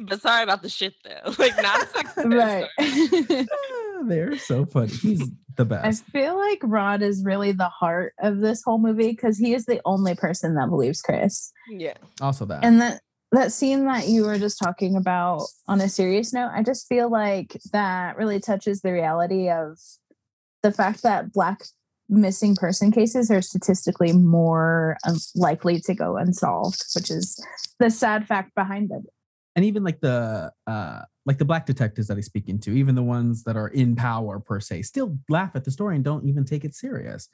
But 0.00 0.20
sorry 0.20 0.42
about 0.42 0.62
the 0.62 0.68
shit 0.68 0.94
though 1.04 1.32
like 1.38 1.56
not 1.62 1.88
sex 1.90 2.12
right 2.16 2.66
they're 4.06 4.36
so 4.38 4.64
funny 4.64 4.92
he's 4.92 5.22
the 5.56 5.64
best. 5.64 5.84
I 5.84 6.10
feel 6.10 6.36
like 6.36 6.60
Rod 6.62 7.02
is 7.02 7.22
really 7.24 7.52
the 7.52 7.68
heart 7.68 8.14
of 8.20 8.40
this 8.40 8.62
whole 8.64 8.78
movie 8.78 9.10
because 9.10 9.38
he 9.38 9.54
is 9.54 9.66
the 9.66 9.80
only 9.84 10.14
person 10.14 10.54
that 10.54 10.68
believes 10.68 11.02
Chris. 11.02 11.52
Yeah. 11.70 11.94
Also 12.20 12.44
that. 12.46 12.64
And 12.64 12.80
that 12.80 13.00
that 13.32 13.52
scene 13.52 13.84
that 13.84 14.08
you 14.08 14.24
were 14.24 14.38
just 14.38 14.58
talking 14.58 14.96
about 14.96 15.42
on 15.68 15.80
a 15.80 15.88
serious 15.88 16.32
note, 16.32 16.50
I 16.52 16.62
just 16.62 16.88
feel 16.88 17.10
like 17.10 17.56
that 17.72 18.16
really 18.16 18.40
touches 18.40 18.80
the 18.80 18.92
reality 18.92 19.48
of 19.48 19.78
the 20.62 20.72
fact 20.72 21.02
that 21.02 21.32
black 21.32 21.62
missing 22.08 22.56
person 22.56 22.90
cases 22.90 23.30
are 23.30 23.40
statistically 23.40 24.12
more 24.12 24.96
likely 25.36 25.80
to 25.80 25.94
go 25.94 26.16
unsolved, 26.16 26.82
which 26.96 27.10
is 27.10 27.42
the 27.78 27.90
sad 27.90 28.26
fact 28.26 28.54
behind 28.56 28.90
it. 28.90 29.02
And 29.54 29.64
even 29.64 29.84
like 29.84 30.00
the 30.00 30.52
uh 30.66 31.02
like 31.30 31.38
the 31.38 31.44
black 31.44 31.64
detectives 31.64 32.08
that 32.08 32.16
he's 32.16 32.26
speaking 32.26 32.58
to, 32.58 32.72
even 32.72 32.96
the 32.96 33.04
ones 33.04 33.44
that 33.44 33.56
are 33.56 33.68
in 33.68 33.94
power 33.94 34.40
per 34.40 34.58
se, 34.58 34.82
still 34.82 35.16
laugh 35.28 35.52
at 35.54 35.62
the 35.62 35.70
story 35.70 35.94
and 35.94 36.04
don't 36.04 36.24
even 36.24 36.44
take 36.44 36.64
it 36.64 36.74
serious. 36.74 37.28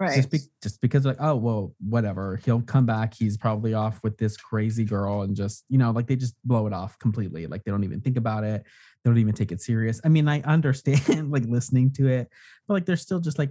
Right. 0.00 0.16
Just, 0.16 0.32
be, 0.32 0.38
just 0.60 0.80
because 0.80 1.06
like, 1.06 1.18
oh 1.20 1.36
well, 1.36 1.72
whatever. 1.78 2.40
He'll 2.44 2.60
come 2.60 2.86
back. 2.86 3.14
He's 3.14 3.36
probably 3.36 3.72
off 3.72 4.02
with 4.02 4.18
this 4.18 4.36
crazy 4.36 4.84
girl 4.84 5.22
and 5.22 5.36
just, 5.36 5.64
you 5.68 5.78
know, 5.78 5.92
like 5.92 6.08
they 6.08 6.16
just 6.16 6.34
blow 6.44 6.66
it 6.66 6.72
off 6.72 6.98
completely. 6.98 7.46
Like 7.46 7.62
they 7.62 7.70
don't 7.70 7.84
even 7.84 8.00
think 8.00 8.16
about 8.16 8.42
it. 8.42 8.64
They 9.04 9.10
don't 9.10 9.18
even 9.18 9.32
take 9.32 9.52
it 9.52 9.62
serious. 9.62 10.00
I 10.04 10.08
mean, 10.08 10.26
I 10.26 10.40
understand 10.44 11.30
like 11.30 11.44
listening 11.44 11.92
to 11.92 12.08
it, 12.08 12.28
but 12.66 12.74
like 12.74 12.84
they're 12.84 12.96
still 12.96 13.20
just 13.20 13.38
like 13.38 13.50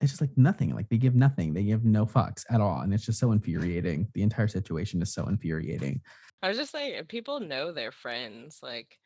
it's 0.00 0.12
just 0.12 0.20
like 0.20 0.36
nothing. 0.36 0.74
Like 0.74 0.88
they 0.88 0.96
give 0.96 1.14
nothing. 1.14 1.52
They 1.52 1.62
give 1.62 1.84
no 1.84 2.06
fucks 2.06 2.44
at 2.50 2.60
all. 2.60 2.80
And 2.80 2.94
it's 2.94 3.04
just 3.04 3.20
so 3.20 3.32
infuriating. 3.32 4.08
The 4.14 4.22
entire 4.22 4.48
situation 4.48 5.02
is 5.02 5.12
so 5.12 5.26
infuriating. 5.26 6.00
I 6.42 6.48
was 6.48 6.56
just 6.56 6.72
like, 6.72 7.06
people 7.08 7.40
know 7.40 7.70
their 7.70 7.92
friends. 7.92 8.60
Like 8.62 8.98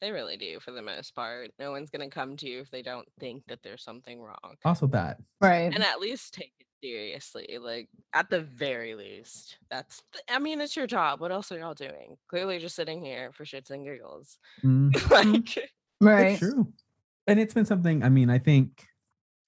they 0.00 0.10
really 0.10 0.36
do 0.36 0.58
for 0.58 0.72
the 0.72 0.82
most 0.82 1.14
part. 1.14 1.50
No 1.58 1.70
one's 1.70 1.90
gonna 1.90 2.10
come 2.10 2.36
to 2.38 2.48
you 2.48 2.60
if 2.60 2.70
they 2.70 2.82
don't 2.82 3.06
think 3.20 3.44
that 3.46 3.62
there's 3.62 3.84
something 3.84 4.20
wrong. 4.20 4.56
Also 4.64 4.88
that. 4.88 5.18
Right. 5.40 5.72
And 5.72 5.84
at 5.84 6.00
least 6.00 6.34
take 6.34 6.52
it 6.58 6.66
seriously. 6.82 7.58
Like 7.60 7.88
at 8.12 8.28
the 8.28 8.40
very 8.40 8.96
least. 8.96 9.56
That's 9.70 10.02
I 10.28 10.40
mean, 10.40 10.60
it's 10.60 10.76
your 10.76 10.88
job. 10.88 11.20
What 11.20 11.30
else 11.30 11.52
are 11.52 11.58
y'all 11.58 11.74
doing? 11.74 12.16
Clearly 12.28 12.58
just 12.58 12.74
sitting 12.74 13.04
here 13.04 13.30
for 13.32 13.44
shits 13.44 13.70
and 13.70 13.84
giggles. 13.84 14.38
Mm-hmm. 14.64 15.12
like 15.12 15.70
right. 16.00 16.30
It's 16.32 16.40
true. 16.40 16.72
And 17.26 17.38
it's 17.38 17.54
been 17.54 17.66
something, 17.66 18.02
I 18.02 18.08
mean, 18.08 18.30
I 18.30 18.38
think 18.38 18.86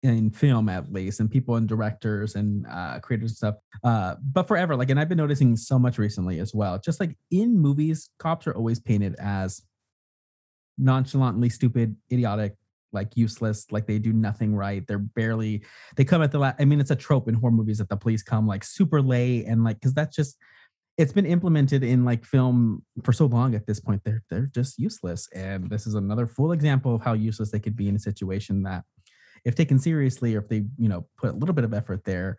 in 0.02 0.30
film 0.30 0.68
at 0.68 0.92
least 0.92 1.20
and 1.20 1.30
people 1.30 1.54
and 1.54 1.68
directors 1.68 2.34
and 2.34 2.66
uh 2.68 2.98
creators 2.98 3.30
and 3.30 3.36
stuff 3.36 3.54
uh 3.84 4.16
but 4.32 4.48
forever 4.48 4.74
like 4.74 4.90
and 4.90 4.98
i've 4.98 5.08
been 5.08 5.18
noticing 5.18 5.56
so 5.56 5.78
much 5.78 5.98
recently 5.98 6.40
as 6.40 6.54
well. 6.54 6.78
Just 6.78 6.98
like 7.00 7.16
in 7.30 7.58
movies 7.58 8.10
cops 8.18 8.46
are 8.46 8.54
always 8.54 8.80
painted 8.80 9.14
as 9.20 9.62
nonchalantly 10.78 11.48
stupid 11.48 11.96
idiotic 12.12 12.56
like 12.92 13.16
useless 13.16 13.66
like 13.70 13.86
they 13.86 13.98
do 13.98 14.12
nothing 14.12 14.54
right. 14.54 14.86
They're 14.86 14.98
barely 14.98 15.62
they 15.96 16.04
come 16.04 16.22
at 16.22 16.32
the 16.32 16.38
last 16.38 16.56
i 16.60 16.64
mean 16.64 16.80
it's 16.80 16.90
a 16.90 16.96
trope 16.96 17.28
in 17.28 17.34
horror 17.34 17.52
movies 17.52 17.78
that 17.78 17.88
the 17.88 17.96
police 17.96 18.22
come 18.22 18.46
like 18.46 18.64
super 18.64 19.00
late 19.00 19.46
and 19.46 19.64
like 19.64 19.76
because 19.76 19.94
that's 19.94 20.14
just 20.14 20.36
it's 20.98 21.12
been 21.12 21.26
implemented 21.26 21.82
in 21.82 22.04
like 22.04 22.24
film 22.24 22.84
for 23.02 23.12
so 23.12 23.26
long 23.26 23.54
at 23.54 23.66
this 23.66 23.80
point. 23.80 24.02
They're 24.04 24.22
they're 24.30 24.50
just 24.54 24.78
useless 24.78 25.28
and 25.34 25.70
this 25.70 25.86
is 25.86 25.94
another 25.94 26.26
full 26.26 26.52
example 26.52 26.94
of 26.94 27.02
how 27.02 27.14
useless 27.14 27.50
they 27.50 27.60
could 27.60 27.76
be 27.76 27.88
in 27.88 27.96
a 27.96 28.00
situation 28.00 28.62
that 28.64 28.84
if 29.44 29.54
taken 29.54 29.78
seriously 29.78 30.34
or 30.34 30.38
if 30.38 30.48
they, 30.48 30.64
you 30.78 30.88
know, 30.88 31.06
put 31.16 31.30
a 31.30 31.36
little 31.36 31.54
bit 31.54 31.64
of 31.64 31.74
effort 31.74 32.04
there, 32.04 32.36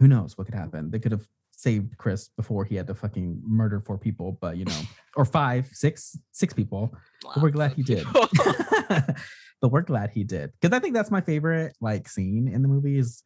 who 0.00 0.08
knows 0.08 0.38
what 0.38 0.46
could 0.46 0.54
happen? 0.54 0.90
They 0.90 0.98
could 0.98 1.12
have 1.12 1.26
saved 1.50 1.96
Chris 1.98 2.28
before 2.36 2.64
he 2.64 2.76
had 2.76 2.86
to 2.86 2.94
fucking 2.94 3.42
murder 3.44 3.80
four 3.80 3.98
people, 3.98 4.38
but 4.40 4.56
you 4.56 4.64
know, 4.64 4.80
or 5.16 5.24
five, 5.24 5.68
six, 5.72 6.16
six 6.30 6.54
people. 6.54 6.94
But 7.22 7.42
we're 7.42 7.50
glad 7.50 7.72
he 7.72 7.82
did. 7.82 8.06
but 8.88 9.72
we're 9.72 9.82
glad 9.82 10.10
he 10.10 10.22
did. 10.22 10.52
Because 10.60 10.76
I 10.76 10.80
think 10.80 10.94
that's 10.94 11.10
my 11.10 11.20
favorite 11.20 11.74
like 11.80 12.08
scene 12.08 12.48
in 12.48 12.62
the 12.62 12.68
movie 12.68 12.98
is 12.98 13.22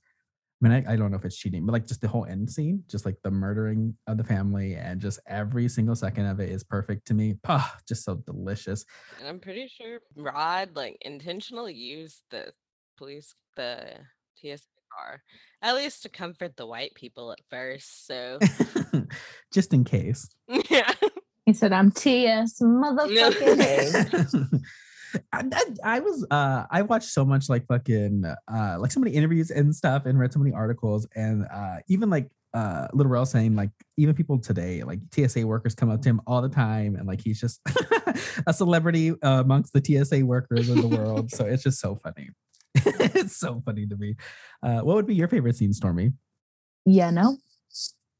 mean, 0.62 0.72
I, 0.72 0.92
I, 0.92 0.96
don't 0.96 1.10
know 1.10 1.16
if 1.16 1.24
it's 1.24 1.36
cheating, 1.36 1.66
but 1.66 1.72
like 1.72 1.86
just 1.86 2.00
the 2.00 2.08
whole 2.08 2.24
end 2.24 2.48
scene, 2.48 2.84
just 2.88 3.04
like 3.04 3.16
the 3.22 3.30
murdering 3.30 3.96
of 4.06 4.16
the 4.16 4.24
family 4.24 4.74
and 4.74 5.00
just 5.00 5.18
every 5.26 5.68
single 5.68 5.96
second 5.96 6.26
of 6.26 6.40
it 6.40 6.50
is 6.50 6.62
perfect 6.62 7.06
to 7.08 7.14
me. 7.14 7.34
Ah, 7.48 7.76
just 7.88 8.04
so 8.04 8.14
delicious. 8.14 8.84
And 9.18 9.28
I'm 9.28 9.40
pretty 9.40 9.68
sure 9.68 9.98
Rod 10.16 10.70
like 10.76 10.96
intentionally 11.00 11.74
used 11.74 12.22
the 12.30 12.52
police, 12.96 13.34
the 13.56 13.94
TSA 14.40 14.62
car, 14.96 15.22
at 15.62 15.74
least 15.74 16.02
to 16.02 16.08
comfort 16.08 16.56
the 16.56 16.66
white 16.66 16.94
people 16.94 17.32
at 17.32 17.40
first. 17.50 18.06
So 18.06 18.38
just 19.52 19.74
in 19.74 19.84
case. 19.84 20.28
Yeah. 20.70 20.92
He 21.44 21.54
said, 21.54 21.72
I'm 21.72 21.90
TS 21.90 22.58
motherfucking 22.62 24.60
I, 25.32 25.44
I, 25.84 26.00
was 26.00 26.26
uh 26.30 26.64
I 26.70 26.82
watched 26.82 27.08
so 27.08 27.24
much 27.24 27.48
like 27.48 27.66
fucking 27.66 28.24
uh 28.24 28.76
like 28.78 28.92
so 28.92 29.00
many 29.00 29.12
interviews 29.12 29.50
and 29.50 29.74
stuff 29.74 30.06
and 30.06 30.18
read 30.18 30.32
so 30.32 30.38
many 30.38 30.52
articles 30.54 31.06
and 31.14 31.46
uh 31.52 31.76
even 31.88 32.10
like 32.10 32.30
uh 32.54 32.88
Lil 32.92 33.06
Rel 33.06 33.26
saying 33.26 33.56
like 33.56 33.70
even 33.96 34.14
people 34.14 34.38
today 34.38 34.82
like 34.82 35.00
TSA 35.14 35.46
workers 35.46 35.74
come 35.74 35.90
up 35.90 36.02
to 36.02 36.08
him 36.08 36.20
all 36.26 36.42
the 36.42 36.48
time 36.48 36.96
and 36.96 37.06
like 37.06 37.20
he's 37.20 37.40
just 37.40 37.60
a 38.46 38.52
celebrity 38.52 39.10
uh, 39.22 39.40
amongst 39.40 39.72
the 39.72 39.82
TSA 39.82 40.24
workers 40.24 40.68
in 40.68 40.80
the 40.80 40.88
world. 40.88 41.30
So 41.30 41.46
it's 41.46 41.62
just 41.62 41.80
so 41.80 41.96
funny. 41.96 42.30
It's 43.14 43.36
so 43.36 43.62
funny 43.64 43.86
to 43.86 43.96
me. 43.96 44.16
Uh 44.62 44.80
what 44.80 44.96
would 44.96 45.06
be 45.06 45.14
your 45.14 45.28
favorite 45.28 45.56
scene 45.56 45.72
Stormy? 45.72 46.12
Yeah 46.84 47.10
no. 47.10 47.38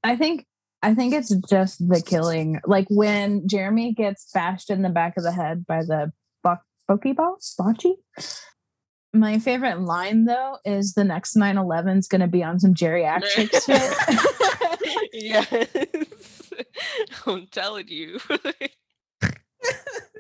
I 0.05 0.16
think 0.16 0.47
I 0.82 0.95
think 0.95 1.14
it's 1.14 1.34
just 1.49 1.88
the 1.88 2.03
killing. 2.03 2.61
Like 2.66 2.86
when 2.90 3.47
Jeremy 3.49 3.93
gets 3.93 4.28
bashed 4.32 4.68
in 4.68 4.82
the 4.82 4.88
back 4.88 5.16
of 5.16 5.22
the 5.22 5.30
head 5.30 5.64
by 5.64 5.82
the 5.82 6.12
Pokeball? 6.97 7.36
Bocce? 7.59 7.95
My 9.14 9.38
favorite 9.38 9.80
line 9.80 10.24
though 10.24 10.59
is 10.64 10.95
the 10.95 11.05
next 11.05 11.36
9-11 11.36 11.99
is 11.99 12.09
gonna 12.09 12.28
be 12.28 12.43
on 12.43 12.59
some 12.61 12.74
geriatric 12.74 13.51
shit. 13.66 15.11
yes. 15.12 16.53
I'm 17.26 17.47
telling 17.49 17.88
you. 17.88 18.20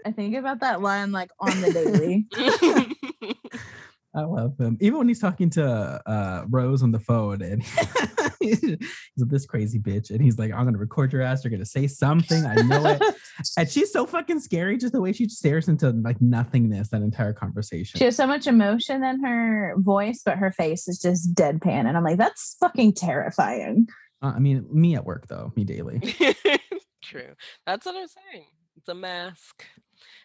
I 0.04 0.10
think 0.10 0.36
about 0.36 0.60
that 0.60 0.80
line 0.82 1.12
like 1.12 1.30
on 1.40 1.60
the 1.60 1.72
daily. 1.72 2.26
I 4.14 4.22
love 4.22 4.58
him. 4.58 4.76
Even 4.80 4.98
when 4.98 5.08
he's 5.08 5.20
talking 5.20 5.48
to 5.50 5.64
uh, 6.06 6.44
Rose 6.50 6.82
on 6.82 6.90
the 6.90 6.98
phone 6.98 7.40
and 7.40 7.62
he's 8.40 8.76
this 9.16 9.46
crazy 9.46 9.78
bitch. 9.78 10.10
And 10.10 10.20
he's 10.20 10.38
like, 10.38 10.52
I'm 10.52 10.62
going 10.62 10.74
to 10.74 10.78
record 10.78 11.12
your 11.12 11.22
ass. 11.22 11.42
You're 11.42 11.50
going 11.50 11.60
to 11.60 11.66
say 11.66 11.86
something. 11.86 12.44
I 12.44 12.56
know 12.56 12.84
it. 12.84 13.02
and 13.56 13.70
she's 13.70 13.90
so 13.90 14.04
fucking 14.04 14.40
scary. 14.40 14.76
Just 14.76 14.92
the 14.92 15.00
way 15.00 15.12
she 15.12 15.28
stares 15.28 15.68
into 15.68 15.90
like 15.90 16.20
nothingness 16.20 16.90
that 16.90 17.00
entire 17.00 17.32
conversation. 17.32 17.98
She 17.98 18.04
has 18.04 18.16
so 18.16 18.26
much 18.26 18.46
emotion 18.46 19.02
in 19.02 19.24
her 19.24 19.74
voice, 19.78 20.20
but 20.24 20.36
her 20.36 20.52
face 20.52 20.88
is 20.88 20.98
just 20.98 21.34
deadpan. 21.34 21.86
And 21.86 21.96
I'm 21.96 22.04
like, 22.04 22.18
that's 22.18 22.56
fucking 22.60 22.94
terrifying. 22.94 23.86
Uh, 24.20 24.32
I 24.36 24.40
mean, 24.40 24.66
me 24.70 24.94
at 24.94 25.06
work, 25.06 25.26
though, 25.28 25.52
me 25.56 25.64
daily. 25.64 26.00
True. 27.02 27.32
That's 27.66 27.86
what 27.86 27.96
I'm 27.96 28.06
saying. 28.08 28.46
It's 28.76 28.88
a 28.88 28.94
mask. 28.94 29.64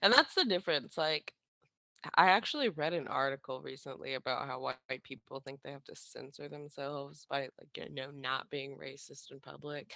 And 0.01 0.13
that's 0.13 0.35
the 0.35 0.45
difference. 0.45 0.97
Like, 0.97 1.33
I 2.15 2.27
actually 2.27 2.69
read 2.69 2.93
an 2.93 3.07
article 3.07 3.61
recently 3.61 4.15
about 4.15 4.47
how 4.47 4.59
white 4.59 5.03
people 5.03 5.39
think 5.39 5.61
they 5.61 5.71
have 5.71 5.83
to 5.85 5.95
censor 5.95 6.47
themselves 6.47 7.25
by 7.29 7.49
like 7.59 7.69
you 7.75 7.93
know 7.93 8.09
not 8.13 8.49
being 8.49 8.77
racist 8.77 9.31
in 9.31 9.39
public. 9.39 9.93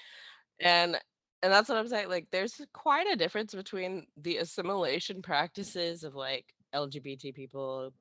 And 0.60 1.00
and 1.44 1.52
that's 1.52 1.70
what 1.70 1.78
I'm 1.78 1.88
saying. 1.88 2.10
Like 2.10 2.28
there's 2.32 2.62
quite 2.74 3.08
a 3.08 3.16
difference 3.16 3.54
between 3.54 4.08
the 4.18 4.38
assimilation 4.38 5.22
practices 5.22 6.04
of 6.04 6.16
like 6.16 6.46
LGBT 6.74 7.34
people, 7.34 7.94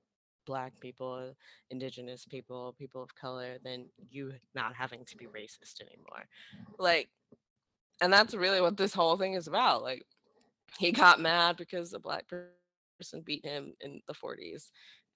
black 0.47 0.79
people, 0.81 1.35
indigenous 1.71 2.25
people, 2.27 2.75
people 2.79 3.03
of 3.03 3.15
color, 3.15 3.59
than 3.65 3.87
you 4.11 4.33
not 4.55 4.75
having 4.75 5.05
to 5.07 5.17
be 5.17 5.27
racist 5.27 5.81
anymore. 5.81 6.27
Like 6.79 7.09
and 8.01 8.13
that's 8.13 8.35
really 8.35 8.61
what 8.61 8.77
this 8.77 8.95
whole 8.95 9.17
thing 9.17 9.35
is 9.35 9.47
about. 9.47 9.83
Like 9.83 10.05
he 10.79 10.93
got 10.93 11.21
mad 11.21 11.57
because 11.57 11.93
a 11.93 11.99
black 11.99 12.29
person 12.29 12.49
person 13.01 13.23
beat 13.25 13.45
him 13.45 13.73
in 13.81 14.03
the 14.07 14.15
40s 14.15 14.71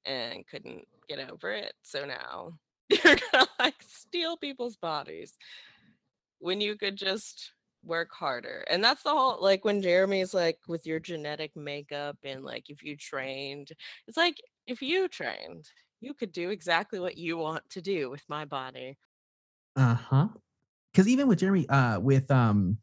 and 0.06 0.46
couldn't 0.46 0.86
get 1.08 1.18
over 1.30 1.52
it. 1.52 1.74
So 1.82 2.06
now 2.06 2.58
you're 2.88 3.16
gonna 3.32 3.46
like 3.58 3.82
steal 3.86 4.36
people's 4.36 4.76
bodies 4.76 5.34
when 6.38 6.60
you 6.60 6.76
could 6.76 6.96
just 6.96 7.52
work 7.84 8.10
harder. 8.12 8.64
And 8.70 8.82
that's 8.82 9.02
the 9.02 9.10
whole 9.10 9.38
like 9.42 9.64
when 9.64 9.82
Jeremy's 9.82 10.32
like 10.32 10.58
with 10.66 10.86
your 10.86 10.98
genetic 11.00 11.54
makeup 11.54 12.16
and 12.24 12.42
like 12.42 12.70
if 12.70 12.82
you 12.82 12.96
trained, 12.96 13.70
it's 14.06 14.16
like 14.16 14.40
if 14.66 14.80
you 14.80 15.08
trained, 15.08 15.68
you 16.00 16.14
could 16.14 16.32
do 16.32 16.50
exactly 16.50 16.98
what 17.00 17.18
you 17.18 17.36
want 17.36 17.68
to 17.70 17.82
do 17.82 18.10
with 18.10 18.22
my 18.28 18.44
body. 18.44 18.96
Uh-huh. 19.76 20.28
Cause 20.94 21.08
even 21.08 21.28
with 21.28 21.38
Jeremy, 21.38 21.68
uh 21.68 21.98
with 22.00 22.30
um 22.30 22.78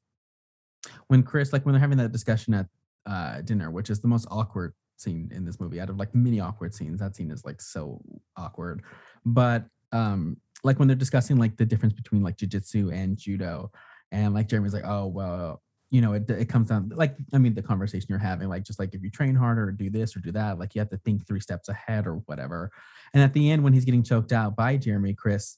when 1.07 1.23
Chris, 1.23 1.53
like 1.53 1.65
when 1.65 1.73
they're 1.73 1.79
having 1.79 1.97
that 1.97 2.11
discussion 2.11 2.53
at 2.53 2.67
uh 3.05 3.41
dinner, 3.41 3.71
which 3.71 3.89
is 3.89 4.01
the 4.01 4.07
most 4.07 4.27
awkward 4.29 4.73
scene 5.01 5.31
in 5.33 5.45
this 5.45 5.59
movie 5.59 5.79
out 5.79 5.89
of 5.89 5.97
like 5.97 6.13
many 6.13 6.39
awkward 6.39 6.73
scenes 6.73 6.99
that 6.99 7.15
scene 7.15 7.31
is 7.31 7.43
like 7.43 7.61
so 7.61 8.01
awkward. 8.37 8.83
But 9.25 9.65
um 9.91 10.37
like 10.63 10.79
when 10.79 10.87
they're 10.87 10.95
discussing 10.95 11.37
like 11.37 11.57
the 11.57 11.65
difference 11.65 11.93
between 11.93 12.23
like 12.23 12.37
jiu-jitsu 12.37 12.91
and 12.91 13.17
judo 13.17 13.71
and 14.11 14.33
like 14.33 14.47
jeremy's 14.47 14.73
like 14.73 14.85
oh 14.85 15.07
well 15.07 15.61
you 15.89 15.99
know 16.01 16.13
it, 16.13 16.29
it 16.29 16.47
comes 16.47 16.69
down 16.69 16.89
like 16.95 17.15
i 17.33 17.37
mean 17.37 17.53
the 17.53 17.61
conversation 17.61 18.05
you're 18.09 18.19
having 18.19 18.47
like 18.47 18.63
just 18.63 18.79
like 18.79 18.93
if 18.93 19.03
you 19.03 19.09
train 19.09 19.35
harder 19.35 19.67
or 19.67 19.71
do 19.71 19.89
this 19.89 20.15
or 20.15 20.19
do 20.19 20.31
that 20.31 20.57
like 20.57 20.73
you 20.73 20.79
have 20.79 20.89
to 20.89 20.97
think 20.97 21.25
three 21.27 21.39
steps 21.39 21.69
ahead 21.69 22.07
or 22.07 22.15
whatever. 22.27 22.71
And 23.13 23.21
at 23.21 23.33
the 23.33 23.51
end 23.51 23.63
when 23.63 23.73
he's 23.73 23.85
getting 23.85 24.03
choked 24.03 24.31
out 24.31 24.55
by 24.55 24.77
jeremy 24.77 25.13
chris 25.13 25.57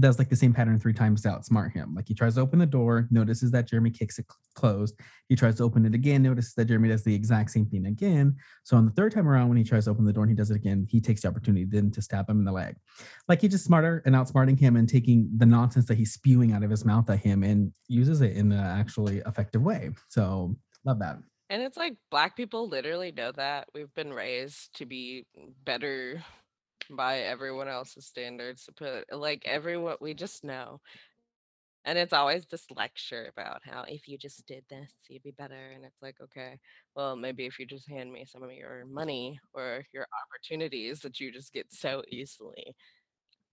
does 0.00 0.18
like 0.18 0.30
the 0.30 0.36
same 0.36 0.52
pattern 0.52 0.78
three 0.78 0.92
times 0.92 1.22
to 1.22 1.28
outsmart 1.28 1.72
him. 1.72 1.94
Like 1.94 2.08
he 2.08 2.14
tries 2.14 2.36
to 2.36 2.40
open 2.40 2.58
the 2.58 2.66
door, 2.66 3.08
notices 3.10 3.50
that 3.50 3.68
Jeremy 3.68 3.90
kicks 3.90 4.18
it 4.18 4.26
closed. 4.54 4.98
He 5.28 5.36
tries 5.36 5.56
to 5.56 5.64
open 5.64 5.84
it 5.84 5.94
again, 5.94 6.22
notices 6.22 6.54
that 6.54 6.66
Jeremy 6.66 6.88
does 6.88 7.04
the 7.04 7.14
exact 7.14 7.50
same 7.50 7.66
thing 7.66 7.86
again. 7.86 8.36
So 8.64 8.76
on 8.76 8.86
the 8.86 8.92
third 8.92 9.12
time 9.12 9.28
around, 9.28 9.48
when 9.48 9.58
he 9.58 9.64
tries 9.64 9.84
to 9.84 9.90
open 9.90 10.04
the 10.04 10.12
door 10.12 10.24
and 10.24 10.30
he 10.30 10.36
does 10.36 10.50
it 10.50 10.56
again, 10.56 10.86
he 10.90 11.00
takes 11.00 11.22
the 11.22 11.28
opportunity 11.28 11.64
then 11.64 11.90
to 11.90 12.02
stab 12.02 12.28
him 12.28 12.38
in 12.38 12.44
the 12.44 12.52
leg. 12.52 12.76
Like 13.28 13.42
he's 13.42 13.52
just 13.52 13.64
smarter 13.64 14.02
and 14.06 14.14
outsmarting 14.14 14.58
him 14.58 14.76
and 14.76 14.88
taking 14.88 15.30
the 15.36 15.46
nonsense 15.46 15.86
that 15.86 15.98
he's 15.98 16.12
spewing 16.12 16.52
out 16.52 16.62
of 16.62 16.70
his 16.70 16.84
mouth 16.84 17.08
at 17.10 17.18
him 17.18 17.42
and 17.42 17.72
uses 17.88 18.22
it 18.22 18.36
in 18.36 18.50
an 18.52 18.58
actually 18.58 19.18
effective 19.26 19.62
way. 19.62 19.90
So 20.08 20.56
love 20.84 20.98
that. 21.00 21.18
And 21.50 21.60
it's 21.60 21.76
like 21.76 21.96
black 22.10 22.34
people 22.34 22.66
literally 22.66 23.12
know 23.12 23.30
that. 23.32 23.68
We've 23.74 23.92
been 23.94 24.14
raised 24.14 24.74
to 24.76 24.86
be 24.86 25.26
better 25.64 26.24
by 26.90 27.20
everyone 27.20 27.68
else's 27.68 28.06
standards 28.06 28.64
to 28.64 28.72
put 28.72 29.04
like 29.12 29.42
everyone 29.46 29.96
we 30.00 30.14
just 30.14 30.44
know. 30.44 30.80
And 31.84 31.98
it's 31.98 32.12
always 32.12 32.46
this 32.46 32.64
lecture 32.76 33.28
about 33.36 33.62
how 33.64 33.84
if 33.88 34.06
you 34.06 34.16
just 34.16 34.46
did 34.46 34.64
this 34.70 34.92
you'd 35.08 35.22
be 35.22 35.32
better. 35.32 35.72
And 35.74 35.84
it's 35.84 36.00
like 36.02 36.16
okay 36.22 36.58
well 36.94 37.16
maybe 37.16 37.46
if 37.46 37.58
you 37.58 37.66
just 37.66 37.88
hand 37.88 38.12
me 38.12 38.24
some 38.24 38.42
of 38.42 38.52
your 38.52 38.84
money 38.86 39.40
or 39.52 39.84
your 39.92 40.06
opportunities 40.24 41.00
that 41.00 41.20
you 41.20 41.32
just 41.32 41.52
get 41.52 41.66
so 41.72 42.02
easily 42.08 42.74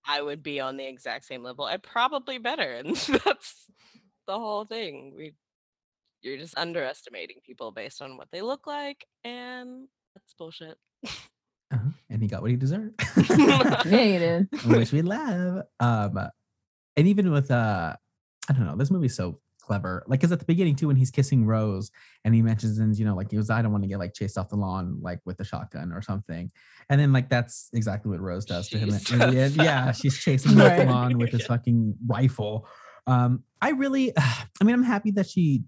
i 0.07 0.21
would 0.21 0.41
be 0.41 0.59
on 0.59 0.77
the 0.77 0.87
exact 0.87 1.25
same 1.25 1.43
level 1.43 1.67
and 1.67 1.83
probably 1.83 2.37
better. 2.37 2.73
And 2.79 2.95
that's 2.95 3.65
the 4.27 4.37
whole 4.37 4.65
thing. 4.65 5.13
We 5.15 5.33
you're 6.21 6.37
just 6.37 6.57
underestimating 6.57 7.37
people 7.45 7.71
based 7.71 8.01
on 8.01 8.17
what 8.17 8.27
they 8.31 8.41
look 8.41 8.67
like 8.67 9.05
and 9.23 9.87
that's 10.13 10.33
bullshit. 10.33 10.77
Uh-huh. 11.71 11.89
And 12.19 12.23
he 12.25 12.27
got 12.27 12.41
what 12.41 12.51
he 12.51 12.57
deserved. 12.57 13.01
yeah, 13.29 13.83
he 13.85 14.17
did. 14.17 14.49
Which 14.65 14.91
we 14.91 15.01
love. 15.01 15.63
Um, 15.79 16.19
and 16.97 17.07
even 17.07 17.31
with 17.31 17.49
uh, 17.49 17.95
I 18.49 18.53
don't 18.53 18.65
know, 18.65 18.75
this 18.75 18.91
movie's 18.91 19.15
so 19.15 19.39
clever. 19.61 20.03
Like, 20.05 20.19
cause 20.19 20.33
at 20.33 20.39
the 20.39 20.45
beginning 20.45 20.75
too, 20.75 20.87
when 20.87 20.97
he's 20.97 21.11
kissing 21.11 21.45
Rose 21.45 21.91
and 22.25 22.35
he 22.35 22.41
mentions, 22.41 22.99
you 22.99 23.05
know, 23.05 23.15
like 23.15 23.31
he 23.31 23.37
was, 23.37 23.49
I 23.49 23.61
don't 23.61 23.71
want 23.71 23.85
to 23.85 23.87
get 23.87 23.99
like 23.99 24.13
chased 24.13 24.37
off 24.37 24.49
the 24.49 24.57
lawn, 24.57 24.99
like 25.01 25.21
with 25.23 25.39
a 25.39 25.45
shotgun 25.45 25.93
or 25.93 26.01
something. 26.01 26.51
And 26.89 26.99
then 26.99 27.13
like 27.13 27.29
that's 27.29 27.69
exactly 27.71 28.11
what 28.11 28.19
Rose 28.19 28.43
does 28.43 28.67
to 28.67 28.77
him. 28.77 28.89
And, 29.13 29.55
yeah, 29.55 29.91
she's 29.93 30.17
chasing 30.17 30.51
him 30.51 30.57
right. 30.57 30.73
off 30.73 30.77
the 30.77 30.91
lawn 30.91 31.17
with 31.17 31.31
this 31.31 31.45
fucking 31.45 31.95
rifle. 32.05 32.67
Um, 33.07 33.45
I 33.61 33.69
really, 33.69 34.11
I 34.17 34.63
mean, 34.65 34.75
I'm 34.75 34.83
happy 34.83 35.11
that 35.11 35.29
she 35.29 35.63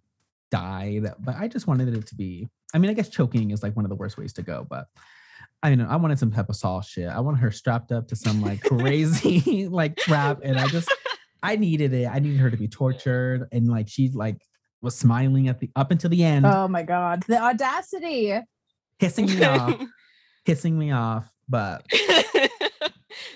died, 0.49 1.05
but 1.17 1.37
I 1.37 1.47
just 1.47 1.65
wanted 1.65 1.95
it 1.95 2.07
to 2.07 2.15
be. 2.15 2.49
I 2.73 2.77
mean, 2.77 2.91
I 2.91 2.93
guess 2.93 3.07
choking 3.07 3.51
is 3.51 3.63
like 3.63 3.73
one 3.77 3.85
of 3.85 3.89
the 3.89 3.95
worst 3.95 4.17
ways 4.17 4.33
to 4.33 4.41
go, 4.41 4.67
but 4.69 4.87
I 5.63 5.75
know 5.75 5.87
I 5.89 5.95
wanted 5.95 6.17
some 6.17 6.31
Pepper 6.31 6.53
Saul 6.53 6.81
shit. 6.81 7.07
I 7.07 7.19
wanted 7.19 7.39
her 7.39 7.51
strapped 7.51 7.91
up 7.91 8.07
to 8.07 8.15
some 8.15 8.41
like 8.41 8.61
crazy 8.61 9.67
like 9.69 9.95
trap, 9.95 10.39
and 10.43 10.59
I 10.59 10.67
just 10.67 10.91
I 11.43 11.55
needed 11.55 11.93
it. 11.93 12.07
I 12.07 12.19
needed 12.19 12.39
her 12.39 12.49
to 12.49 12.57
be 12.57 12.67
tortured, 12.67 13.47
and 13.51 13.67
like 13.67 13.87
she 13.87 14.09
like 14.09 14.41
was 14.81 14.97
smiling 14.97 15.47
at 15.47 15.59
the 15.59 15.69
up 15.75 15.91
until 15.91 16.09
the 16.09 16.23
end. 16.23 16.45
Oh 16.45 16.67
my 16.67 16.83
god, 16.83 17.23
the 17.27 17.41
audacity! 17.41 18.39
Hissing 18.97 19.27
me 19.27 19.43
off, 19.43 19.81
hissing 20.45 20.77
me 20.77 20.91
off. 20.91 21.31
But 21.47 21.85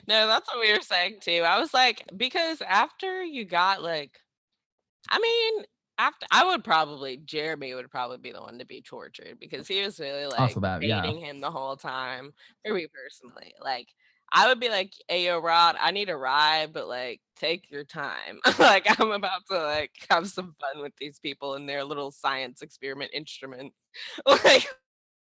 no, 0.08 0.28
that's 0.28 0.48
what 0.48 0.60
we 0.60 0.74
were 0.74 0.82
saying 0.82 1.18
too. 1.22 1.44
I 1.46 1.60
was 1.60 1.74
like, 1.74 2.04
because 2.16 2.62
after 2.62 3.24
you 3.24 3.46
got 3.46 3.84
like, 3.84 4.18
I 5.10 5.20
mean, 5.20 5.66
after 5.98 6.26
I 6.32 6.46
would 6.46 6.64
probably 6.64 7.18
Jeremy 7.18 7.74
would 7.74 7.90
probably 7.90 8.18
be 8.18 8.32
the 8.32 8.42
one 8.42 8.60
to 8.60 8.66
be 8.66 8.82
tortured 8.82 9.38
because 9.40 9.68
he 9.68 9.82
was 9.82 10.00
really 10.00 10.26
like 10.26 10.40
Also 10.40 10.60
that, 10.60 10.82
yeah. 10.82 11.04
him 11.06 11.40
the 11.40 11.52
whole 11.52 11.76
time. 11.78 12.32
For 12.66 12.74
me 12.74 12.88
personally, 12.88 13.54
like 13.62 13.88
I 14.34 14.48
would 14.48 14.60
be 14.60 14.70
like, 14.70 14.92
"Hey, 15.08 15.26
yo, 15.26 15.40
Rod, 15.40 15.76
I 15.80 15.92
need 15.92 16.10
a 16.10 16.18
ride, 16.18 16.74
but 16.74 16.88
like, 16.88 17.22
take 17.38 17.70
your 17.70 17.84
time. 17.84 18.40
like, 18.60 18.86
I'm 19.00 19.12
about 19.12 19.42
to 19.50 19.62
like 19.62 19.92
have 20.10 20.28
some 20.28 20.56
fun 20.60 20.82
with 20.82 20.94
these 21.00 21.20
people 21.20 21.54
and 21.54 21.70
their 21.70 21.84
little 21.84 22.12
science 22.12 22.62
experiment 22.62 23.12
instruments. 23.14 23.76
like, 24.26 24.68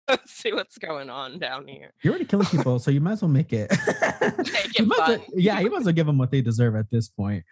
let's 0.08 0.34
see 0.34 0.54
what's 0.54 0.78
going 0.78 1.10
on 1.10 1.40
down 1.40 1.68
here. 1.68 1.94
You're 2.04 2.12
already 2.14 2.26
killing 2.26 2.48
people, 2.48 2.78
so 2.80 2.92
you 2.92 3.02
might 3.02 3.14
as 3.14 3.22
well 3.22 3.30
make 3.30 3.54
it. 3.54 3.72
Make 4.22 4.80
it 4.80 4.82
as 4.82 4.88
well- 4.88 5.26
yeah, 5.34 5.60
you 5.60 5.72
might 5.72 5.80
as 5.80 5.86
well 5.86 5.94
give 5.94 6.08
them 6.08 6.18
what 6.18 6.32
they 6.32 6.42
deserve 6.42 6.76
at 6.76 6.92
this 6.92 7.08
point. 7.08 7.46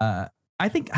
Uh, 0.00 0.26
I 0.58 0.68
think. 0.68 0.90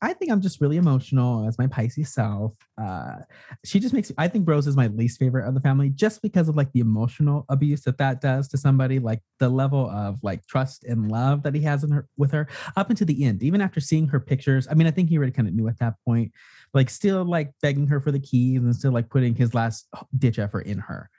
I 0.00 0.12
think 0.12 0.30
I'm 0.30 0.40
just 0.40 0.60
really 0.60 0.76
emotional 0.76 1.46
as 1.48 1.58
my 1.58 1.66
Pisces 1.66 2.14
self. 2.14 2.54
Uh, 2.80 3.16
she 3.64 3.80
just 3.80 3.92
makes. 3.92 4.12
I 4.16 4.28
think 4.28 4.48
Rose 4.48 4.68
is 4.68 4.76
my 4.76 4.86
least 4.88 5.18
favorite 5.18 5.46
of 5.46 5.54
the 5.54 5.60
family, 5.60 5.90
just 5.90 6.22
because 6.22 6.48
of 6.48 6.56
like 6.56 6.70
the 6.72 6.80
emotional 6.80 7.44
abuse 7.48 7.82
that 7.82 7.98
that 7.98 8.20
does 8.20 8.46
to 8.48 8.58
somebody. 8.58 9.00
Like 9.00 9.22
the 9.40 9.48
level 9.48 9.90
of 9.90 10.22
like 10.22 10.46
trust 10.46 10.84
and 10.84 11.10
love 11.10 11.42
that 11.42 11.54
he 11.54 11.62
has 11.62 11.82
in 11.82 11.90
her 11.90 12.06
with 12.16 12.30
her 12.30 12.46
up 12.76 12.90
until 12.90 13.08
the 13.08 13.24
end. 13.24 13.42
Even 13.42 13.60
after 13.60 13.80
seeing 13.80 14.06
her 14.08 14.20
pictures, 14.20 14.68
I 14.70 14.74
mean, 14.74 14.86
I 14.86 14.92
think 14.92 15.08
he 15.08 15.16
already 15.16 15.32
kind 15.32 15.48
of 15.48 15.54
knew 15.54 15.66
at 15.66 15.78
that 15.80 15.94
point. 16.04 16.32
Like 16.72 16.90
still 16.90 17.24
like 17.24 17.52
begging 17.60 17.88
her 17.88 18.00
for 18.00 18.12
the 18.12 18.20
keys 18.20 18.62
and 18.62 18.74
still 18.76 18.92
like 18.92 19.10
putting 19.10 19.34
his 19.34 19.52
last 19.52 19.88
ditch 20.16 20.38
effort 20.38 20.66
in 20.66 20.78
her 20.78 21.10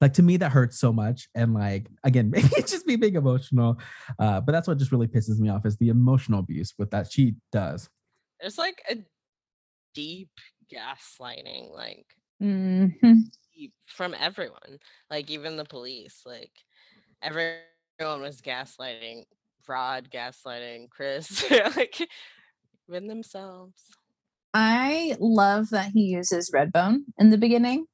like 0.00 0.12
to 0.14 0.22
me 0.22 0.36
that 0.36 0.52
hurts 0.52 0.78
so 0.78 0.92
much 0.92 1.28
and 1.34 1.54
like 1.54 1.86
again 2.04 2.30
maybe 2.32 2.48
it's 2.56 2.70
just 2.70 2.86
me 2.86 2.96
being 2.96 3.14
emotional 3.14 3.78
uh 4.18 4.40
but 4.40 4.52
that's 4.52 4.68
what 4.68 4.78
just 4.78 4.92
really 4.92 5.06
pisses 5.06 5.38
me 5.38 5.48
off 5.48 5.64
is 5.64 5.76
the 5.78 5.88
emotional 5.88 6.40
abuse 6.40 6.74
with 6.78 6.90
that 6.90 7.10
she 7.10 7.34
does 7.50 7.88
There's 8.40 8.58
like 8.58 8.82
a 8.90 8.96
deep 9.94 10.30
gaslighting, 10.72 11.72
like 11.72 12.06
Mhm. 12.42 13.30
deep 13.54 13.74
from 13.86 14.14
everyone, 14.14 14.78
like 15.10 15.30
even 15.30 15.56
the 15.56 15.64
police. 15.64 16.22
Like 16.26 16.52
everyone 17.22 18.20
was 18.22 18.40
gaslighting 18.42 19.24
Rod, 19.68 20.10
gaslighting 20.10 20.90
Chris, 20.90 21.44
like 21.76 22.08
even 22.88 23.06
themselves. 23.08 23.82
I 24.54 25.16
love 25.20 25.70
that 25.70 25.92
he 25.92 26.02
uses 26.02 26.50
Redbone 26.54 27.04
in 27.18 27.30
the 27.30 27.38
beginning. 27.38 27.86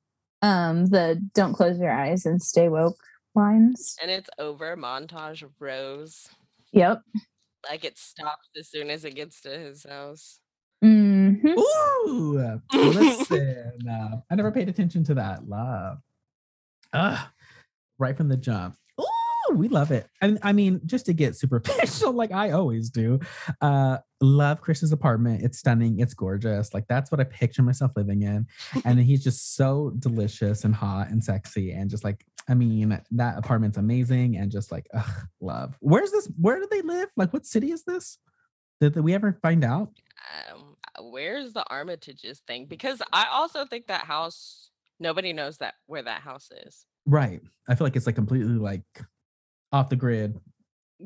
Um, 0.43 0.87
the 0.87 1.21
"Don't 1.35 1.55
close 1.55 1.79
your 1.79 1.93
eyes 1.93 2.27
and 2.27 2.43
stay 2.43 2.69
woke" 2.69 2.99
lines. 3.35 3.97
And 4.03 4.11
it's 4.11 4.31
over 4.39 4.77
montage 4.77 5.43
of 5.43 5.61
Rose. 5.61 6.29
Yep. 6.73 7.03
Like 7.69 7.85
it 7.85 7.99
stops 7.99 8.49
as 8.59 8.69
soon 8.69 8.91
as 8.91 9.05
it 9.05 9.15
gets 9.15 9.41
to 9.43 9.51
his 9.51 9.85
house. 9.85 10.41
hmm 10.83 11.35
ooh 11.47 12.61
listen 12.73 13.79
uh, 13.89 14.17
i 14.31 14.35
never 14.35 14.51
paid 14.51 14.69
attention 14.69 15.05
to 15.05 15.15
that. 15.15 15.49
Love. 15.49 15.99
Ugh, 16.93 17.27
right 17.99 18.17
from 18.17 18.29
the 18.29 18.37
jump. 18.37 18.77
Ooh, 18.77 18.82
we 19.53 19.69
love 19.69 19.91
it. 19.91 20.09
And 20.21 20.39
i 20.43 20.53
mean 20.53 20.81
just 20.87 21.07
to 21.07 21.13
get 21.13 21.37
superficial 21.37 22.13
like 22.23 22.33
i 22.33 22.51
always 22.51 22.91
do 22.91 23.21
uh 23.61 23.99
love 24.21 24.61
chris's 24.61 24.93
apartment. 24.93 25.43
It's 25.43 25.59
stunning. 25.59 25.99
It's 26.01 26.15
gorgeous. 26.15 26.75
Like 26.75 26.87
that's 26.89 27.11
what 27.11 27.21
i 27.21 27.25
picture 27.25 27.63
myself 27.63 27.93
living 27.97 28.23
in. 28.23 28.47
And 28.85 28.99
he's 28.99 29.23
just 29.23 29.55
so 29.57 29.93
delicious 29.99 30.65
and 30.65 30.75
hot 30.75 31.09
and 31.09 31.23
sexy 31.23 31.73
and 31.73 31.91
just 31.91 32.05
like 32.05 32.25
i 32.49 32.55
mean 32.55 33.01
that 33.13 33.39
apartment's 33.39 33.79
amazing 33.79 34.37
and 34.37 34.51
just 34.51 34.73
like 34.73 34.87
ugh, 34.95 35.27
love. 35.41 35.77
Where's 35.81 36.11
this 36.11 36.29
where 36.41 36.59
do 36.59 36.69
they 36.71 36.83
live? 36.83 37.09
Like 37.17 37.33
what 37.33 37.47
city 37.47 37.71
is 37.73 37.85
this 37.85 38.19
did, 38.83 38.95
did 38.95 39.05
we 39.05 39.15
ever 39.15 39.39
find 39.43 39.65
out? 39.65 39.91
Um, 40.51 40.75
uh, 40.99 41.05
where's 41.05 41.53
the 41.53 41.65
Armitages 41.71 42.41
thing? 42.49 42.67
Because 42.67 43.01
I 43.13 43.27
also 43.31 43.65
think 43.65 43.87
that 43.87 44.05
house. 44.05 44.71
Nobody 44.99 45.33
knows 45.33 45.59
that 45.59 45.75
where 45.87 46.03
that 46.03 46.21
house 46.21 46.49
is. 46.67 46.85
right. 47.07 47.41
I 47.69 47.75
feel 47.75 47.87
like 47.87 47.97
it's 47.97 48.07
like 48.07 48.15
completely 48.15 48.55
like 48.55 48.85
off 49.73 49.89
the 49.89 49.97
grid 49.97 50.39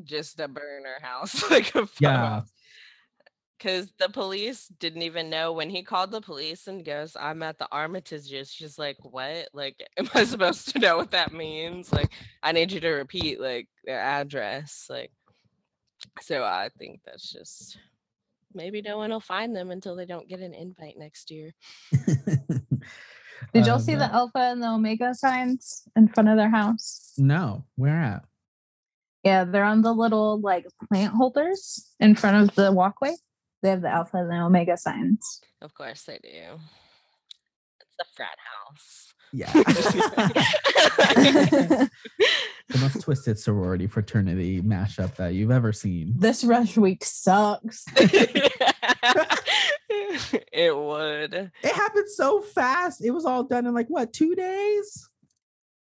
Just 0.03 0.39
a 0.39 0.47
burner 0.47 0.97
house, 1.01 1.49
like 1.51 1.73
a 1.75 1.87
yeah 1.99 2.41
Because 3.57 3.91
the 3.97 4.09
police 4.09 4.67
didn't 4.79 5.01
even 5.01 5.29
know 5.29 5.51
when 5.53 5.69
he 5.69 5.81
called 5.81 6.11
the 6.11 6.21
police 6.21 6.67
and 6.67 6.85
goes, 6.85 7.15
"I'm 7.19 7.41
at 7.41 7.57
the 7.57 7.67
Armitages." 7.73 8.51
She's 8.51 8.77
like, 8.77 8.97
"What? 9.01 9.49
Like, 9.53 9.75
am 9.97 10.07
I 10.13 10.25
supposed 10.25 10.69
to 10.73 10.79
know 10.79 10.97
what 10.97 11.09
that 11.11 11.33
means? 11.33 11.91
Like, 11.91 12.11
I 12.43 12.51
need 12.51 12.71
you 12.71 12.79
to 12.81 12.89
repeat 12.91 13.39
like 13.41 13.67
their 13.83 13.99
address." 13.99 14.85
Like, 14.89 15.11
so 16.21 16.43
I 16.43 16.69
think 16.77 16.99
that's 17.05 17.31
just 17.31 17.79
maybe 18.53 18.81
no 18.83 18.97
one 18.97 19.09
will 19.09 19.19
find 19.19 19.55
them 19.55 19.71
until 19.71 19.95
they 19.95 20.05
don't 20.05 20.29
get 20.29 20.39
an 20.39 20.53
invite 20.53 20.95
next 20.97 21.31
year. 21.31 21.53
Did 23.53 23.65
y'all 23.65 23.75
Um, 23.75 23.81
see 23.81 23.95
the 23.95 24.11
Alpha 24.13 24.39
and 24.39 24.61
the 24.61 24.69
Omega 24.69 25.13
signs 25.15 25.83
in 25.95 26.07
front 26.09 26.29
of 26.29 26.37
their 26.37 26.49
house? 26.49 27.13
no 27.17 27.65
where 27.75 27.99
at 27.99 28.23
Yeah, 29.27 29.43
they're 29.43 29.65
on 29.65 29.81
the 29.81 29.93
little 29.93 30.39
like 30.39 30.65
plant 30.87 31.13
holders 31.13 31.91
in 31.99 32.15
front 32.15 32.49
of 32.49 32.55
the 32.55 32.71
walkway. 32.71 33.13
They 33.61 33.71
have 33.71 33.81
the 33.81 33.89
Alpha 33.89 34.15
and 34.15 34.31
the 34.31 34.35
Omega 34.35 34.77
signs. 34.77 35.41
Of 35.61 35.73
course 35.73 36.03
they 36.03 36.17
do. 36.23 36.29
It's 37.81 37.99
a 37.99 38.05
frat 38.15 38.37
house. 38.39 39.13
yeah 39.33 39.51
the 42.69 42.77
most 42.79 43.01
twisted 43.01 43.37
sorority 43.37 43.85
fraternity 43.85 44.61
mashup 44.61 45.13
that 45.17 45.33
you've 45.33 45.51
ever 45.51 45.73
seen 45.73 46.13
this 46.17 46.45
rush 46.45 46.77
week 46.77 47.03
sucks. 47.03 47.83
it 49.89 50.73
would. 50.73 51.33
it 51.33 51.75
happened 51.75 52.09
so 52.09 52.39
fast 52.39 53.03
it 53.03 53.11
was 53.11 53.25
all 53.25 53.43
done 53.43 53.65
in 53.65 53.73
like 53.73 53.89
what 53.89 54.13
two 54.13 54.35
days 54.35 55.09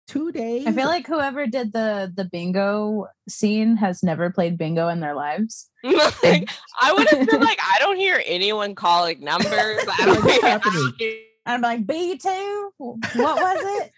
two 0.07 0.33
days 0.33 0.67
I 0.67 0.73
feel 0.73 0.87
like 0.87 1.07
whoever 1.07 1.47
did 1.47 1.73
the 1.73 2.13
the 2.15 2.25
bingo 2.25 3.07
scene 3.29 3.77
has 3.77 4.03
never 4.03 4.31
played 4.31 4.59
bingo 4.59 4.89
in 4.89 5.01
their 5.01 5.15
lives. 5.15 5.69
Like, 6.23 6.49
I 6.81 6.93
would 6.93 7.09
have 7.11 7.27
been 7.27 7.41
like, 7.51 7.59
I 7.61 7.81
don't 7.81 7.97
hear 7.97 8.23
anyone 8.25 8.77
calling 8.77 9.19
numbers. 9.21 9.51
I 9.53 10.05
don't 10.05 10.25
What's 10.25 10.41
hear 10.41 10.41
happening? 10.41 10.93
And 11.01 11.55
I'm 11.57 11.61
like, 11.61 11.85
B 11.87 12.17
two? 12.17 12.73
What 12.79 13.07
was 13.17 13.83
it? 13.83 13.93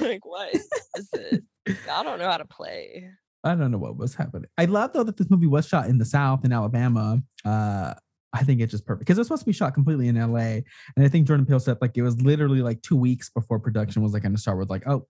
like, 0.00 0.26
what 0.26 0.52
is 0.52 0.68
this? 1.12 1.40
I 1.88 2.02
don't 2.02 2.18
know 2.18 2.28
how 2.28 2.38
to 2.38 2.44
play. 2.44 3.08
I 3.44 3.54
don't 3.54 3.70
know 3.70 3.78
what 3.78 3.96
was 3.96 4.14
happening. 4.14 4.48
I 4.56 4.64
love 4.64 4.92
though 4.94 5.04
that 5.04 5.16
this 5.16 5.30
movie 5.30 5.46
was 5.46 5.68
shot 5.68 5.86
in 5.86 5.98
the 5.98 6.04
South 6.04 6.44
in 6.44 6.52
Alabama. 6.52 7.22
Uh, 7.44 7.94
I 8.34 8.42
think 8.42 8.60
it's 8.60 8.72
just 8.72 8.84
perfect 8.84 9.06
because 9.06 9.18
it's 9.18 9.28
supposed 9.28 9.42
to 9.42 9.46
be 9.46 9.52
shot 9.52 9.74
completely 9.74 10.08
in 10.08 10.16
LA. 10.16 10.60
And 10.96 11.04
I 11.04 11.08
think 11.08 11.26
Jordan 11.26 11.46
Peele 11.46 11.60
said 11.60 11.78
like 11.80 11.96
it 11.96 12.02
was 12.02 12.20
literally 12.20 12.62
like 12.62 12.82
two 12.82 12.96
weeks 12.96 13.30
before 13.30 13.60
production 13.60 14.02
was 14.02 14.12
like 14.12 14.22
going 14.22 14.34
to 14.34 14.40
start 14.40 14.58
with 14.58 14.70
like, 14.70 14.82
oh, 14.86 15.06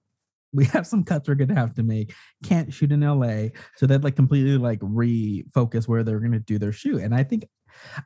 we 0.53 0.67
have 0.67 0.87
some 0.87 1.03
cuts 1.03 1.29
we're 1.29 1.35
gonna 1.35 1.55
have 1.55 1.75
to 1.75 1.83
make. 1.83 2.15
Can't 2.45 2.73
shoot 2.73 2.93
in 2.93 3.01
LA. 3.01 3.49
So 3.77 3.87
they'd 3.87 4.05
like 4.05 4.15
completely 4.15 4.57
like 4.57 4.79
refocus 4.81 5.89
where 5.89 6.05
they're 6.05 6.21
gonna 6.21 6.39
do 6.39 6.59
their 6.59 6.71
shoot. 6.71 7.03
And 7.03 7.15
I 7.15 7.25
think 7.25 7.49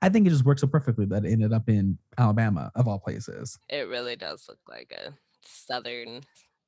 I 0.01 0.09
think 0.09 0.27
it 0.27 0.31
just 0.31 0.47
worked 0.47 0.61
so 0.61 0.67
perfectly 0.67 1.05
that 1.07 1.27
it 1.27 1.33
ended 1.33 1.53
up 1.53 1.69
in 1.69 1.99
Alabama 2.17 2.71
of 2.75 2.89
all 2.89 2.99
places. 2.99 3.59
It 3.69 3.89
really 3.89 4.17
does 4.17 4.47
look 4.49 4.61
like 4.67 4.93
a 4.93 5.13
southern, 5.45 6.23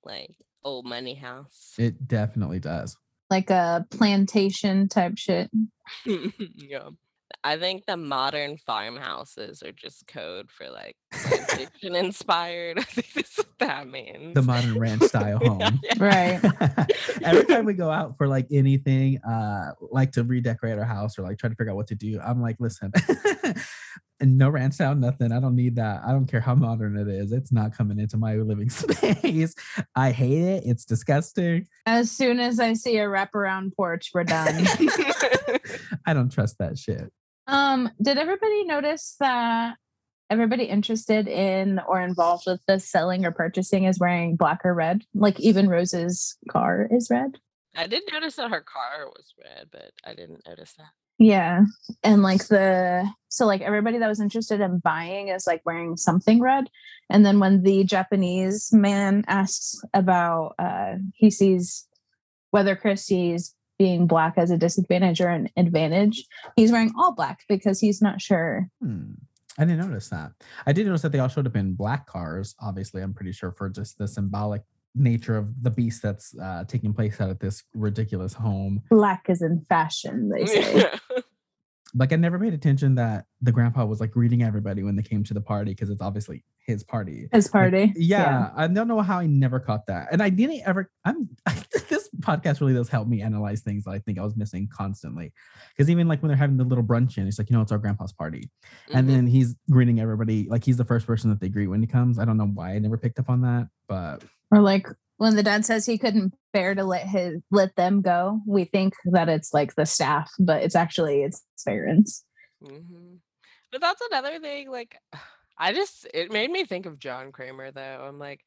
like 0.04 0.34
old 0.62 0.84
money 0.84 1.14
house. 1.14 1.74
It 1.78 2.06
definitely 2.06 2.60
does. 2.60 2.96
Like 3.30 3.48
a 3.48 3.86
plantation 3.90 4.88
type 4.88 5.16
shit. 5.16 5.50
yeah. 6.04 6.90
I 7.42 7.56
think 7.56 7.86
the 7.86 7.96
modern 7.96 8.58
farmhouses 8.58 9.62
are 9.62 9.72
just 9.72 10.06
code 10.06 10.50
for 10.50 10.68
like 10.68 10.96
fiction 11.12 11.94
inspired. 11.94 12.78
I 12.80 12.82
think 12.82 13.12
that's 13.14 13.38
what 13.38 13.58
that 13.60 13.88
means. 13.88 14.34
The 14.34 14.42
modern 14.42 14.78
ranch 14.78 15.02
style 15.02 15.38
home. 15.42 15.80
Right. 15.98 16.40
Every 17.22 17.44
time 17.44 17.64
we 17.64 17.74
go 17.74 17.90
out 17.90 18.16
for 18.16 18.28
like 18.28 18.46
anything, 18.50 19.18
uh, 19.22 19.72
like 19.90 20.12
to 20.12 20.24
redecorate 20.24 20.78
our 20.78 20.84
house 20.84 21.18
or 21.18 21.22
like 21.22 21.38
try 21.38 21.48
to 21.48 21.54
figure 21.54 21.70
out 21.70 21.76
what 21.76 21.86
to 21.88 21.94
do, 21.94 22.20
I'm 22.20 22.42
like, 22.42 22.56
listen, 22.58 22.92
no 24.20 24.50
ranch 24.50 24.74
style, 24.74 24.94
nothing. 24.94 25.32
I 25.32 25.40
don't 25.40 25.56
need 25.56 25.76
that. 25.76 26.02
I 26.06 26.12
don't 26.12 26.26
care 26.26 26.40
how 26.40 26.54
modern 26.54 26.96
it 26.96 27.08
is. 27.08 27.32
It's 27.32 27.52
not 27.52 27.74
coming 27.74 27.98
into 27.98 28.16
my 28.18 28.34
living 28.36 28.68
space. 28.70 29.54
I 29.94 30.10
hate 30.10 30.42
it. 30.42 30.64
It's 30.66 30.84
disgusting. 30.84 31.68
As 31.86 32.10
soon 32.10 32.38
as 32.38 32.60
I 32.60 32.74
see 32.74 32.98
a 32.98 33.06
wraparound 33.06 33.74
porch, 33.74 34.10
we're 34.12 34.24
done. 34.24 34.66
I 36.06 36.12
don't 36.12 36.30
trust 36.30 36.58
that 36.58 36.78
shit. 36.78 37.10
Um, 37.46 37.90
did 38.00 38.18
everybody 38.18 38.64
notice 38.64 39.16
that 39.20 39.76
everybody 40.30 40.64
interested 40.64 41.26
in 41.26 41.80
or 41.80 42.00
involved 42.00 42.44
with 42.46 42.60
the 42.66 42.78
selling 42.78 43.24
or 43.24 43.32
purchasing 43.32 43.84
is 43.84 43.98
wearing 43.98 44.36
black 44.36 44.60
or 44.64 44.74
red? 44.74 45.02
Like 45.14 45.38
even 45.40 45.68
Rose's 45.68 46.36
car 46.48 46.88
is 46.90 47.10
red. 47.10 47.38
I 47.76 47.86
did 47.86 48.02
notice 48.12 48.36
that 48.36 48.50
her 48.50 48.60
car 48.60 49.06
was 49.06 49.34
red, 49.42 49.68
but 49.70 49.92
I 50.04 50.14
didn't 50.14 50.46
notice 50.46 50.74
that. 50.78 50.90
Yeah. 51.18 51.64
And 52.02 52.22
like 52.22 52.48
the 52.48 53.06
so 53.28 53.44
like 53.44 53.60
everybody 53.60 53.98
that 53.98 54.08
was 54.08 54.20
interested 54.20 54.60
in 54.60 54.78
buying 54.78 55.28
is 55.28 55.46
like 55.46 55.60
wearing 55.66 55.98
something 55.98 56.40
red. 56.40 56.70
And 57.10 57.26
then 57.26 57.38
when 57.40 57.62
the 57.62 57.84
Japanese 57.84 58.72
man 58.72 59.24
asks 59.28 59.78
about 59.92 60.54
uh 60.58 60.94
he 61.14 61.30
sees 61.30 61.86
whether 62.52 62.74
Chris 62.74 63.04
sees 63.04 63.54
being 63.80 64.06
black 64.06 64.34
as 64.36 64.50
a 64.50 64.58
disadvantage 64.58 65.22
or 65.22 65.28
an 65.30 65.48
advantage. 65.56 66.22
He's 66.54 66.70
wearing 66.70 66.92
all 66.98 67.12
black 67.12 67.40
because 67.48 67.80
he's 67.80 68.02
not 68.02 68.20
sure. 68.20 68.68
Hmm. 68.82 69.12
I 69.58 69.64
didn't 69.64 69.78
notice 69.88 70.10
that. 70.10 70.32
I 70.66 70.72
did 70.74 70.84
notice 70.84 71.00
that 71.00 71.12
they 71.12 71.18
all 71.18 71.28
showed 71.28 71.46
up 71.46 71.56
in 71.56 71.72
black 71.72 72.06
cars. 72.06 72.54
Obviously, 72.60 73.00
I'm 73.00 73.14
pretty 73.14 73.32
sure 73.32 73.52
for 73.52 73.70
just 73.70 73.96
the 73.96 74.06
symbolic 74.06 74.60
nature 74.94 75.34
of 75.38 75.62
the 75.62 75.70
beast 75.70 76.02
that's 76.02 76.36
uh, 76.38 76.64
taking 76.68 76.92
place 76.92 77.18
out 77.22 77.30
at 77.30 77.40
this 77.40 77.62
ridiculous 77.72 78.34
home. 78.34 78.82
Black 78.90 79.24
is 79.30 79.40
in 79.40 79.64
fashion, 79.66 80.28
they 80.28 80.44
say. 80.44 80.84
Like 81.92 82.12
I 82.12 82.16
never 82.16 82.38
paid 82.38 82.54
attention 82.54 82.94
that 82.94 83.24
the 83.42 83.50
grandpa 83.50 83.84
was 83.84 83.98
like 83.98 84.12
greeting 84.12 84.44
everybody 84.44 84.84
when 84.84 84.94
they 84.94 85.02
came 85.02 85.24
to 85.24 85.34
the 85.34 85.40
party 85.40 85.72
because 85.72 85.90
it's 85.90 86.00
obviously 86.00 86.44
his 86.64 86.84
party. 86.84 87.28
His 87.32 87.46
Like, 87.46 87.52
party. 87.52 87.92
yeah, 87.96 88.50
I 88.54 88.68
don't 88.68 88.86
know 88.86 89.00
how 89.00 89.18
I 89.18 89.26
never 89.26 89.58
caught 89.58 89.86
that, 89.88 90.06
and 90.12 90.22
I 90.22 90.28
didn't 90.30 90.62
ever. 90.64 90.88
I'm 91.04 91.28
this 91.88 91.99
podcast 92.20 92.60
really 92.60 92.74
does 92.74 92.88
help 92.88 93.08
me 93.08 93.22
analyze 93.22 93.60
things 93.62 93.84
that 93.84 93.92
I 93.92 93.98
think 94.00 94.18
I 94.18 94.22
was 94.22 94.36
missing 94.36 94.68
constantly, 94.72 95.32
because 95.70 95.88
even 95.88 96.08
like 96.08 96.20
when 96.22 96.28
they're 96.28 96.36
having 96.36 96.56
the 96.56 96.64
little 96.64 96.84
brunch 96.84 97.16
in, 97.18 97.26
it's 97.26 97.38
like 97.38 97.48
you 97.50 97.56
know 97.56 97.62
it's 97.62 97.72
our 97.72 97.78
grandpa's 97.78 98.12
party, 98.12 98.50
and 98.92 99.08
Mhm. 99.08 99.12
then 99.12 99.26
he's 99.26 99.54
greeting 99.70 100.00
everybody 100.00 100.46
like 100.48 100.64
he's 100.64 100.76
the 100.76 100.84
first 100.84 101.06
person 101.06 101.30
that 101.30 101.40
they 101.40 101.48
greet 101.48 101.68
when 101.68 101.80
he 101.80 101.86
comes. 101.86 102.18
I 102.18 102.24
don't 102.24 102.36
know 102.36 102.46
why 102.46 102.74
I 102.74 102.78
never 102.78 102.98
picked 102.98 103.18
up 103.18 103.30
on 103.30 103.42
that, 103.42 103.68
but 103.88 104.24
Or 104.50 104.60
like 104.60 104.86
when 105.18 105.36
the 105.36 105.42
dad 105.42 105.64
says 105.64 105.84
he 105.86 105.98
couldn't 105.98 106.34
bear 106.52 106.74
to 106.74 106.82
let 106.84 107.06
his 107.06 107.40
let 107.50 107.76
them 107.76 108.00
go, 108.02 108.40
we 108.46 108.64
think 108.64 108.94
that 109.04 109.28
it's 109.28 109.52
like 109.54 109.74
the 109.74 109.86
staff, 109.86 110.30
but 110.38 110.62
it's 110.62 110.74
actually 110.76 111.22
its 111.22 111.42
parents. 111.66 112.24
hmm 112.62 113.16
But 113.70 113.80
that's 113.80 114.02
another 114.10 114.40
thing. 114.40 114.70
Like, 114.70 114.96
I 115.58 115.74
just 115.74 116.06
it 116.14 116.32
made 116.32 116.50
me 116.50 116.64
think 116.64 116.86
of 116.86 116.98
John 116.98 117.32
Kramer 117.32 117.70
though. 117.70 118.06
I'm 118.08 118.18
like, 118.18 118.40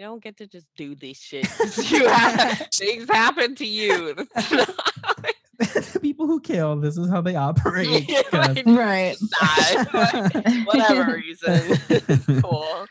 you 0.00 0.06
don't 0.06 0.22
get 0.22 0.38
to 0.38 0.46
just 0.46 0.66
do 0.78 0.94
this 0.94 1.18
shit. 1.18 1.46
you 1.90 2.08
have, 2.08 2.68
things 2.74 3.06
happen 3.10 3.54
to 3.56 3.66
you. 3.66 4.14
The 5.58 5.98
people 6.00 6.26
who 6.26 6.40
kill, 6.40 6.76
this 6.80 6.96
is 6.96 7.10
how 7.10 7.20
they 7.20 7.36
operate. 7.36 8.10
Like, 8.32 8.62
Right. 8.64 9.14
die. 9.42 9.86
Like, 9.92 10.66
whatever 10.66 11.16
reason. 11.16 12.40
cool. 12.40 12.86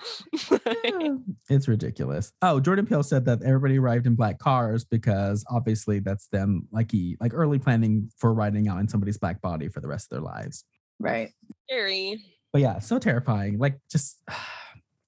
it's 1.50 1.68
ridiculous. 1.68 2.32
Oh, 2.44 2.60
Jordan 2.60 2.86
Peele 2.86 3.02
said 3.02 3.26
that 3.26 3.42
everybody 3.42 3.80
arrived 3.80 4.06
in 4.06 4.14
black 4.14 4.38
cars 4.38 4.86
because 4.86 5.44
obviously 5.50 5.98
that's 5.98 6.28
them 6.28 6.68
like 6.72 6.92
he 6.92 7.18
like 7.20 7.34
early 7.34 7.58
planning 7.58 8.12
for 8.20 8.36
riding 8.36 8.68
out 8.68 8.80
in 8.82 8.88
somebody's 8.88 9.18
black 9.18 9.42
body 9.42 9.68
for 9.68 9.80
the 9.82 9.88
rest 9.88 10.12
of 10.12 10.18
their 10.18 10.24
lives. 10.24 10.64
right. 11.00 11.32
Scary. 11.68 12.24
But 12.54 12.62
yeah, 12.62 12.78
so 12.78 13.00
terrifying. 13.00 13.58
Like 13.58 13.80
just 13.92 14.22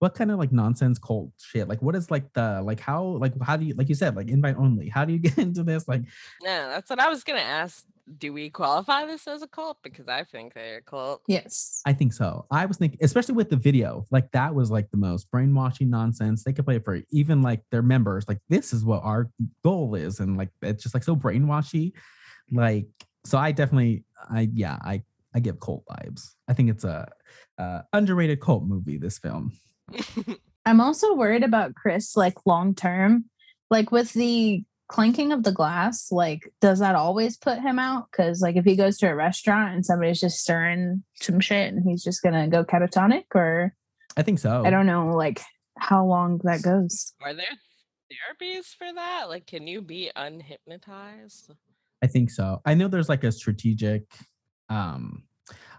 what 0.01 0.15
kind 0.15 0.31
of 0.31 0.39
like 0.39 0.51
nonsense 0.51 0.97
cult 0.97 1.29
shit? 1.37 1.67
Like 1.67 1.79
what 1.83 1.95
is 1.95 2.09
like 2.09 2.33
the 2.33 2.59
like 2.63 2.79
how 2.79 3.03
like 3.03 3.39
how 3.39 3.55
do 3.55 3.65
you 3.65 3.75
like 3.75 3.87
you 3.87 3.93
said 3.93 4.15
like 4.15 4.29
invite 4.29 4.55
only? 4.57 4.89
How 4.89 5.05
do 5.05 5.13
you 5.13 5.19
get 5.27 5.37
into 5.37 5.61
this? 5.61 5.87
Like 5.87 6.01
Yeah, 6.41 6.69
that's 6.69 6.89
what 6.89 6.99
I 6.99 7.07
was 7.07 7.23
gonna 7.23 7.39
ask. 7.39 7.85
Do 8.17 8.33
we 8.33 8.49
qualify 8.49 9.05
this 9.05 9.27
as 9.27 9.43
a 9.43 9.47
cult? 9.47 9.77
Because 9.83 10.07
I 10.07 10.23
think 10.23 10.55
they're 10.55 10.77
a 10.77 10.81
cult. 10.81 11.21
Yes. 11.27 11.83
I 11.85 11.93
think 11.93 12.13
so. 12.13 12.47
I 12.49 12.65
was 12.65 12.77
thinking, 12.77 12.97
especially 13.03 13.35
with 13.35 13.51
the 13.51 13.57
video, 13.57 14.07
like 14.09 14.31
that 14.31 14.55
was 14.55 14.71
like 14.71 14.89
the 14.89 14.97
most 14.97 15.29
brainwashing 15.29 15.91
nonsense. 15.91 16.43
They 16.43 16.51
could 16.51 16.65
play 16.65 16.77
it 16.77 16.83
for 16.83 16.99
even 17.11 17.43
like 17.43 17.61
their 17.69 17.83
members. 17.83 18.27
Like 18.27 18.39
this 18.49 18.73
is 18.73 18.83
what 18.83 19.03
our 19.03 19.29
goal 19.63 19.93
is, 19.93 20.19
and 20.19 20.35
like 20.35 20.49
it's 20.63 20.81
just 20.81 20.95
like 20.95 21.03
so 21.03 21.15
brainwashy. 21.15 21.93
Like 22.51 22.87
so, 23.23 23.37
I 23.37 23.51
definitely, 23.51 24.03
I 24.31 24.49
yeah, 24.51 24.79
I 24.81 25.03
I 25.35 25.39
give 25.41 25.59
cult 25.59 25.85
vibes. 25.85 26.31
I 26.47 26.53
think 26.53 26.71
it's 26.71 26.85
a, 26.85 27.07
uh 27.59 27.83
underrated 27.93 28.39
cult 28.41 28.63
movie. 28.63 28.97
This 28.97 29.19
film. 29.19 29.53
I'm 30.65 30.81
also 30.81 31.15
worried 31.15 31.43
about 31.43 31.75
Chris, 31.75 32.15
like 32.15 32.45
long 32.45 32.75
term, 32.75 33.25
like 33.69 33.91
with 33.91 34.13
the 34.13 34.63
clanking 34.87 35.31
of 35.31 35.43
the 35.43 35.51
glass. 35.51 36.11
Like, 36.11 36.51
does 36.59 36.79
that 36.79 36.95
always 36.95 37.37
put 37.37 37.59
him 37.59 37.79
out? 37.79 38.07
Because 38.11 38.41
like 38.41 38.55
if 38.55 38.65
he 38.65 38.75
goes 38.75 38.97
to 38.99 39.09
a 39.09 39.15
restaurant 39.15 39.73
and 39.73 39.85
somebody's 39.85 40.19
just 40.19 40.39
stirring 40.39 41.03
some 41.15 41.39
shit 41.39 41.73
and 41.73 41.83
he's 41.83 42.03
just 42.03 42.21
gonna 42.21 42.47
go 42.47 42.63
catatonic, 42.63 43.23
or 43.33 43.73
I 44.15 44.21
think 44.21 44.39
so. 44.39 44.63
I 44.65 44.69
don't 44.69 44.85
know, 44.85 45.09
like 45.09 45.41
how 45.77 46.05
long 46.05 46.39
that 46.43 46.61
goes. 46.61 47.13
Are 47.23 47.33
there 47.33 47.45
therapies 48.11 48.75
for 48.77 48.93
that? 48.93 49.29
Like, 49.29 49.47
can 49.47 49.65
you 49.65 49.81
be 49.81 50.11
unhypnotized? 50.15 51.51
I 52.03 52.07
think 52.07 52.29
so. 52.29 52.61
I 52.65 52.73
know 52.73 52.87
there's 52.87 53.09
like 53.09 53.23
a 53.23 53.31
strategic 53.31 54.03
um 54.69 55.23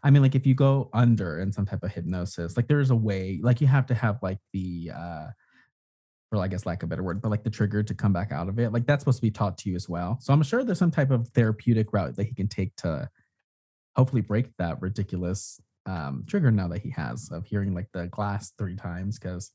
I 0.03 0.11
mean 0.11 0.23
like 0.23 0.35
if 0.35 0.47
you 0.47 0.55
go 0.55 0.91
under 0.93 1.41
in 1.41 1.53
some 1.53 1.67
type 1.67 1.83
of 1.83 1.93
hypnosis, 1.93 2.57
like 2.57 2.69
there's 2.69 2.91
a 2.91 2.97
way, 2.97 3.41
like 3.43 3.61
you 3.61 3.67
have 3.67 3.87
to 3.87 3.95
have 3.95 4.19
like 4.23 4.39
the 4.53 4.91
uh 4.95 5.27
or 6.33 6.43
I 6.43 6.49
guess 6.49 6.65
lack 6.65 6.83
of 6.83 6.87
a 6.87 6.91
better 6.91 7.03
word, 7.03 7.21
but 7.21 7.29
like 7.29 7.45
the 7.45 7.51
trigger 7.51 7.83
to 7.83 7.95
come 7.95 8.13
back 8.13 8.33
out 8.33 8.49
of 8.49 8.59
it. 8.59 8.73
Like 8.73 8.87
that's 8.87 9.03
supposed 9.03 9.19
to 9.19 9.23
be 9.23 9.31
taught 9.31 9.59
to 9.59 9.71
you 9.71 9.77
as 9.77 9.89
well. 9.89 10.19
So 10.21 10.33
I'm 10.33 10.43
sure 10.43 10.65
there's 10.65 10.79
some 10.79 10.91
type 10.91 11.11
of 11.11 11.29
therapeutic 11.29 11.93
route 11.93 12.17
that 12.17 12.25
he 12.25 12.35
can 12.35 12.49
take 12.49 12.75
to 12.77 13.09
hopefully 13.95 14.23
break 14.23 14.57
that 14.57 14.81
ridiculous 14.81 15.61
um 15.85 16.25
trigger 16.29 16.51
now 16.51 16.69
that 16.69 16.81
he 16.81 16.91
has 16.91 17.29
of 17.33 17.45
hearing 17.45 17.75
like 17.75 17.89
the 17.93 18.07
glass 18.07 18.53
three 18.57 18.77
times 18.77 19.19
because 19.19 19.51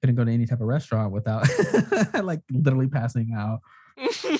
couldn't 0.00 0.16
go 0.16 0.24
to 0.24 0.32
any 0.32 0.46
type 0.46 0.60
of 0.60 0.66
restaurant 0.66 1.12
without 1.12 1.46
like 2.22 2.40
literally 2.50 2.88
passing 2.88 3.32
out. 3.36 3.60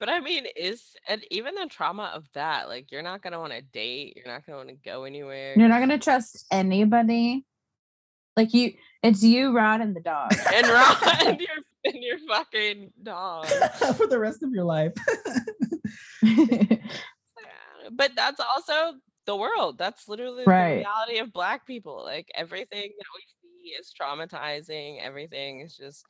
but 0.00 0.08
I 0.08 0.20
mean, 0.20 0.46
is 0.56 0.82
and 1.08 1.22
even 1.30 1.54
the 1.54 1.66
trauma 1.66 2.12
of 2.14 2.24
that, 2.34 2.68
like 2.68 2.90
you're 2.92 3.02
not 3.02 3.22
gonna 3.22 3.40
want 3.40 3.52
to 3.52 3.62
date, 3.62 4.14
you're 4.16 4.32
not 4.32 4.46
gonna 4.46 4.58
want 4.58 4.68
to 4.68 4.74
go 4.76 5.04
anywhere. 5.04 5.54
You're 5.56 5.68
not 5.68 5.80
gonna 5.80 5.98
trust 5.98 6.46
anybody. 6.50 7.44
Like 8.36 8.54
you, 8.54 8.74
it's 9.02 9.22
you, 9.22 9.52
Rod, 9.56 9.80
and 9.80 9.96
the 9.96 10.00
dog. 10.00 10.32
and 10.54 10.66
Rod 10.68 10.96
and 11.26 11.40
your 11.40 11.56
and 11.84 12.02
your 12.02 12.18
fucking 12.28 12.92
dog. 13.02 13.46
for 13.96 14.06
the 14.06 14.18
rest 14.18 14.42
of 14.42 14.50
your 14.52 14.64
life. 14.64 14.92
But 17.90 18.12
that's 18.14 18.40
also 18.40 18.98
the 19.26 19.36
world. 19.36 19.78
That's 19.78 20.08
literally 20.08 20.44
Right. 20.46 20.74
the 20.74 20.78
reality 20.80 21.18
of 21.20 21.32
black 21.32 21.66
people. 21.66 22.02
Like 22.04 22.28
everything 22.34 22.90
that 22.98 23.06
we 23.14 23.22
see 23.40 23.70
is 23.70 23.92
traumatizing. 23.98 25.00
Everything 25.02 25.60
is 25.60 25.76
just, 25.76 26.04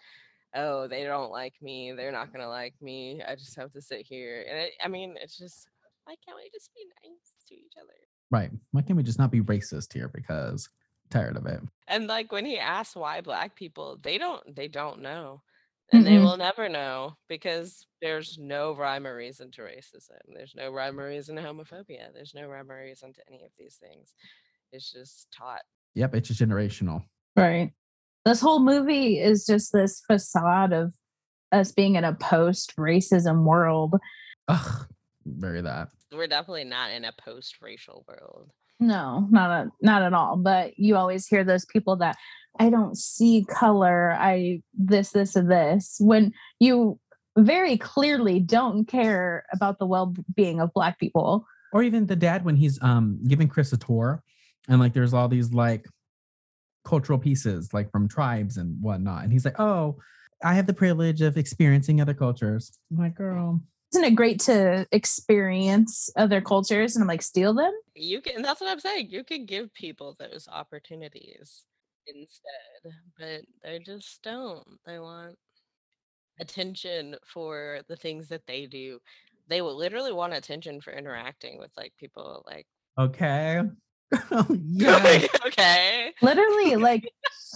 oh, 0.55 0.89
they 0.89 1.05
don't 1.05 1.31
like 1.31 1.55
me. 1.61 1.93
They're 1.93 2.13
not 2.13 2.33
gonna 2.33 2.49
like 2.49 2.75
me. 2.81 3.23
I 3.27 3.35
just 3.35 3.57
have 3.57 3.73
to 3.73 3.83
sit 3.83 4.07
here. 4.07 4.45
And 4.49 4.59
it, 4.59 4.73
I 4.83 4.89
mean, 4.89 5.17
it's 5.21 5.37
just 5.37 5.69
why 6.05 6.15
can't 6.25 6.39
we 6.39 6.51
just 6.53 6.71
be 6.75 6.87
nice 7.05 7.33
to 7.49 7.55
each 7.55 7.75
other? 7.81 7.93
Right. 8.31 8.51
Why 8.73 8.83
can't 8.83 8.97
we 8.97 9.03
just 9.03 9.19
not 9.19 9.31
be 9.31 9.43
racist 9.43 9.93
here? 9.93 10.09
Because 10.09 10.69
I'm 11.05 11.11
tired 11.21 11.37
of 11.37 11.47
it. 11.47 11.61
And 11.87 12.07
like 12.07 12.33
when 12.33 12.47
he 12.47 12.59
asks 12.59 12.97
why 12.97 13.21
black 13.21 13.55
people, 13.55 13.99
they 14.03 14.19
don't 14.19 14.55
they 14.55 14.69
don't 14.69 15.03
know. 15.03 15.43
And 15.91 16.07
they 16.07 16.17
Mm-mm. 16.17 16.23
will 16.23 16.37
never 16.37 16.69
know 16.69 17.17
because 17.29 17.87
there's 18.03 18.37
no 18.39 18.75
rhyme 18.75 19.07
or 19.07 19.17
reason 19.17 19.51
to 19.53 19.63
racism. 19.63 20.19
There's 20.35 20.55
no 20.55 20.71
rhyme 20.71 21.01
or 21.01 21.09
reason 21.09 21.37
to 21.37 21.43
homophobia. 21.43 22.13
There's 22.13 22.35
no 22.35 22.47
rhyme 22.47 22.71
or 22.71 22.83
reason 22.83 23.15
to 23.15 23.21
any 23.27 23.43
of 23.43 23.51
these 23.59 23.77
things. 23.77 24.15
It's 24.71 24.93
just 24.93 25.29
taught. 25.31 25.63
Yep, 25.95 26.15
it's 26.15 26.29
just 26.29 26.41
generational. 26.41 27.05
Right. 27.37 27.73
This 28.29 28.43
whole 28.43 28.61
movie 28.61 29.19
is 29.19 29.47
just 29.47 29.73
this 29.73 30.03
facade 30.07 30.75
of 30.75 30.93
us 31.51 31.73
being 31.73 31.95
in 31.95 32.05
a 32.05 32.13
post 32.13 32.77
racism 32.77 33.45
world. 33.45 33.95
Ugh, 34.49 34.87
very 35.25 35.63
that. 35.63 35.89
We're 36.13 36.27
definitely 36.27 36.65
not 36.65 36.91
in 36.91 37.07
a 37.07 37.13
post-racial 37.25 38.05
world. 38.07 38.51
No, 38.81 39.27
not 39.31 39.51
a, 39.51 39.71
not 39.81 40.03
at 40.03 40.13
all. 40.13 40.37
But 40.37 40.79
you 40.79 40.97
always 40.97 41.27
hear 41.27 41.43
those 41.43 41.65
people 41.65 41.97
that 41.97 42.17
I 42.61 42.69
don't 42.69 42.99
see 42.99 43.47
color. 43.49 44.13
I 44.13 44.61
this 44.75 45.13
this 45.13 45.35
and 45.35 45.51
this 45.51 45.97
when 45.99 46.35
you 46.61 47.01
very 47.39 47.79
clearly 47.79 48.41
don't 48.41 48.85
care 48.85 49.47
about 49.55 49.79
the 49.79 49.87
well-being 49.87 50.61
of 50.61 50.75
black 50.75 51.01
people. 51.01 51.47
Or 51.73 51.83
even 51.83 52.05
the 52.05 52.15
dad 52.17 52.45
when 52.45 52.57
he's 52.57 52.79
um 52.83 53.21
giving 53.27 53.49
Chris 53.49 53.73
a 53.73 53.79
tour 53.79 54.23
and 54.69 54.81
like 54.81 54.93
there's 54.93 55.15
all 55.15 55.29
these 55.29 55.55
like 55.55 55.87
cultural 56.89 57.19
pieces 57.19 57.73
like 57.75 57.91
from 57.93 58.09
tribes 58.09 58.57
and 58.57 58.81
whatnot. 58.83 59.23
And 59.23 59.33
he's 59.33 59.45
like, 59.45 59.61
Oh, 59.61 59.97
I 60.43 60.55
have 60.55 60.67
the 60.67 60.75
privilege 60.75 61.21
of 61.21 61.37
experiencing 61.37 62.01
other 62.01 62.15
cultures. 62.15 62.73
I'm 62.91 62.99
like, 62.99 63.15
girl. 63.15 63.61
Isn't 63.93 64.05
it 64.05 64.15
great 64.15 64.41
to 64.41 64.87
experience 64.93 66.11
other 66.17 66.41
cultures 66.41 66.97
and 66.97 67.03
I'm 67.03 67.09
like 67.09 67.23
steal 67.23 67.55
them? 67.55 67.73
You 67.95 68.21
can 68.21 68.43
that's 68.43 68.61
what 68.61 68.71
I'm 68.71 68.81
saying. 68.81 69.09
You 69.11 69.23
can 69.23 69.45
give 69.45 69.73
people 69.75 70.17
those 70.19 70.49
opportunities 70.51 71.65
instead, 72.07 72.95
but 73.19 73.43
they 73.63 73.79
just 73.81 74.23
don't. 74.23 74.65
They 74.87 74.99
want 74.99 75.37
attention 76.41 77.17
for 77.27 77.81
the 77.89 77.97
things 77.97 78.29
that 78.29 78.47
they 78.47 78.67
do. 78.67 78.99
They 79.49 79.61
will 79.61 79.77
literally 79.77 80.13
want 80.13 80.35
attention 80.35 80.81
for 80.81 80.93
interacting 80.93 81.59
with 81.59 81.71
like 81.77 81.93
people 81.99 82.45
like 82.47 82.67
Okay. 82.99 83.63
yeah. 84.51 85.27
okay. 85.47 86.13
literally 86.23 86.77
like 86.89 87.11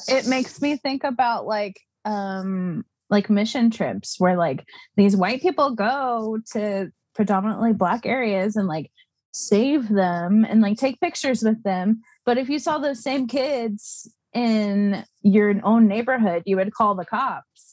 it 0.09 0.26
makes 0.26 0.61
me 0.61 0.76
think 0.76 1.05
about 1.05 1.46
like 1.46 1.80
um 2.05 2.84
like 3.11 3.30
mission 3.30 3.70
trips 3.70 4.18
where 4.18 4.36
like 4.36 4.64
these 4.96 5.16
white 5.16 5.42
people 5.42 5.74
go 5.74 6.38
to 6.53 6.90
predominantly 7.14 7.72
black 7.72 8.07
areas 8.07 8.57
and 8.57 8.68
like 8.68 8.90
save 9.32 9.88
them 9.88 10.44
and 10.44 10.61
like 10.61 10.76
take 10.76 11.00
pictures 11.00 11.42
with 11.42 11.62
them 11.62 12.03
but 12.24 12.38
if 12.38 12.48
you 12.48 12.59
saw 12.59 12.78
those 12.78 13.03
same 13.03 13.26
kids 13.26 14.11
in 14.34 15.05
your 15.22 15.55
own 15.62 15.86
neighborhood 15.86 16.42
you 16.46 16.57
would 16.57 16.72
call 16.72 16.94
the 16.94 17.05
cops 17.05 17.72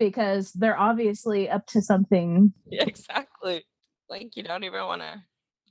because 0.00 0.50
they're 0.52 0.78
obviously 0.78 1.48
up 1.48 1.66
to 1.66 1.82
something. 1.82 2.52
Yeah, 2.66 2.84
exactly. 2.86 3.64
Like 4.08 4.34
you 4.34 4.42
don't 4.42 4.64
even 4.64 4.84
want 4.86 5.02
to 5.02 5.22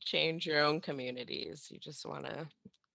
change 0.09 0.45
your 0.45 0.63
own 0.63 0.81
communities. 0.81 1.67
You 1.69 1.79
just 1.79 2.05
want 2.05 2.25
to 2.25 2.47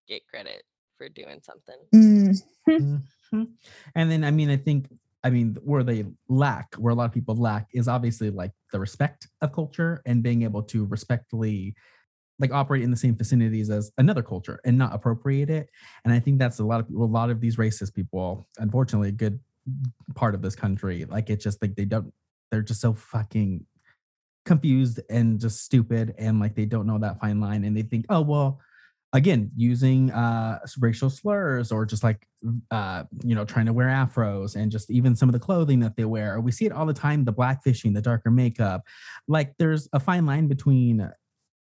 get 0.08 0.26
credit 0.26 0.64
for 0.98 1.08
doing 1.08 1.40
something. 1.42 1.76
Mm. 1.94 2.42
Mhm. 3.32 3.48
And 3.96 4.10
then, 4.10 4.22
I 4.22 4.30
mean, 4.30 4.48
I 4.48 4.56
think, 4.56 4.86
I 5.24 5.30
mean, 5.30 5.56
where 5.64 5.82
they 5.82 6.04
lack, 6.28 6.74
where 6.76 6.92
a 6.92 6.94
lot 6.94 7.06
of 7.06 7.12
people 7.12 7.34
lack, 7.34 7.66
is 7.72 7.88
obviously 7.88 8.30
like 8.30 8.52
the 8.72 8.78
respect 8.78 9.26
of 9.40 9.52
culture 9.52 10.02
and 10.06 10.22
being 10.22 10.42
able 10.42 10.62
to 10.64 10.84
respectfully 10.84 11.74
like 12.38 12.52
operate 12.52 12.82
in 12.82 12.90
the 12.90 12.96
same 12.96 13.16
vicinities 13.16 13.70
as 13.70 13.90
another 13.98 14.22
culture 14.22 14.60
and 14.64 14.78
not 14.78 14.94
appropriate 14.94 15.50
it. 15.50 15.68
And 16.04 16.12
I 16.14 16.20
think 16.20 16.38
that's 16.38 16.58
a 16.60 16.64
lot 16.64 16.80
of 16.80 16.86
people, 16.86 17.04
a 17.04 17.06
lot 17.06 17.30
of 17.30 17.40
these 17.40 17.56
racist 17.56 17.94
people, 17.94 18.46
unfortunately, 18.58 19.08
a 19.08 19.12
good 19.12 19.40
part 20.14 20.34
of 20.34 20.42
this 20.42 20.54
country. 20.54 21.04
Like 21.04 21.28
it's 21.30 21.42
just 21.42 21.60
like 21.60 21.74
they 21.74 21.86
don't, 21.86 22.12
they're 22.50 22.62
just 22.62 22.80
so 22.80 22.94
fucking 22.94 23.66
confused 24.44 25.00
and 25.10 25.40
just 25.40 25.64
stupid 25.64 26.14
and 26.18 26.40
like 26.40 26.54
they 26.54 26.64
don't 26.64 26.86
know 26.86 26.98
that 26.98 27.20
fine 27.20 27.40
line 27.40 27.64
and 27.64 27.76
they 27.76 27.82
think, 27.82 28.06
oh 28.08 28.20
well, 28.20 28.60
again 29.12 29.48
using 29.56 30.10
uh 30.10 30.58
racial 30.80 31.08
slurs 31.08 31.70
or 31.70 31.86
just 31.86 32.02
like 32.02 32.26
uh 32.72 33.04
you 33.22 33.32
know 33.32 33.44
trying 33.44 33.64
to 33.64 33.72
wear 33.72 33.86
afros 33.86 34.56
and 34.56 34.72
just 34.72 34.90
even 34.90 35.14
some 35.14 35.28
of 35.28 35.32
the 35.32 35.38
clothing 35.38 35.80
that 35.80 35.96
they 35.96 36.04
wear. 36.04 36.40
We 36.40 36.50
see 36.50 36.66
it 36.66 36.72
all 36.72 36.84
the 36.84 36.92
time 36.92 37.24
the 37.24 37.32
blackfishing 37.32 37.94
the 37.94 38.02
darker 38.02 38.30
makeup. 38.30 38.82
Like 39.28 39.54
there's 39.58 39.88
a 39.92 40.00
fine 40.00 40.26
line 40.26 40.48
between 40.48 41.08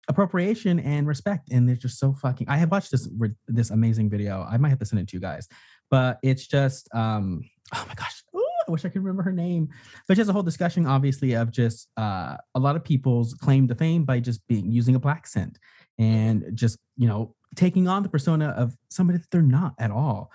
appropriation 0.07 0.79
and 0.79 1.07
respect 1.07 1.49
and 1.51 1.67
they're 1.67 1.77
just 1.77 1.97
so 1.97 2.11
fucking 2.11 2.45
i 2.49 2.57
have 2.57 2.69
watched 2.69 2.91
this 2.91 3.07
this 3.47 3.69
amazing 3.71 4.09
video. 4.09 4.45
I 4.49 4.57
might 4.57 4.69
have 4.69 4.79
to 4.79 4.85
send 4.85 5.01
it 5.01 5.07
to 5.09 5.15
you 5.17 5.21
guys 5.21 5.47
but 5.89 6.17
it's 6.23 6.47
just 6.47 6.89
um 6.95 7.41
oh 7.75 7.85
my 7.87 7.93
gosh. 7.93 8.23
Ooh, 8.35 8.42
i 8.67 8.71
wish 8.71 8.85
i 8.85 8.89
could 8.89 9.03
remember 9.03 9.23
her 9.23 9.31
name. 9.31 9.69
But 10.07 10.15
she 10.15 10.21
has 10.21 10.29
a 10.29 10.33
whole 10.33 10.43
discussion 10.43 10.85
obviously 10.85 11.33
of 11.33 11.51
just 11.51 11.89
uh 11.97 12.37
a 12.55 12.59
lot 12.59 12.75
of 12.75 12.83
people's 12.83 13.33
claim 13.33 13.67
to 13.67 13.75
fame 13.75 14.03
by 14.03 14.19
just 14.19 14.45
being 14.47 14.71
using 14.71 14.95
a 14.95 14.99
blaccent 14.99 15.57
and 15.99 16.45
just 16.53 16.77
you 16.97 17.07
know 17.07 17.35
taking 17.55 17.87
on 17.87 18.03
the 18.03 18.09
persona 18.09 18.49
of 18.49 18.75
somebody 18.89 19.19
that 19.19 19.29
they're 19.29 19.41
not 19.41 19.73
at 19.79 19.91
all. 19.91 20.31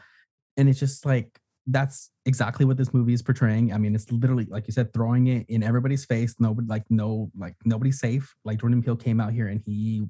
And 0.57 0.69
it's 0.69 0.79
just 0.79 1.05
like 1.05 1.41
that's 1.67 2.11
exactly 2.25 2.65
what 2.65 2.77
this 2.77 2.95
movie 2.95 3.13
is 3.13 3.23
portraying. 3.23 3.73
I 3.73 3.79
mean 3.79 3.95
it's 3.95 4.11
literally 4.11 4.47
like 4.47 4.67
you 4.67 4.73
said 4.73 4.93
throwing 4.93 5.27
it 5.29 5.47
in 5.49 5.63
everybody's 5.63 6.05
face. 6.05 6.35
Nobody 6.39 6.67
like 6.67 6.85
no 6.91 7.31
like 7.37 7.55
nobody's 7.65 8.01
safe. 8.01 8.35
Like 8.45 8.61
jordan 8.61 8.83
peele 8.83 8.97
came 8.97 9.21
out 9.21 9.33
here 9.33 9.49
and 9.49 9.61
he 9.65 10.07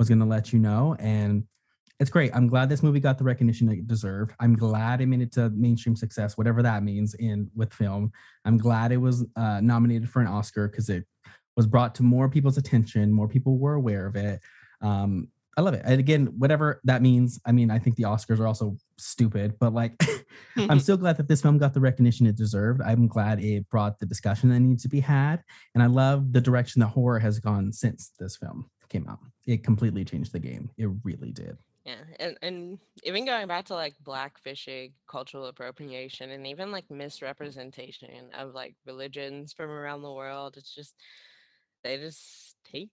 was 0.00 0.08
going 0.08 0.18
to 0.18 0.24
let 0.24 0.52
you 0.52 0.58
know. 0.58 0.96
And 0.98 1.44
it's 2.00 2.10
great 2.10 2.34
i'm 2.34 2.48
glad 2.48 2.68
this 2.68 2.82
movie 2.82 3.00
got 3.00 3.18
the 3.18 3.24
recognition 3.24 3.68
it 3.70 3.86
deserved 3.86 4.32
i'm 4.40 4.56
glad 4.56 5.00
it 5.00 5.06
made 5.06 5.20
it 5.20 5.32
to 5.32 5.50
mainstream 5.50 5.94
success 5.94 6.36
whatever 6.36 6.62
that 6.62 6.82
means 6.82 7.14
in 7.14 7.48
with 7.54 7.72
film 7.72 8.10
i'm 8.44 8.58
glad 8.58 8.90
it 8.90 8.96
was 8.96 9.24
uh, 9.36 9.60
nominated 9.60 10.08
for 10.08 10.20
an 10.20 10.26
oscar 10.26 10.68
because 10.68 10.88
it 10.88 11.04
was 11.56 11.66
brought 11.66 11.94
to 11.94 12.02
more 12.02 12.28
people's 12.28 12.58
attention 12.58 13.12
more 13.12 13.28
people 13.28 13.58
were 13.58 13.74
aware 13.74 14.06
of 14.06 14.16
it 14.16 14.40
um, 14.82 15.28
I 15.56 15.62
love 15.62 15.74
it. 15.74 15.82
And 15.84 16.00
again, 16.00 16.26
whatever 16.38 16.80
that 16.84 17.02
means, 17.02 17.38
I 17.44 17.52
mean, 17.52 17.70
I 17.70 17.78
think 17.78 17.96
the 17.96 18.04
Oscars 18.04 18.38
are 18.38 18.46
also 18.46 18.76
stupid, 18.96 19.58
but 19.58 19.74
like, 19.74 20.00
I'm 20.56 20.80
still 20.80 20.96
glad 20.96 21.16
that 21.18 21.28
this 21.28 21.42
film 21.42 21.58
got 21.58 21.74
the 21.74 21.80
recognition 21.80 22.26
it 22.26 22.36
deserved. 22.36 22.80
I'm 22.80 23.08
glad 23.08 23.42
it 23.44 23.68
brought 23.68 23.98
the 23.98 24.06
discussion 24.06 24.48
that 24.50 24.60
needs 24.60 24.82
to 24.84 24.88
be 24.88 25.00
had. 25.00 25.42
And 25.74 25.82
I 25.82 25.86
love 25.86 26.32
the 26.32 26.40
direction 26.40 26.80
that 26.80 26.86
horror 26.88 27.18
has 27.18 27.40
gone 27.40 27.72
since 27.72 28.12
this 28.18 28.36
film 28.36 28.70
came 28.88 29.06
out. 29.08 29.18
It 29.46 29.64
completely 29.64 30.04
changed 30.04 30.32
the 30.32 30.38
game. 30.38 30.70
It 30.78 30.88
really 31.04 31.32
did. 31.32 31.58
Yeah, 31.84 32.04
and 32.18 32.36
and 32.42 32.78
even 33.04 33.24
going 33.24 33.48
back 33.48 33.64
to 33.66 33.74
like 33.74 33.94
blackfishing, 34.04 34.92
cultural 35.08 35.46
appropriation, 35.46 36.30
and 36.30 36.46
even 36.46 36.70
like 36.72 36.90
misrepresentation 36.90 38.30
of 38.38 38.54
like 38.54 38.76
religions 38.86 39.52
from 39.54 39.70
around 39.70 40.02
the 40.02 40.12
world, 40.12 40.56
it's 40.58 40.74
just 40.74 40.94
they 41.82 41.96
just 41.96 42.56
take 42.64 42.90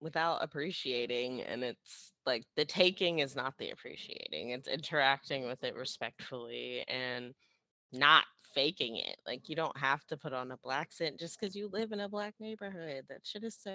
without 0.00 0.42
appreciating, 0.42 1.42
and 1.42 1.62
it's 1.62 2.14
like 2.24 2.46
the 2.56 2.64
taking 2.64 3.18
is 3.18 3.36
not 3.36 3.58
the 3.58 3.70
appreciating. 3.70 4.50
It's 4.50 4.68
interacting 4.68 5.46
with 5.46 5.62
it 5.62 5.74
respectfully 5.74 6.84
and 6.88 7.34
not 7.92 8.24
faking 8.54 8.96
it. 8.96 9.18
Like 9.26 9.48
you 9.50 9.56
don't 9.56 9.76
have 9.78 10.06
to 10.06 10.16
put 10.16 10.32
on 10.32 10.50
a 10.50 10.56
blaccent 10.58 11.18
just 11.20 11.38
because 11.38 11.54
you 11.54 11.68
live 11.68 11.92
in 11.92 12.00
a 12.00 12.08
black 12.08 12.34
neighborhood. 12.40 13.04
That 13.08 13.20
shit 13.24 13.44
is 13.44 13.56
so 13.56 13.72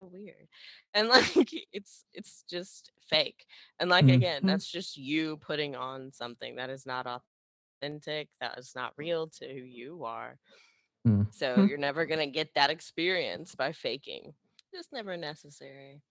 weird 0.00 0.48
and 0.94 1.08
like 1.08 1.50
it's 1.72 2.04
it's 2.12 2.44
just 2.48 2.92
fake 3.08 3.46
and 3.80 3.90
like 3.90 4.08
again 4.08 4.42
Mhm. 4.42 4.46
that's 4.46 4.70
just 4.70 4.96
you 4.96 5.36
putting 5.38 5.74
on 5.76 6.12
something 6.12 6.56
that 6.56 6.70
is 6.70 6.86
not 6.86 7.06
authentic 7.82 8.28
that 8.40 8.58
is 8.58 8.72
not 8.74 8.92
real 8.96 9.28
to 9.28 9.46
who 9.48 9.64
you 9.64 10.04
are 10.04 10.38
Mm. 11.06 11.32
so 11.32 11.58
Mhm. 11.58 11.68
you're 11.68 11.78
never 11.78 12.04
going 12.06 12.18
to 12.20 12.26
get 12.26 12.54
that 12.54 12.70
experience 12.70 13.54
by 13.54 13.72
faking 13.72 14.34
it's 14.72 14.92
never 14.92 15.16
necessary 15.16 16.02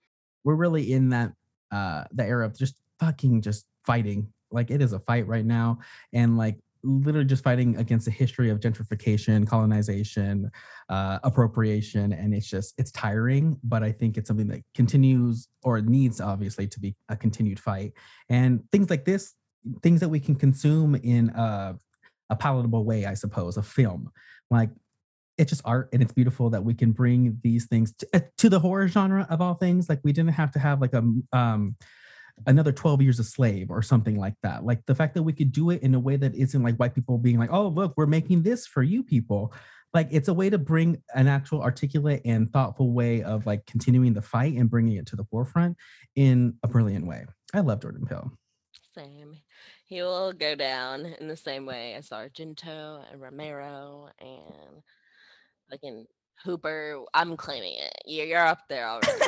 We're 0.44 0.56
really 0.56 0.92
in 0.94 1.10
that 1.10 1.34
uh 1.72 2.06
the 2.12 2.26
era 2.26 2.46
of 2.46 2.58
just 2.58 2.76
fucking 3.00 3.42
just 3.42 3.66
fighting. 3.86 4.32
Like 4.52 4.72
it 4.72 4.82
is 4.82 4.94
a 4.94 5.00
fight 5.00 5.28
right 5.28 5.46
now. 5.46 5.80
And 6.14 6.38
like 6.38 6.60
literally 6.86 7.26
just 7.26 7.44
fighting 7.44 7.76
against 7.78 8.08
a 8.08 8.12
history 8.12 8.50
of 8.50 8.60
gentrification, 8.60 9.48
colonization, 9.48 10.52
uh, 10.90 11.20
appropriation, 11.24 12.14
and 12.14 12.34
it's 12.34 12.48
just 12.48 12.74
it's 12.78 12.92
tiring. 12.92 13.60
But 13.64 13.84
I 13.84 13.92
think 13.92 14.18
it's 14.18 14.28
something 14.28 14.48
that 14.48 14.62
continues 14.76 15.48
or 15.64 15.82
needs 15.82 16.22
obviously 16.22 16.68
to 16.68 16.80
be 16.80 16.96
a 17.10 17.16
continued 17.16 17.60
fight. 17.60 17.94
And 18.30 18.62
things 18.72 18.90
like 18.90 19.06
this, 19.06 19.34
things 19.82 20.00
that 20.00 20.10
we 20.10 20.20
can 20.20 20.36
consume 20.36 20.96
in 20.96 21.30
a, 21.30 21.76
a 22.30 22.36
palatable 22.36 22.86
way, 22.86 23.06
I 23.06 23.16
suppose, 23.16 23.58
a 23.58 23.64
film. 23.64 24.12
Like 24.52 24.70
it's 25.38 25.50
just 25.50 25.62
art 25.66 25.90
and 25.92 26.02
it's 26.02 26.14
beautiful 26.14 26.50
that 26.52 26.64
we 26.64 26.74
can 26.74 26.92
bring 26.92 27.40
these 27.44 27.66
things 27.66 27.94
to, 27.98 28.08
uh, 28.14 28.20
to 28.38 28.50
the 28.50 28.60
horror 28.60 28.88
genre 28.88 29.28
of 29.30 29.42
all 29.42 29.56
things. 29.56 29.90
Like 29.90 30.00
we 30.04 30.14
didn't 30.14 30.34
have 30.34 30.52
to 30.52 30.60
have 30.60 30.82
like 30.82 30.94
a 30.94 31.04
um 31.34 31.76
another 32.48 32.72
12 32.72 33.02
years 33.02 33.20
a 33.20 33.24
slave 33.24 33.72
or 33.72 33.82
something 33.82 34.18
like 34.18 34.36
that. 34.44 34.66
Like 34.66 34.86
the 34.86 34.96
fact 34.96 35.14
that 35.16 35.24
we 35.24 35.34
could 35.34 35.52
do 35.52 35.70
it 35.70 35.82
in 35.82 35.96
a 35.96 36.00
way 36.00 36.16
that 36.18 36.36
isn't 36.36 36.64
like 36.64 36.78
white 36.78 36.96
people 36.96 37.18
being 37.18 37.40
like, 37.40 37.52
oh, 37.52 37.68
look, 37.68 37.94
we're 37.96 38.06
making 38.06 38.44
this 38.44 38.68
for 38.68 38.84
you 38.84 39.04
people. 39.04 39.54
Like 39.94 40.10
it's 40.12 40.28
a 40.28 40.34
way 40.34 40.50
to 40.50 40.58
bring 40.58 41.02
an 41.14 41.28
actual 41.28 41.62
articulate 41.62 42.22
and 42.26 42.52
thoughtful 42.52 42.92
way 42.92 43.24
of 43.24 43.46
like 43.46 43.66
continuing 43.66 44.14
the 44.14 44.22
fight 44.22 44.56
and 44.56 44.70
bringing 44.70 44.98
it 44.98 45.06
to 45.08 45.16
the 45.16 45.24
forefront 45.26 45.78
in 46.16 46.56
a 46.64 46.68
brilliant 46.68 47.08
way. 47.08 47.26
I 47.54 47.62
love 47.62 47.82
Jordan 47.82 48.06
Peele. 48.06 48.32
same 48.94 49.38
he 49.86 50.02
will 50.02 50.34
go 50.34 50.56
down 50.56 51.06
in 51.06 51.28
the 51.28 51.38
same 51.38 51.66
way 51.66 51.94
as 51.94 52.10
argento 52.10 53.04
and 53.12 53.22
romero 53.22 54.10
and 54.20 54.82
fucking 55.70 56.08
hooper 56.44 57.02
i'm 57.14 57.38
claiming 57.38 57.76
it 57.78 57.94
You- 58.06 58.24
you're 58.26 58.46
up 58.46 58.60
there 58.70 58.88
already 58.88 59.08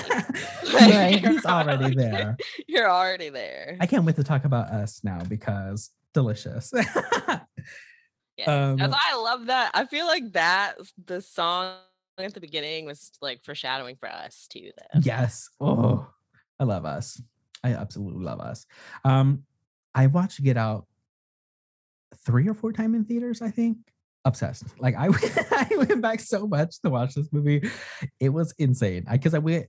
right, 0.74 1.22
You're 1.22 1.32
he's 1.32 1.46
already 1.46 1.96
there. 1.96 2.38
You're 2.68 2.90
already 2.90 3.30
there. 3.30 3.78
I 3.80 3.86
can't 3.88 4.04
wait 4.06 4.16
to 4.18 4.24
talk 4.24 4.44
about 4.46 4.68
us 4.70 5.02
now 5.04 5.20
because 5.28 5.90
delicious. 6.14 6.72
Yeah. 8.38 8.46
um, 8.46 8.78
I 8.82 9.16
love 9.16 9.48
that. 9.48 9.72
I 9.74 9.86
feel 9.86 10.06
like 10.06 10.34
that 10.34 10.76
the 11.06 11.22
song 11.22 11.76
at 12.20 12.34
the 12.34 12.40
beginning 12.42 12.86
was 12.86 13.12
like 13.22 13.44
foreshadowing 13.44 13.96
for 13.96 14.10
us 14.10 14.48
too. 14.50 14.72
Though. 14.78 15.00
Yes. 15.02 15.50
Oh, 15.60 16.08
I 16.60 16.66
love 16.66 16.86
us. 16.86 17.20
I 17.64 17.74
absolutely 17.74 18.24
love 18.24 18.40
us. 18.40 18.66
Um, 19.04 19.44
I 19.96 20.08
watched 20.08 20.44
Get 20.44 20.58
Out 20.58 20.86
three 22.26 22.48
or 22.48 22.54
four 22.54 22.72
times 22.74 22.96
in 22.96 23.06
theaters, 23.06 23.42
I 23.42 23.50
think. 23.50 23.78
Obsessed. 24.28 24.66
Like 24.78 24.96
I, 24.98 25.08
I 25.52 25.68
went 25.78 26.02
back 26.02 26.20
so 26.20 26.46
much 26.46 26.82
to 26.82 26.90
watch 26.90 27.16
this 27.16 27.30
movie. 27.32 27.62
It 28.20 28.30
was 28.30 28.54
insane. 28.60 29.06
I 29.08 29.14
because 29.14 29.34
I 29.34 29.40
went, 29.40 29.68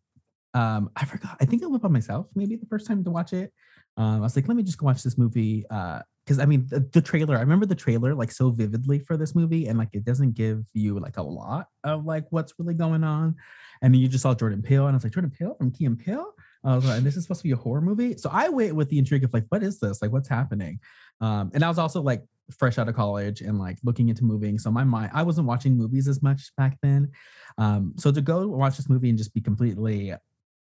um, 0.53 0.91
I 0.97 1.05
forgot. 1.05 1.37
I 1.41 1.45
think 1.45 1.63
I 1.63 1.67
went 1.67 1.83
by 1.83 1.89
myself 1.89 2.27
maybe 2.35 2.57
the 2.57 2.67
first 2.67 2.87
time 2.87 3.05
to 3.05 3.11
watch 3.11 3.33
it. 3.33 3.53
Um, 3.97 4.17
I 4.17 4.21
was 4.21 4.35
like, 4.35 4.49
let 4.49 4.57
me 4.57 4.65
just 4.65 4.79
go 4.79 4.87
watch 4.87 5.05
this 5.05 5.17
movie. 5.17 5.65
Uh, 5.71 6.01
because 6.25 6.41
I 6.41 6.45
mean 6.45 6.67
the, 6.69 6.81
the 6.81 7.01
trailer, 7.01 7.37
I 7.37 7.41
remember 7.41 7.67
the 7.67 7.75
trailer 7.75 8.15
like 8.15 8.33
so 8.33 8.51
vividly 8.51 8.99
for 8.99 9.17
this 9.17 9.35
movie, 9.35 9.69
and 9.69 9.79
like 9.79 9.91
it 9.93 10.05
doesn't 10.05 10.35
give 10.35 10.65
you 10.73 10.99
like 10.99 11.19
a 11.19 11.23
lot 11.23 11.69
of 11.85 12.05
like 12.05 12.27
what's 12.31 12.53
really 12.59 12.75
going 12.75 13.05
on. 13.05 13.37
And 13.81 13.95
then 13.95 14.01
you 14.01 14.09
just 14.09 14.23
saw 14.23 14.35
Jordan 14.35 14.61
Peele, 14.61 14.89
and 14.89 14.95
I 14.95 14.97
was 14.97 15.05
like, 15.05 15.13
Jordan 15.13 15.31
Peele 15.31 15.55
from 15.55 15.71
Key 15.71 15.85
and 15.85 15.99
Peele? 15.99 16.35
I 16.65 16.75
was 16.75 16.85
like, 16.85 16.99
and 16.99 17.07
this 17.07 17.17
is 17.17 17.25
supposed 17.25 17.41
to 17.41 17.49
be 17.49 17.53
a 17.53 17.57
horror 17.57 17.81
movie. 17.81 18.17
So 18.17 18.31
I 18.33 18.49
wait 18.49 18.73
with 18.73 18.89
the 18.89 18.99
intrigue 18.99 19.25
of 19.25 19.33
like, 19.33 19.45
what 19.49 19.63
is 19.63 19.79
this? 19.79 20.03
Like, 20.03 20.13
what's 20.13 20.29
happening? 20.29 20.81
Um, 21.21 21.51
and 21.55 21.65
I 21.65 21.69
was 21.69 21.79
also 21.79 22.03
like 22.03 22.23
fresh 22.57 22.79
out 22.79 22.89
of 22.89 22.97
college 22.97 23.41
and 23.41 23.59
like 23.59 23.79
looking 23.85 24.09
into 24.09 24.25
moving. 24.25 24.59
So 24.59 24.71
my 24.71 24.85
mind, 24.85 25.11
I 25.15 25.23
wasn't 25.23 25.47
watching 25.47 25.77
movies 25.77 26.09
as 26.09 26.23
much 26.23 26.51
back 26.57 26.77
then. 26.83 27.13
Um, 27.59 27.95
so 27.97 28.11
to 28.11 28.21
go 28.21 28.47
watch 28.49 28.77
this 28.77 28.89
movie 28.89 29.09
and 29.09 29.19
just 29.19 29.35
be 29.35 29.41
completely 29.41 30.15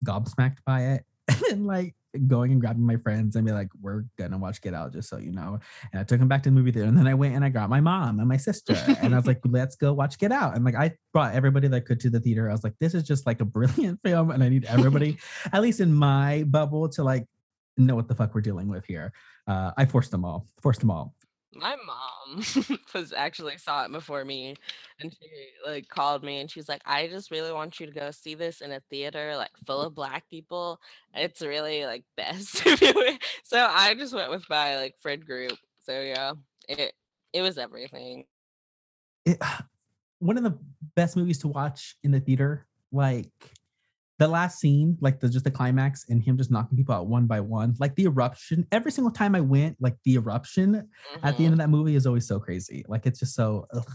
gobsmacked 0.05 0.59
by 0.67 0.83
it, 0.83 1.05
and 1.51 1.67
like 1.67 1.95
going 2.27 2.53
and 2.53 2.61
grabbing 2.61 2.87
my 2.87 2.97
friends 2.97 3.37
and 3.37 3.47
be 3.47 3.53
like, 3.53 3.69
we're 3.81 4.05
gonna 4.19 4.39
watch 4.39 4.61
Get 4.61 4.75
Out, 4.75 4.93
just 4.93 5.09
so 5.09 5.19
you 5.19 5.33
know. 5.33 5.59
And 5.93 6.01
I 6.01 6.05
took 6.05 6.19
them 6.19 6.29
back 6.29 6.43
to 6.45 6.51
the 6.51 6.55
movie 6.55 6.73
theater, 6.73 6.89
and 6.89 6.97
then 6.97 7.07
I 7.07 7.15
went 7.15 7.35
and 7.35 7.45
I 7.45 7.49
got 7.49 7.71
my 7.71 7.81
mom 7.81 8.21
and 8.21 8.29
my 8.29 8.37
sister, 8.37 8.75
and 9.03 9.15
I 9.15 9.19
was 9.19 9.27
like, 9.27 9.41
let's 9.45 9.77
go 9.77 9.93
watch 9.93 10.19
Get 10.19 10.33
Out. 10.33 10.57
And 10.57 10.65
like 10.65 10.75
I 10.75 10.93
brought 11.13 11.35
everybody 11.35 11.69
that 11.69 11.87
could 11.87 12.01
to 12.01 12.11
the 12.11 12.21
theater. 12.21 12.49
I 12.49 12.53
was 12.53 12.65
like, 12.65 12.75
this 12.81 12.95
is 12.95 13.03
just 13.03 13.27
like 13.27 13.41
a 13.41 13.45
brilliant 13.45 14.01
film, 14.05 14.31
and 14.31 14.43
I 14.43 14.49
need 14.49 14.65
everybody, 14.65 15.19
at 15.53 15.63
least 15.63 15.81
in 15.81 15.93
my 15.93 16.45
bubble, 16.45 16.89
to 16.91 17.05
like 17.05 17.27
know 17.77 17.95
what 17.95 18.09
the 18.09 18.15
fuck 18.15 18.35
we're 18.35 18.41
dealing 18.41 18.69
with 18.69 18.85
here. 18.87 19.13
Uh, 19.47 19.73
I 19.77 19.85
forced 19.87 20.11
them 20.11 20.25
all, 20.25 20.47
forced 20.63 20.81
them 20.81 20.91
all. 20.91 21.15
My 21.55 21.77
mom 21.87 22.14
was 22.95 23.13
actually 23.13 23.57
saw 23.59 23.85
it 23.85 23.93
before 23.93 24.25
me 24.25 24.55
and 25.01 25.13
she 25.13 25.29
like 25.67 25.89
called 25.89 26.23
me 26.23 26.41
and 26.41 26.51
she's 26.51 26.69
like 26.69 26.83
i 26.87 27.07
just 27.07 27.31
really 27.31 27.53
want 27.53 27.79
you 27.81 27.87
to 27.87 27.93
go 27.93 28.11
see 28.11 28.35
this 28.35 28.61
in 28.61 28.73
a 28.73 28.81
theater 28.91 29.35
like 29.37 29.51
full 29.67 29.81
of 29.81 29.95
black 29.95 30.29
people. 30.29 30.81
It's 31.15 31.43
really 31.43 31.85
like 31.85 32.05
best 32.17 32.57
so 33.45 33.67
i 33.71 33.95
just 33.95 34.15
went 34.15 34.31
with 34.31 34.45
my 34.49 34.77
like 34.77 34.95
friend 35.01 35.25
group. 35.25 35.59
So 35.85 36.01
yeah 36.01 36.33
it 36.69 36.95
it 37.33 37.43
was 37.43 37.59
everything. 37.59 38.25
It, 39.25 39.39
one 40.21 40.39
of 40.39 40.45
the 40.45 40.59
best 40.95 41.17
movies 41.17 41.39
to 41.39 41.49
watch 41.49 41.97
in 42.03 42.11
the 42.11 42.21
theater 42.21 42.67
like 42.93 43.53
the 44.19 44.29
last 44.29 44.61
scene, 44.61 44.97
like 45.01 45.21
the 45.21 45.29
just 45.29 45.45
the 45.45 45.51
climax 45.51 46.07
and 46.09 46.23
him 46.23 46.37
just 46.37 46.51
knocking 46.51 46.77
people 46.77 46.95
out 46.95 47.09
one 47.09 47.27
by 47.27 47.41
one, 47.41 47.75
like 47.81 47.95
the 47.97 48.05
eruption. 48.05 48.67
Every 48.71 48.93
single 48.93 49.11
time 49.11 49.35
I 49.35 49.41
went, 49.41 49.77
like 49.81 49.97
the 50.05 50.15
eruption 50.15 50.75
mm-hmm. 50.75 51.27
at 51.27 51.37
the 51.37 51.45
end 51.45 51.55
of 51.55 51.59
mm-hmm. 51.59 51.71
that 51.73 51.77
movie 51.77 51.97
is 51.97 52.07
always 52.07 52.27
so 52.27 52.39
crazy. 52.39 52.85
Like 52.87 53.07
it's 53.07 53.19
just 53.19 53.35
so 53.35 53.67
ugh, 53.73 53.91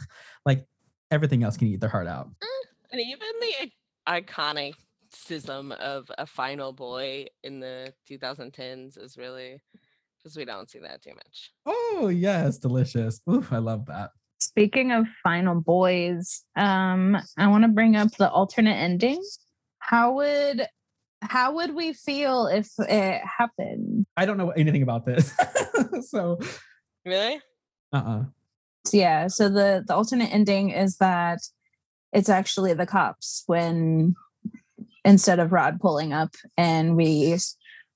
like 0.45 0.65
everything 1.09 1.43
else 1.43 1.55
can 1.55 1.67
eat 1.67 1.80
their 1.80 1.89
heart 1.89 2.07
out. 2.07 2.28
Mm, 2.28 2.91
and 2.91 3.01
even 3.01 3.28
the 3.39 3.72
iconicism 4.07 5.72
of 5.78 6.11
a 6.17 6.26
final 6.26 6.74
boy 6.74 7.28
in 7.43 7.59
the 7.59 7.93
2010s 8.09 9.01
is 9.01 9.17
really 9.17 9.61
because 10.17 10.36
we 10.36 10.43
don't 10.43 10.70
see 10.70 10.80
that 10.80 11.01
too 11.01 11.13
much. 11.13 11.51
Oh 11.65 12.09
yes, 12.09 12.57
delicious. 12.57 13.22
Ooh, 13.30 13.45
I 13.51 13.59
love 13.59 13.86
that. 13.86 14.11
Speaking 14.41 14.91
of 14.91 15.05
final 15.24 15.59
boys, 15.59 16.43
um, 16.55 17.17
I 17.38 17.47
want 17.47 17.63
to 17.63 17.70
bring 17.70 17.95
up 17.95 18.09
the 18.17 18.30
alternate 18.30 18.76
ending 18.76 19.22
how 19.80 20.13
would 20.13 20.67
how 21.21 21.55
would 21.55 21.75
we 21.75 21.93
feel 21.93 22.47
if 22.47 22.69
it 22.80 23.21
happened? 23.25 24.05
I 24.15 24.25
don't 24.25 24.38
know 24.38 24.51
anything 24.51 24.84
about 24.84 25.05
this. 25.05 25.34
so 26.09 26.39
really? 27.05 27.41
Uh-uh. 27.91 28.25
Yeah. 28.91 29.27
So 29.27 29.49
the 29.49 29.84
the 29.86 29.95
alternate 29.95 30.34
ending 30.34 30.69
is 30.69 30.97
that 30.97 31.39
it's 32.13 32.30
actually 32.30 32.73
the 32.73 32.86
cops 32.86 33.43
when 33.47 34.15
instead 35.05 35.39
of 35.39 35.51
Rod 35.51 35.80
pulling 35.80 36.13
up 36.13 36.36
and 36.57 36.95
we 36.95 37.38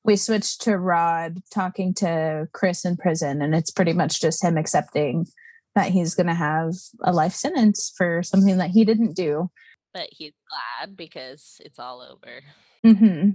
we 0.03 0.15
switch 0.15 0.57
to 0.59 0.77
Rod 0.77 1.39
talking 1.51 1.93
to 1.95 2.47
Chris 2.51 2.85
in 2.85 2.97
prison 2.97 3.41
and 3.41 3.55
it's 3.55 3.71
pretty 3.71 3.93
much 3.93 4.21
just 4.21 4.43
him 4.43 4.57
accepting 4.57 5.27
that 5.75 5.91
he's 5.91 6.13
going 6.13 6.27
to 6.27 6.33
have 6.33 6.73
a 7.03 7.11
life 7.11 7.33
sentence 7.33 7.91
for 7.97 8.21
something 8.21 8.57
that 8.57 8.69
he 8.69 8.85
didn't 8.85 9.15
do 9.15 9.49
but 9.93 10.09
he's 10.11 10.33
glad 10.49 10.97
because 10.97 11.61
it's 11.63 11.79
all 11.79 12.01
over. 12.01 12.41
Mm-hmm. 12.85 13.31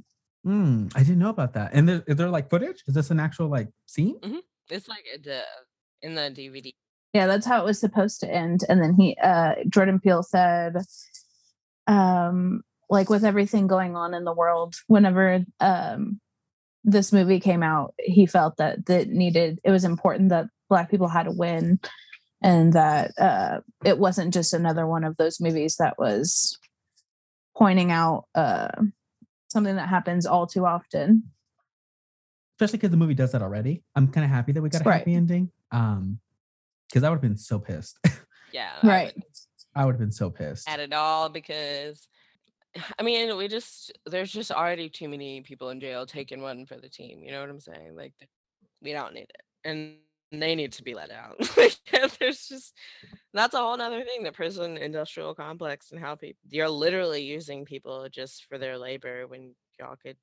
Mm, 0.46 0.92
I 0.94 0.98
didn't 1.00 1.18
know 1.18 1.30
about 1.30 1.54
that. 1.54 1.70
And 1.72 1.88
there, 1.88 2.04
is 2.06 2.16
there 2.16 2.28
like 2.28 2.50
footage? 2.50 2.82
Is 2.86 2.94
this 2.94 3.11
an 3.11 3.20
actual 3.20 3.48
like 3.48 3.68
scene? 3.86 4.18
Mm-hmm. 4.20 4.38
It's 4.70 4.88
like 4.88 5.04
the 5.22 5.42
in 6.02 6.14
the 6.14 6.22
DVD. 6.22 6.72
Yeah, 7.14 7.26
that's 7.26 7.46
how 7.46 7.61
it 7.61 7.64
was 7.64 7.80
supposed 7.80 8.20
to 8.20 8.32
end. 8.32 8.64
And 8.68 8.82
then 8.82 8.94
he, 8.94 9.16
uh, 9.22 9.54
Jordan 9.68 9.98
Peele 9.98 10.22
said, 10.22 10.76
um, 11.86 12.62
like 12.90 13.09
with 13.09 13.24
everything 13.24 13.66
going 13.66 13.96
on 13.96 14.14
in 14.14 14.24
the 14.24 14.32
world, 14.32 14.76
whenever 14.86 15.44
um, 15.61 16.20
this 16.84 17.12
movie 17.12 17.40
came 17.40 17.62
out, 17.62 17.94
he 17.98 18.26
felt 18.26 18.59
that 18.59 18.86
that 18.86 19.09
needed 19.09 19.59
it 19.64 19.70
was 19.70 19.84
important 19.84 20.28
that 20.30 20.46
Black 20.68 20.90
people 20.90 21.09
had 21.09 21.24
to 21.24 21.32
win 21.32 21.80
and 22.43 22.72
that 22.72 23.12
uh, 23.18 23.61
it 23.84 23.99
wasn't 23.99 24.32
just 24.32 24.55
another 24.55 24.86
one 24.86 25.05
of 25.05 25.16
those 25.16 25.41
movies 25.41 25.76
that 25.76 25.99
was 25.99 26.59
pointing 27.57 27.91
out 27.91 28.26
uh, 28.34 28.68
something 29.49 29.76
that 29.76 29.89
happens 29.89 30.26
all 30.26 30.47
too 30.47 30.64
often. 30.64 31.24
Especially 32.57 32.78
because 32.78 32.91
the 32.91 32.97
movie 32.97 33.14
does 33.14 33.32
that 33.32 33.43
already. 33.43 33.82
I'm 33.95 34.09
kind 34.09 34.24
of 34.24 34.30
happy 34.30 34.53
that 34.53 34.62
we 34.62 34.68
got 34.68 34.82
a 34.82 34.84
right. 34.84 34.99
happy 34.99 35.14
ending. 35.14 35.51
Um, 35.70 36.20
because 36.89 37.05
I 37.05 37.11
would 37.11 37.16
have 37.16 37.22
been 37.22 37.36
so 37.36 37.59
pissed. 37.59 37.99
yeah. 38.53 38.72
right. 38.82 39.14
I 39.74 39.84
would 39.84 39.93
have 39.93 40.01
been 40.01 40.11
so 40.11 40.30
pissed 40.30 40.68
at 40.68 40.80
it 40.80 40.93
all 40.93 41.28
because 41.28 42.09
I 42.99 43.03
mean, 43.03 43.36
we 43.36 43.49
just 43.49 43.93
there's 44.07 44.32
just 44.32 44.51
already 44.51 44.89
too 44.89 45.09
many 45.09 45.43
people 45.43 45.70
in 45.70 45.80
jail 45.80 46.07
taking 46.07 46.41
one 46.41 46.66
for 46.66 46.76
the 46.76 46.89
team. 46.89 47.22
You 47.22 47.32
know 47.32 47.41
what 47.41 47.51
I'm 47.51 47.61
saying? 47.61 47.95
Like 47.97 48.14
we 48.82 48.93
don't 48.93 49.14
need 49.14 49.30
it. 49.30 49.43
And 49.64 49.97
they 50.33 50.55
need 50.55 50.72
to 50.72 50.83
be 50.83 50.95
let 50.95 51.11
out. 51.11 51.37
There's 52.20 52.49
just 52.49 52.74
that's 53.33 53.55
a 53.55 53.59
whole 53.59 53.76
nother 53.76 54.05
thing. 54.05 54.22
The 54.22 54.33
prison 54.33 54.76
industrial 54.76 55.35
complex 55.35 55.91
and 55.91 56.01
how 56.01 56.14
people 56.14 56.39
you're 56.51 56.68
literally 56.68 57.22
using 57.22 57.64
people 57.64 58.09
just 58.11 58.45
for 58.47 58.59
their 58.59 58.79
labor 58.79 59.26
when 59.26 59.55
y'all 59.79 59.97
could 59.97 60.16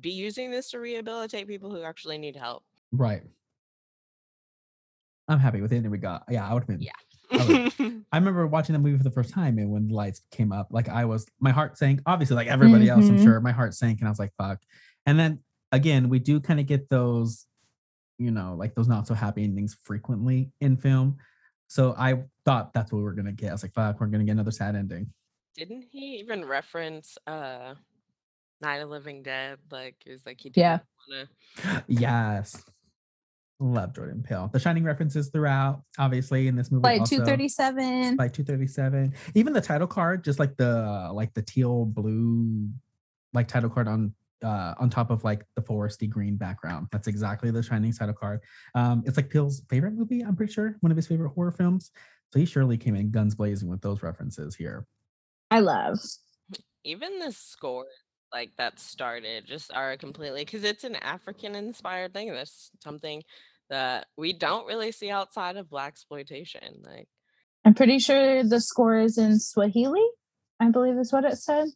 be 0.00 0.10
using 0.10 0.50
this 0.50 0.70
to 0.70 0.80
rehabilitate 0.80 1.46
people 1.46 1.70
who 1.70 1.82
actually 1.82 2.18
need 2.18 2.36
help. 2.36 2.64
Right. 2.92 3.22
I'm 5.28 5.38
happy 5.38 5.60
with 5.60 5.72
anything 5.72 5.90
we 5.90 5.98
got. 5.98 6.24
Yeah, 6.28 6.48
I 6.48 6.52
would 6.52 6.62
have 6.62 6.68
been. 6.68 6.82
Yeah. 6.82 6.92
I, 7.32 8.02
I, 8.12 8.18
remember 8.18 8.46
watching 8.46 8.74
the 8.74 8.78
movie 8.78 8.98
for 8.98 9.04
the 9.04 9.10
first 9.10 9.32
time, 9.32 9.58
and 9.58 9.70
when 9.70 9.88
the 9.88 9.94
lights 9.94 10.20
came 10.30 10.52
up, 10.52 10.68
like 10.70 10.88
I 10.88 11.06
was, 11.06 11.26
my 11.40 11.50
heart 11.50 11.78
sank. 11.78 12.00
Obviously, 12.04 12.36
like 12.36 12.48
everybody 12.48 12.86
mm-hmm. 12.86 12.98
else, 12.98 13.08
I'm 13.08 13.16
mm-hmm. 13.16 13.24
sure, 13.24 13.40
my 13.40 13.52
heart 13.52 13.74
sank, 13.74 14.00
and 14.00 14.08
I 14.08 14.10
was 14.10 14.18
like, 14.18 14.32
"Fuck." 14.36 14.60
And 15.06 15.18
then 15.18 15.40
again, 15.72 16.10
we 16.10 16.18
do 16.18 16.38
kind 16.40 16.60
of 16.60 16.66
get 16.66 16.90
those 16.90 17.46
you 18.18 18.30
know, 18.30 18.54
like 18.58 18.74
those 18.74 18.88
not 18.88 19.06
so 19.06 19.14
happy 19.14 19.44
endings 19.44 19.76
frequently 19.84 20.50
in 20.60 20.76
film. 20.76 21.16
So 21.66 21.94
I 21.98 22.22
thought 22.44 22.72
that's 22.72 22.92
what 22.92 22.98
we 22.98 23.04
were 23.04 23.12
gonna 23.12 23.32
get. 23.32 23.50
I 23.50 23.52
was 23.52 23.62
like, 23.62 23.74
fuck, 23.74 24.00
we're 24.00 24.06
gonna 24.06 24.24
get 24.24 24.32
another 24.32 24.50
sad 24.50 24.76
ending. 24.76 25.12
Didn't 25.56 25.84
he 25.90 26.18
even 26.18 26.44
reference 26.44 27.16
uh 27.26 27.74
Night 28.60 28.78
of 28.78 28.90
Living 28.90 29.22
Dead? 29.22 29.58
Like 29.70 29.96
it 30.06 30.12
was 30.12 30.26
like 30.26 30.40
he 30.40 30.50
did 30.50 30.60
yeah. 30.60 30.78
Wanna... 31.08 31.84
yes. 31.88 32.62
Love 33.60 33.94
Jordan 33.94 34.22
Peele. 34.26 34.50
The 34.52 34.58
Shining 34.58 34.82
references 34.82 35.28
throughout, 35.28 35.82
obviously, 35.96 36.48
in 36.48 36.56
this 36.56 36.72
movie. 36.72 36.82
Like 36.82 37.04
237. 37.04 38.16
Like 38.16 38.32
237. 38.32 39.14
Even 39.34 39.52
the 39.52 39.60
title 39.60 39.86
card, 39.86 40.24
just 40.24 40.38
like 40.38 40.56
the 40.56 41.10
like 41.12 41.32
the 41.34 41.42
teal 41.42 41.84
blue 41.84 42.68
like 43.32 43.48
title 43.48 43.70
card 43.70 43.88
on 43.88 44.12
uh, 44.42 44.74
on 44.78 44.90
top 44.90 45.10
of 45.10 45.24
like 45.24 45.44
the 45.56 45.62
foresty 45.62 46.08
green 46.08 46.36
background. 46.36 46.88
That's 46.90 47.06
exactly 47.06 47.50
the 47.50 47.62
Shining 47.62 47.92
title 47.92 48.14
card. 48.14 48.40
Um, 48.74 49.02
it's 49.06 49.16
like 49.16 49.30
Peele's 49.30 49.62
favorite 49.68 49.94
movie, 49.94 50.22
I'm 50.22 50.36
pretty 50.36 50.52
sure, 50.52 50.76
one 50.80 50.90
of 50.90 50.96
his 50.96 51.06
favorite 51.06 51.30
horror 51.30 51.52
films. 51.52 51.90
So 52.32 52.38
he 52.38 52.46
surely 52.46 52.76
came 52.76 52.96
in 52.96 53.10
guns 53.10 53.34
blazing 53.34 53.68
with 53.68 53.80
those 53.80 54.02
references 54.02 54.56
here. 54.56 54.86
I 55.50 55.60
love. 55.60 55.98
Even 56.84 57.20
the 57.20 57.32
score 57.32 57.86
like 58.32 58.50
that 58.58 58.80
started 58.80 59.46
just 59.46 59.72
are 59.72 59.96
completely 59.96 60.44
because 60.44 60.64
it's 60.64 60.84
an 60.84 60.96
African 60.96 61.54
inspired 61.54 62.12
thing. 62.12 62.32
That's 62.32 62.70
something 62.82 63.22
that 63.70 64.06
we 64.18 64.32
don't 64.32 64.66
really 64.66 64.92
see 64.92 65.10
outside 65.10 65.56
of 65.56 65.68
blaxploitation. 65.68 66.84
Like 66.84 67.08
I'm 67.64 67.74
pretty 67.74 67.98
sure 68.00 68.42
the 68.42 68.60
score 68.60 68.98
is 68.98 69.16
in 69.16 69.38
Swahili. 69.38 70.04
I 70.60 70.70
believe 70.70 70.98
is 70.98 71.12
what 71.12 71.24
it 71.24 71.38
said 71.38 71.68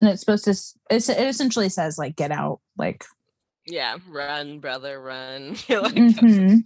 and 0.00 0.10
it's 0.10 0.20
supposed 0.20 0.44
to 0.44 0.50
it 0.90 1.08
essentially 1.08 1.68
says 1.68 1.98
like 1.98 2.16
get 2.16 2.30
out 2.30 2.60
like 2.76 3.04
yeah 3.66 3.96
run 4.08 4.60
brother 4.60 5.00
run. 5.00 5.56
Like 5.68 5.94
mm-hmm. 5.94 6.56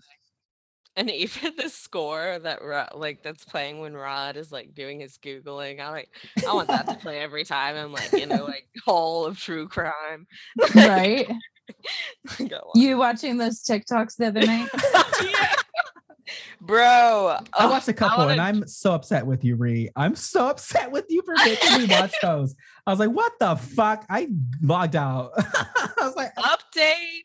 and 0.97 1.11
even 1.11 1.57
the 1.57 1.69
score 1.69 2.39
that 2.39 2.61
like 2.97 3.23
that's 3.23 3.45
playing 3.45 3.81
when 3.81 3.95
rod 3.95 4.37
is 4.37 4.53
like 4.53 4.75
doing 4.75 5.01
his 5.01 5.19
googling 5.19 5.81
i 5.81 5.89
like 5.91 6.09
i 6.49 6.53
want 6.53 6.69
that 6.69 6.87
to 6.89 6.95
play 6.95 7.21
every 7.21 7.45
time. 7.45 7.77
I'm 7.77 7.93
like 7.93 8.13
you 8.13 8.27
know 8.27 8.45
like 8.45 8.67
hole 8.85 9.25
of 9.25 9.39
true 9.39 9.69
crime. 9.69 10.27
Right? 10.75 11.31
You 12.75 12.99
watching 12.99 13.39
those 13.39 13.63
tiktoks 13.63 14.17
the 14.17 14.27
other 14.27 14.45
night? 14.45 14.69
Yeah 15.23 15.55
Bro, 16.61 17.39
I 17.53 17.65
oh, 17.65 17.71
watched 17.71 17.89
a 17.89 17.93
couple 17.93 18.29
and 18.29 18.41
I'm 18.41 18.67
so 18.69 18.93
upset 18.93 19.27
with 19.27 19.43
you, 19.43 19.57
Ree. 19.57 19.91
I'm 19.97 20.15
so 20.15 20.49
upset 20.51 20.91
with 20.91 21.07
you 21.09 21.23
for 21.23 21.35
making 21.45 21.79
me 21.79 21.87
watch 21.87 22.15
those. 22.23 22.55
I 22.87 22.91
was 22.91 23.01
like, 23.01 23.11
what 23.11 23.33
the 23.41 23.57
fuck? 23.57 24.05
I 24.09 24.29
logged 24.63 24.97
out. 24.97 25.33
I 25.37 25.91
was 25.99 26.17
like, 26.17 26.33
oh. 26.37 26.57
update. 26.57 27.25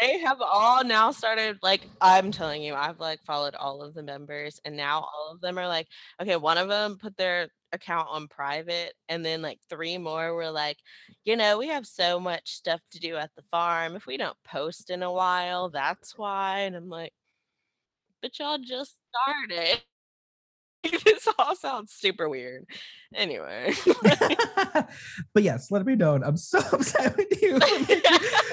They 0.00 0.18
have 0.20 0.40
all 0.40 0.82
now 0.84 1.10
started, 1.10 1.58
like, 1.62 1.86
I'm 2.00 2.30
telling 2.30 2.62
you, 2.62 2.74
I've 2.74 3.00
like 3.00 3.22
followed 3.24 3.54
all 3.54 3.82
of 3.82 3.94
the 3.94 4.02
members, 4.02 4.60
and 4.64 4.76
now 4.76 5.00
all 5.00 5.30
of 5.32 5.40
them 5.40 5.58
are 5.58 5.68
like, 5.68 5.86
okay, 6.22 6.36
one 6.36 6.56
of 6.56 6.68
them 6.68 6.96
put 6.96 7.16
their 7.16 7.48
account 7.72 8.08
on 8.10 8.28
private, 8.28 8.94
and 9.08 9.24
then 9.24 9.42
like 9.42 9.58
three 9.68 9.98
more 9.98 10.34
were 10.34 10.50
like, 10.50 10.78
you 11.24 11.36
know, 11.36 11.58
we 11.58 11.68
have 11.68 11.86
so 11.86 12.18
much 12.18 12.52
stuff 12.52 12.80
to 12.92 13.00
do 13.00 13.16
at 13.16 13.30
the 13.36 13.42
farm. 13.50 13.96
If 13.96 14.06
we 14.06 14.16
don't 14.16 14.36
post 14.44 14.88
in 14.90 15.02
a 15.02 15.12
while, 15.12 15.68
that's 15.68 16.16
why. 16.16 16.60
And 16.60 16.74
I'm 16.74 16.88
like, 16.88 17.12
but 18.22 18.38
y'all 18.38 18.58
just 18.58 18.96
started. 19.12 19.82
this 21.04 21.28
all 21.38 21.56
sounds 21.56 21.92
super 21.92 22.28
weird. 22.28 22.66
Anyway. 23.14 23.72
but 25.34 25.42
yes, 25.42 25.70
let 25.70 25.84
me 25.86 25.96
know. 25.96 26.14
I'm 26.22 26.36
so 26.36 26.58
upset 26.72 27.16
with 27.16 27.42
you. 27.42 27.58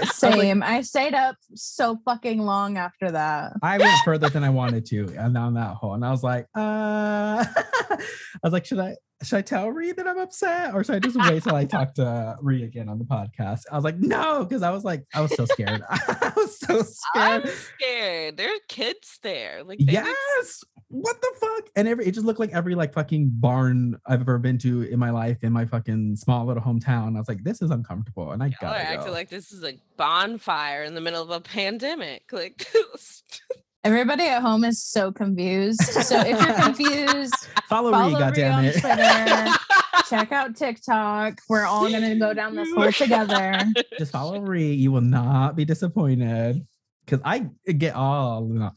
Same. 0.06 0.64
I, 0.64 0.68
like, 0.68 0.78
I, 0.78 0.82
stayed 0.82 1.14
up 1.14 1.36
so 1.54 2.00
fucking 2.06 2.40
long 2.40 2.78
after 2.78 3.12
that. 3.12 3.54
I 3.62 3.78
went 3.78 3.98
further 4.04 4.30
than 4.30 4.44
I 4.44 4.50
wanted 4.50 4.86
to 4.88 5.14
and 5.18 5.34
down 5.34 5.54
that 5.56 5.76
hole. 5.76 5.94
And 5.94 6.06
I 6.06 6.12
was 6.12 6.24
like, 6.24 6.48
uh 6.56 7.46
I 7.46 7.98
was 8.44 8.54
like, 8.54 8.66
should 8.66 8.80
I 8.80 8.96
should 9.24 9.38
I 9.38 9.42
tell 9.42 9.70
Ree 9.70 9.92
that 9.94 10.08
I'm 10.08 10.18
upset 10.18 10.74
or 10.74 10.84
should 10.84 10.96
I 10.96 11.00
just 11.00 11.18
wait 11.18 11.44
till 11.44 11.56
I 11.56 11.66
talk 11.66 11.94
to 11.96 12.36
Ree 12.42 12.64
again 12.64 12.90
on 12.90 13.00
the 13.00 13.06
podcast? 13.06 13.62
I 13.72 13.76
was 13.76 13.84
like, 13.84 13.98
no, 13.98 14.44
because 14.44 14.62
I 14.62 14.72
was 14.72 14.84
like, 14.84 15.06
I 15.14 15.22
was 15.22 15.36
so 15.36 15.46
scared. 15.46 15.82
I 15.90 16.34
was 16.36 16.60
so 16.60 16.82
scared. 16.82 17.44
I'm 17.44 17.48
scared. 17.48 18.38
There 18.38 18.50
are 18.50 18.60
kids 18.68 19.20
there. 19.24 19.64
Like 19.64 19.78
yes. 19.80 20.64
What 21.02 21.22
the 21.22 21.32
fuck? 21.40 21.70
And 21.76 21.88
every 21.88 22.06
it 22.06 22.12
just 22.14 22.26
looked 22.26 22.40
like 22.40 22.52
every 22.54 22.76
like 22.76 22.94
fucking 22.94 23.30
barn 23.34 23.98
I've 24.06 24.22
ever 24.22 24.38
been 24.38 24.58
to 24.60 24.84
in 24.84 24.98
my 25.00 25.10
life 25.12 25.38
in 25.44 25.52
my 25.52 25.66
fucking 25.66 26.16
small 26.16 26.46
little 26.46 26.64
hometown. 26.64 27.16
I 27.16 27.20
was 27.20 27.28
like, 27.28 27.44
this 27.44 27.62
is 27.62 27.72
uncomfortable, 27.72 28.32
and 28.32 28.42
I 28.42 28.48
Y'all 28.48 28.56
got 28.62 28.76
are 28.76 28.80
to 28.80 28.86
acting 28.86 29.06
go. 29.08 29.12
like 29.12 29.30
this 29.30 29.52
is 29.52 29.64
a 29.64 29.78
bonfire 29.98 30.84
in 30.84 30.96
the 30.96 31.02
middle 31.02 31.22
of 31.22 31.30
a 31.32 31.42
pandemic. 31.42 32.24
Like, 32.32 32.66
Everybody 33.84 34.24
at 34.24 34.42
home 34.42 34.64
is 34.64 34.82
so 34.84 35.12
confused. 35.12 35.80
So 35.82 36.20
if 36.22 36.42
you're 36.42 36.54
confused, 36.64 37.36
Follow, 37.70 37.92
follow 37.92 38.08
Ree, 38.08 38.14
Ree 38.16 38.20
goddamn 38.20 38.66
it. 38.66 38.80
Twitter. 38.80 39.54
check 40.10 40.32
out 40.32 40.56
TikTok. 40.56 41.40
We're 41.50 41.66
all 41.66 41.90
gonna 41.92 42.16
go 42.18 42.34
down 42.34 42.56
this 42.56 42.72
hole 42.74 42.92
together. 42.92 43.64
just 44.00 44.12
follow 44.12 44.40
Ree. 44.40 44.74
You 44.74 44.92
will 44.92 45.02
not 45.02 45.56
be 45.56 45.66
disappointed 45.66 46.66
because 47.06 47.22
I 47.24 47.48
get 47.78 47.94
all 47.96 48.74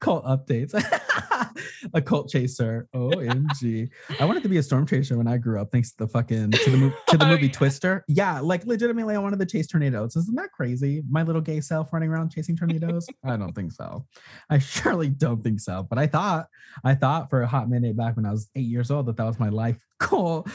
cult 0.00 0.24
updates. 0.24 0.72
a 1.94 2.00
cult 2.02 2.28
chaser. 2.28 2.88
OMG. 2.94 3.88
I 4.20 4.24
wanted 4.24 4.42
to 4.42 4.48
be 4.48 4.58
a 4.58 4.62
storm 4.62 4.86
chaser 4.86 5.16
when 5.16 5.26
I 5.26 5.36
grew 5.38 5.60
up, 5.60 5.70
thanks 5.72 5.90
to 5.92 5.98
the 5.98 6.08
fucking 6.08 6.52
to 6.52 6.70
the, 6.70 6.76
mo- 6.76 6.92
to 7.08 7.16
the 7.16 7.24
Oh, 7.28 7.28
movie 7.28 7.46
yeah. 7.46 7.52
Twister. 7.52 8.04
Yeah, 8.08 8.40
like 8.40 8.64
legitimately, 8.64 9.14
I 9.14 9.18
wanted 9.18 9.38
to 9.40 9.46
chase 9.46 9.66
tornadoes. 9.66 10.16
Isn't 10.16 10.36
that 10.36 10.52
crazy? 10.52 11.02
My 11.10 11.22
little 11.22 11.42
gay 11.42 11.60
self 11.60 11.92
running 11.92 12.10
around 12.10 12.30
chasing 12.30 12.56
tornadoes? 12.56 13.06
I 13.24 13.36
don't 13.36 13.52
think 13.54 13.72
so. 13.72 14.06
I 14.50 14.58
surely 14.58 15.08
don't 15.08 15.42
think 15.42 15.60
so. 15.60 15.86
But 15.88 15.98
I 15.98 16.06
thought, 16.06 16.46
I 16.84 16.94
thought 16.94 17.30
for 17.30 17.42
a 17.42 17.46
hot 17.46 17.68
minute 17.68 17.96
back 17.96 18.16
when 18.16 18.26
I 18.26 18.30
was 18.30 18.48
eight 18.56 18.66
years 18.66 18.90
old 18.90 19.06
that 19.06 19.16
that 19.16 19.24
was 19.26 19.38
my 19.38 19.48
life 19.48 19.78
goal. 19.98 20.46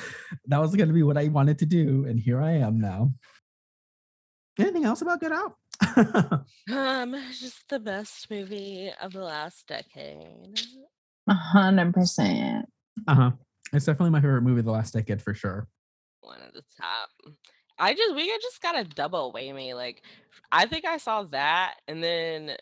That 0.48 0.60
was 0.60 0.76
going 0.76 0.88
to 0.88 0.94
be 0.94 1.04
what 1.04 1.18
I 1.18 1.28
wanted 1.28 1.60
to 1.60 1.66
do, 1.66 2.06
and 2.08 2.20
here 2.20 2.42
I 2.42 2.52
am 2.54 2.80
now. 2.80 3.12
Anything 4.60 4.86
else 4.86 5.02
about 5.02 5.20
Get 5.20 5.32
Out? 5.32 5.56
um, 6.72 7.16
just 7.40 7.68
the 7.70 7.80
best 7.80 8.30
movie 8.30 8.92
of 9.02 9.14
the 9.14 9.24
last 9.24 9.68
decade. 9.68 10.62
A 11.28 11.34
hundred 11.34 11.94
percent. 11.94 12.66
uh 13.08 13.16
huh. 13.16 13.32
It's 13.72 13.86
definitely 13.86 14.12
my 14.12 14.22
favorite 14.22 14.42
movie 14.44 14.60
of 14.60 14.66
the 14.66 14.72
last 14.72 14.94
decade 14.94 15.22
for 15.22 15.34
sure. 15.34 15.68
One 16.22 16.42
of 16.42 16.54
the 16.54 16.64
top. 16.80 17.10
I 17.80 17.94
just 17.94 18.16
we 18.16 18.28
just 18.28 18.62
gotta 18.62 18.84
double 18.84 19.32
weigh 19.32 19.52
me. 19.52 19.74
Like, 19.74 20.04
I 20.52 20.68
think 20.68 20.86
I 20.86 20.98
saw 20.98 21.24
that 21.24 21.76
and 21.88 22.04
then 22.04 22.56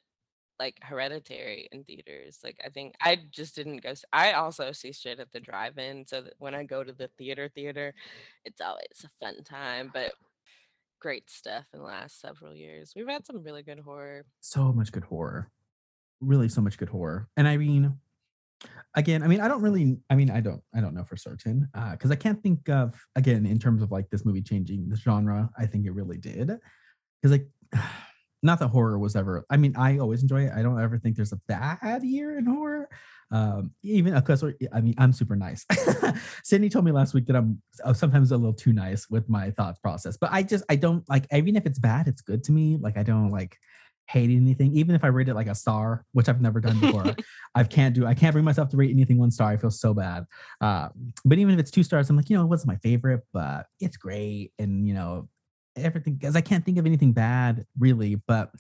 like 0.62 0.78
Hereditary 0.82 1.68
in 1.72 1.84
theaters. 1.84 2.38
Like, 2.44 2.62
I 2.64 2.70
think 2.70 2.94
I 3.02 3.18
just 3.32 3.56
didn't 3.56 3.78
go. 3.78 3.94
I 4.14 4.34
also 4.34 4.72
see 4.72 4.94
shit 4.94 5.20
at 5.20 5.32
the 5.32 5.40
drive-in, 5.40 6.06
so 6.06 6.22
that 6.22 6.36
when 6.38 6.54
I 6.54 6.64
go 6.64 6.84
to 6.84 6.94
the 6.94 7.10
theater, 7.18 7.50
theater, 7.50 7.96
it's 8.46 8.62
always 8.62 9.04
a 9.04 9.10
fun 9.20 9.44
time. 9.44 9.90
But 9.92 10.14
great 11.02 11.30
stuff 11.30 11.66
in 11.74 11.80
the 11.80 11.86
last 11.86 12.22
several 12.22 12.56
years. 12.56 12.94
We've 12.96 13.10
had 13.10 13.26
some 13.26 13.44
really 13.44 13.64
good 13.64 13.80
horror. 13.80 14.24
so 14.40 14.72
much 14.72 14.92
good 14.92 15.04
horror 15.04 15.52
really 16.22 16.48
so 16.48 16.62
much 16.62 16.78
good 16.78 16.90
horror 16.90 17.28
and 17.36 17.48
i 17.48 17.58
mean 17.58 17.98
again 18.96 19.24
i 19.24 19.28
mean 19.28 19.42
i 19.42 19.48
don't 19.48 19.62
really 19.62 19.98
i 20.10 20.16
mean 20.16 20.30
i 20.30 20.40
don't 20.40 20.62
i 20.76 20.80
don't 20.80 20.94
know 20.94 21.04
for 21.04 21.18
certain 21.18 21.68
uh 21.74 21.92
because 21.92 22.12
i 22.12 22.16
can't 22.16 22.42
think 22.44 22.70
of 22.70 22.94
again 23.16 23.46
in 23.46 23.58
terms 23.58 23.82
of 23.82 23.92
like 23.92 24.08
this 24.12 24.24
movie 24.24 24.42
changing 24.42 24.88
the 24.88 24.96
genre 24.96 25.50
i 25.58 25.66
think 25.66 25.86
it 25.86 25.92
really 25.92 26.18
did 26.18 26.52
because 27.22 27.32
like 27.32 27.48
not 28.44 28.60
that 28.60 28.70
horror 28.70 28.98
was 28.98 29.16
ever 29.16 29.46
i 29.50 29.58
mean 29.58 29.74
i 29.78 29.98
always 29.98 30.22
enjoy 30.22 30.44
it. 30.46 30.52
I 30.56 30.62
don't 30.62 30.80
ever 30.82 30.98
think 30.98 31.16
there's 31.16 31.34
a 31.34 31.42
bad 31.48 32.04
year 32.04 32.38
in 32.38 32.46
horror. 32.46 32.90
Um 33.32 33.72
even 33.84 34.14
because 34.14 34.44
i 34.74 34.82
mean 34.82 34.96
i'm 34.98 35.14
super 35.14 35.36
nice. 35.36 35.66
Sydney 36.44 36.70
told 36.70 36.86
me 36.86 36.92
last 36.92 37.14
week 37.14 37.26
that 37.28 37.36
i'm 37.36 37.62
uh, 37.84 37.94
sometimes 37.94 38.32
a 38.32 38.38
little 38.38 38.54
too 38.54 38.74
nice 38.74 39.10
with 39.10 39.30
my 39.30 39.52
thoughts 39.52 39.80
process 39.80 40.18
but 40.18 40.32
i 40.32 40.44
just 40.44 40.64
i 40.70 40.76
don't 40.76 41.08
like 41.10 41.26
even 41.34 41.56
if 41.56 41.66
it's 41.66 41.80
bad 41.80 42.08
it's 42.08 42.22
good 42.22 42.44
to 42.46 42.52
me. 42.52 42.78
Like 42.80 42.98
i 42.98 43.04
don't 43.04 43.32
like 43.32 43.58
hate 44.08 44.30
anything. 44.30 44.76
Even 44.76 44.94
if 44.96 45.04
i 45.04 45.08
rate 45.08 45.30
it 45.30 45.36
like 45.36 45.48
a 45.48 45.56
star 45.56 46.06
which 46.12 46.28
i've 46.28 46.42
never 46.42 46.60
done 46.60 46.80
before 46.80 47.16
i 47.56 47.64
can't 47.64 47.96
do 47.96 48.06
i 48.06 48.14
can't 48.14 48.34
bring 48.34 48.44
myself 48.44 48.68
to 48.70 48.78
rate 48.78 48.92
anything 48.92 49.18
one 49.18 49.32
star. 49.32 49.52
I 49.52 49.58
feel 49.58 49.72
so 49.72 49.94
bad. 49.94 50.26
Uh, 50.60 50.90
but 51.24 51.38
even 51.38 51.54
if 51.54 51.60
it's 51.60 51.72
two 51.72 51.84
stars 51.84 52.10
i'm 52.10 52.18
like 52.18 52.30
you 52.30 52.36
know 52.36 52.44
it 52.44 52.50
wasn't 52.50 52.68
my 52.68 52.78
favorite 52.78 53.22
but 53.32 53.68
it's 53.80 53.98
great. 53.98 54.52
And 54.60 54.88
you 54.88 54.94
know 54.94 55.30
everything 55.76 56.16
because 56.16 56.36
i 56.36 56.42
can't 56.42 56.66
think 56.66 56.78
of 56.78 56.86
anything 56.86 57.14
bad 57.14 57.66
really 57.80 58.16
but 58.28 58.52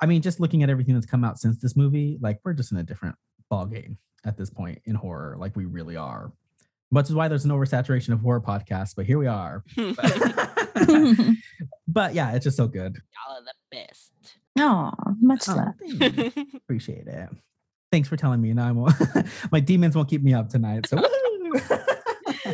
i 0.00 0.06
mean 0.06 0.22
just 0.22 0.40
looking 0.40 0.62
at 0.62 0.70
everything 0.70 0.94
that's 0.94 1.06
come 1.06 1.24
out 1.24 1.38
since 1.38 1.58
this 1.58 1.76
movie 1.76 2.18
like 2.20 2.38
we're 2.44 2.52
just 2.52 2.72
in 2.72 2.78
a 2.78 2.82
different 2.82 3.14
ball 3.50 3.66
game 3.66 3.98
at 4.24 4.36
this 4.36 4.50
point 4.50 4.80
in 4.86 4.94
horror 4.94 5.36
like 5.38 5.54
we 5.56 5.64
really 5.66 5.96
are 5.96 6.32
which 6.90 7.08
is 7.08 7.14
why 7.14 7.28
there's 7.28 7.44
an 7.44 7.50
oversaturation 7.50 8.12
of 8.12 8.20
horror 8.20 8.40
podcasts 8.40 8.94
but 8.96 9.06
here 9.06 9.18
we 9.18 9.26
are 9.26 9.62
but 11.88 12.14
yeah 12.14 12.32
it's 12.32 12.44
just 12.44 12.56
so 12.56 12.66
good 12.66 12.96
Y'all 13.28 13.36
are 13.36 13.44
the 13.44 13.52
best. 13.70 14.12
Oh, 14.58 14.90
much 15.20 15.48
Oh, 15.48 15.54
love. 15.54 15.74
appreciate 16.56 17.06
it 17.06 17.28
thanks 17.92 18.08
for 18.08 18.16
telling 18.16 18.40
me 18.40 18.52
now 18.52 18.68
i 18.68 18.72
won't 18.72 18.92
my 19.52 19.60
demons 19.60 19.94
won't 19.96 20.08
keep 20.08 20.22
me 20.22 20.34
up 20.34 20.48
tonight 20.48 20.86
so 20.86 20.96
woo! 20.96 21.60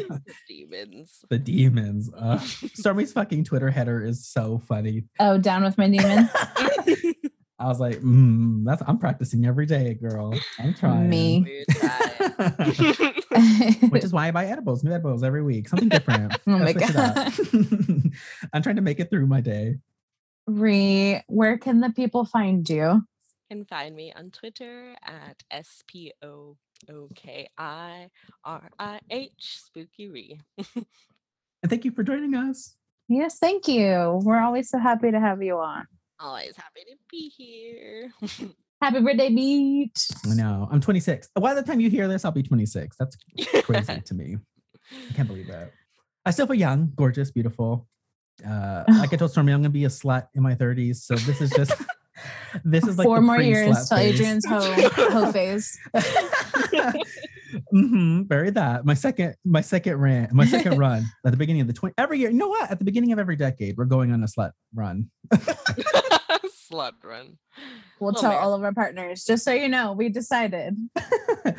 The 0.27 0.35
demons. 0.49 1.25
the 1.31 1.39
demons 1.39 2.11
uh, 2.17 2.39
stormy's 2.75 3.13
fucking 3.13 3.45
twitter 3.45 3.71
header 3.71 4.03
is 4.03 4.27
so 4.27 4.59
funny 4.69 5.05
Oh, 5.21 5.39
down 5.39 5.65
with 5.65 5.77
my 5.79 5.89
demon. 5.89 6.29
I 7.59 7.69
was 7.69 7.81
like, 7.81 8.01
mm, 8.01 8.65
that's 8.67 8.83
I'm 8.87 8.99
practicing 8.99 9.47
every 9.47 9.65
day, 9.65 9.95
girl. 9.95 10.39
I'm 10.59 10.75
trying. 10.75 11.09
Me. 11.09 11.65
Which 13.89 14.05
is 14.05 14.13
why 14.13 14.29
I 14.29 14.31
buy 14.31 14.45
edibles, 14.45 14.85
new 14.85 14.93
edibles 14.93 15.23
every 15.23 15.43
week, 15.43 15.69
something 15.71 15.89
different. 15.89 16.37
Oh 16.47 16.59
my 16.59 16.75
Gotta 16.75 17.31
switch 17.33 17.49
it 17.55 18.07
up. 18.07 18.13
I'm 18.53 18.63
trying 18.63 18.77
to 18.77 18.83
make 18.83 19.01
it 19.01 19.09
through 19.09 19.27
my 19.27 19.41
day. 19.41 19.77
Ree, 20.47 21.23
where 21.29 21.57
can 21.57 21.81
the 21.81 21.89
people 21.91 22.27
find 22.27 22.69
you? 22.69 23.03
can 23.51 23.65
find 23.65 23.95
me 23.97 24.13
on 24.15 24.31
Twitter 24.33 24.95
at 25.05 25.43
S 25.51 25.83
P 26.81 26.93
O 26.93 26.97
O 26.97 27.09
K 27.15 27.49
I 27.57 28.09
R 28.45 28.71
I 28.79 29.01
H 29.11 29.61
Spooky 29.65 30.09
Ree. 30.09 30.41
And 31.63 31.71
thank 31.71 31.85
you 31.85 31.91
for 31.91 32.05
joining 32.05 32.35
us. 32.35 32.77
Yes, 33.09 33.39
thank 33.39 33.67
you. 33.67 34.21
We're 34.23 34.41
always 34.41 34.69
so 34.69 34.79
happy 34.79 35.11
to 35.11 35.19
have 35.19 35.43
you 35.43 35.57
on. 35.59 35.87
Always 36.21 36.57
happy 36.57 36.83
to 36.89 36.97
be 37.11 37.29
here. 37.29 38.13
Happy 38.83 39.01
birthday, 39.01 39.31
Beach. 39.31 40.07
I 40.31 40.35
know. 40.35 40.69
I'm 40.71 40.81
26. 40.81 41.31
By 41.35 41.55
the 41.55 41.63
time 41.63 41.81
you 41.81 41.89
hear 41.89 42.07
this, 42.09 42.25
I'll 42.25 42.31
be 42.31 42.43
26. 42.43 42.97
That's 42.99 43.17
crazy 43.63 44.01
to 44.01 44.15
me. 44.15 44.37
I 44.93 45.15
can't 45.15 45.27
believe 45.27 45.49
that. 45.49 45.73
I 46.25 46.31
still 46.31 46.47
feel 46.47 46.57
young, 46.57 46.93
gorgeous, 46.95 47.31
beautiful. 47.31 47.89
Uh, 48.47 48.85
like 48.89 49.13
I 49.13 49.17
told 49.17 49.31
Stormy, 49.33 49.53
I'm 49.53 49.61
gonna 49.61 49.71
be 49.71 49.87
a 49.87 49.89
slut 49.89 50.29
in 50.35 50.43
my 50.43 50.55
30s. 50.55 50.97
So 50.97 51.17
this 51.17 51.41
is 51.41 51.51
just 51.51 51.73
this 52.65 52.87
is 52.87 52.99
like 52.99 53.07
Four 53.07 53.17
the 53.17 53.23
more 53.23 53.41
years 53.41 53.89
till 53.89 53.99
phase. 53.99 54.15
Adrian's 54.15 54.47
hoe, 54.47 54.89
hoe 54.91 55.33
phase. 55.33 55.79
Hmm 57.71 58.23
bury 58.23 58.51
that. 58.51 58.85
My 58.85 58.95
second, 58.95 59.35
my 59.45 59.61
second 59.61 59.97
rant, 59.97 60.33
my 60.33 60.45
second 60.45 60.77
run 60.79 61.05
at 61.25 61.31
the 61.31 61.37
beginning 61.37 61.63
of 61.63 61.67
the 61.69 61.73
20 61.73 61.95
every 61.99 62.19
year. 62.19 62.31
You 62.31 62.37
know 62.37 62.49
what? 62.49 62.71
At 62.71 62.79
the 62.79 62.85
beginning 62.85 63.13
of 63.13 63.19
every 63.19 63.37
decade, 63.37 63.77
we're 63.77 63.85
going 63.85 64.13
on 64.13 64.23
a 64.23 64.27
slut 64.27 64.53
run. 64.75 65.11
Slut 66.71 66.95
run. 67.05 67.39
We'll 68.01 68.09
Little 68.11 68.21
tell 68.23 68.31
marathon. 68.31 68.45
all 68.49 68.55
of 68.55 68.65
our 68.65 68.73
partners, 68.75 69.25
just 69.25 69.45
so 69.45 69.53
you 69.53 69.69
know, 69.69 69.93
we 69.93 70.09
decided. 70.09 70.77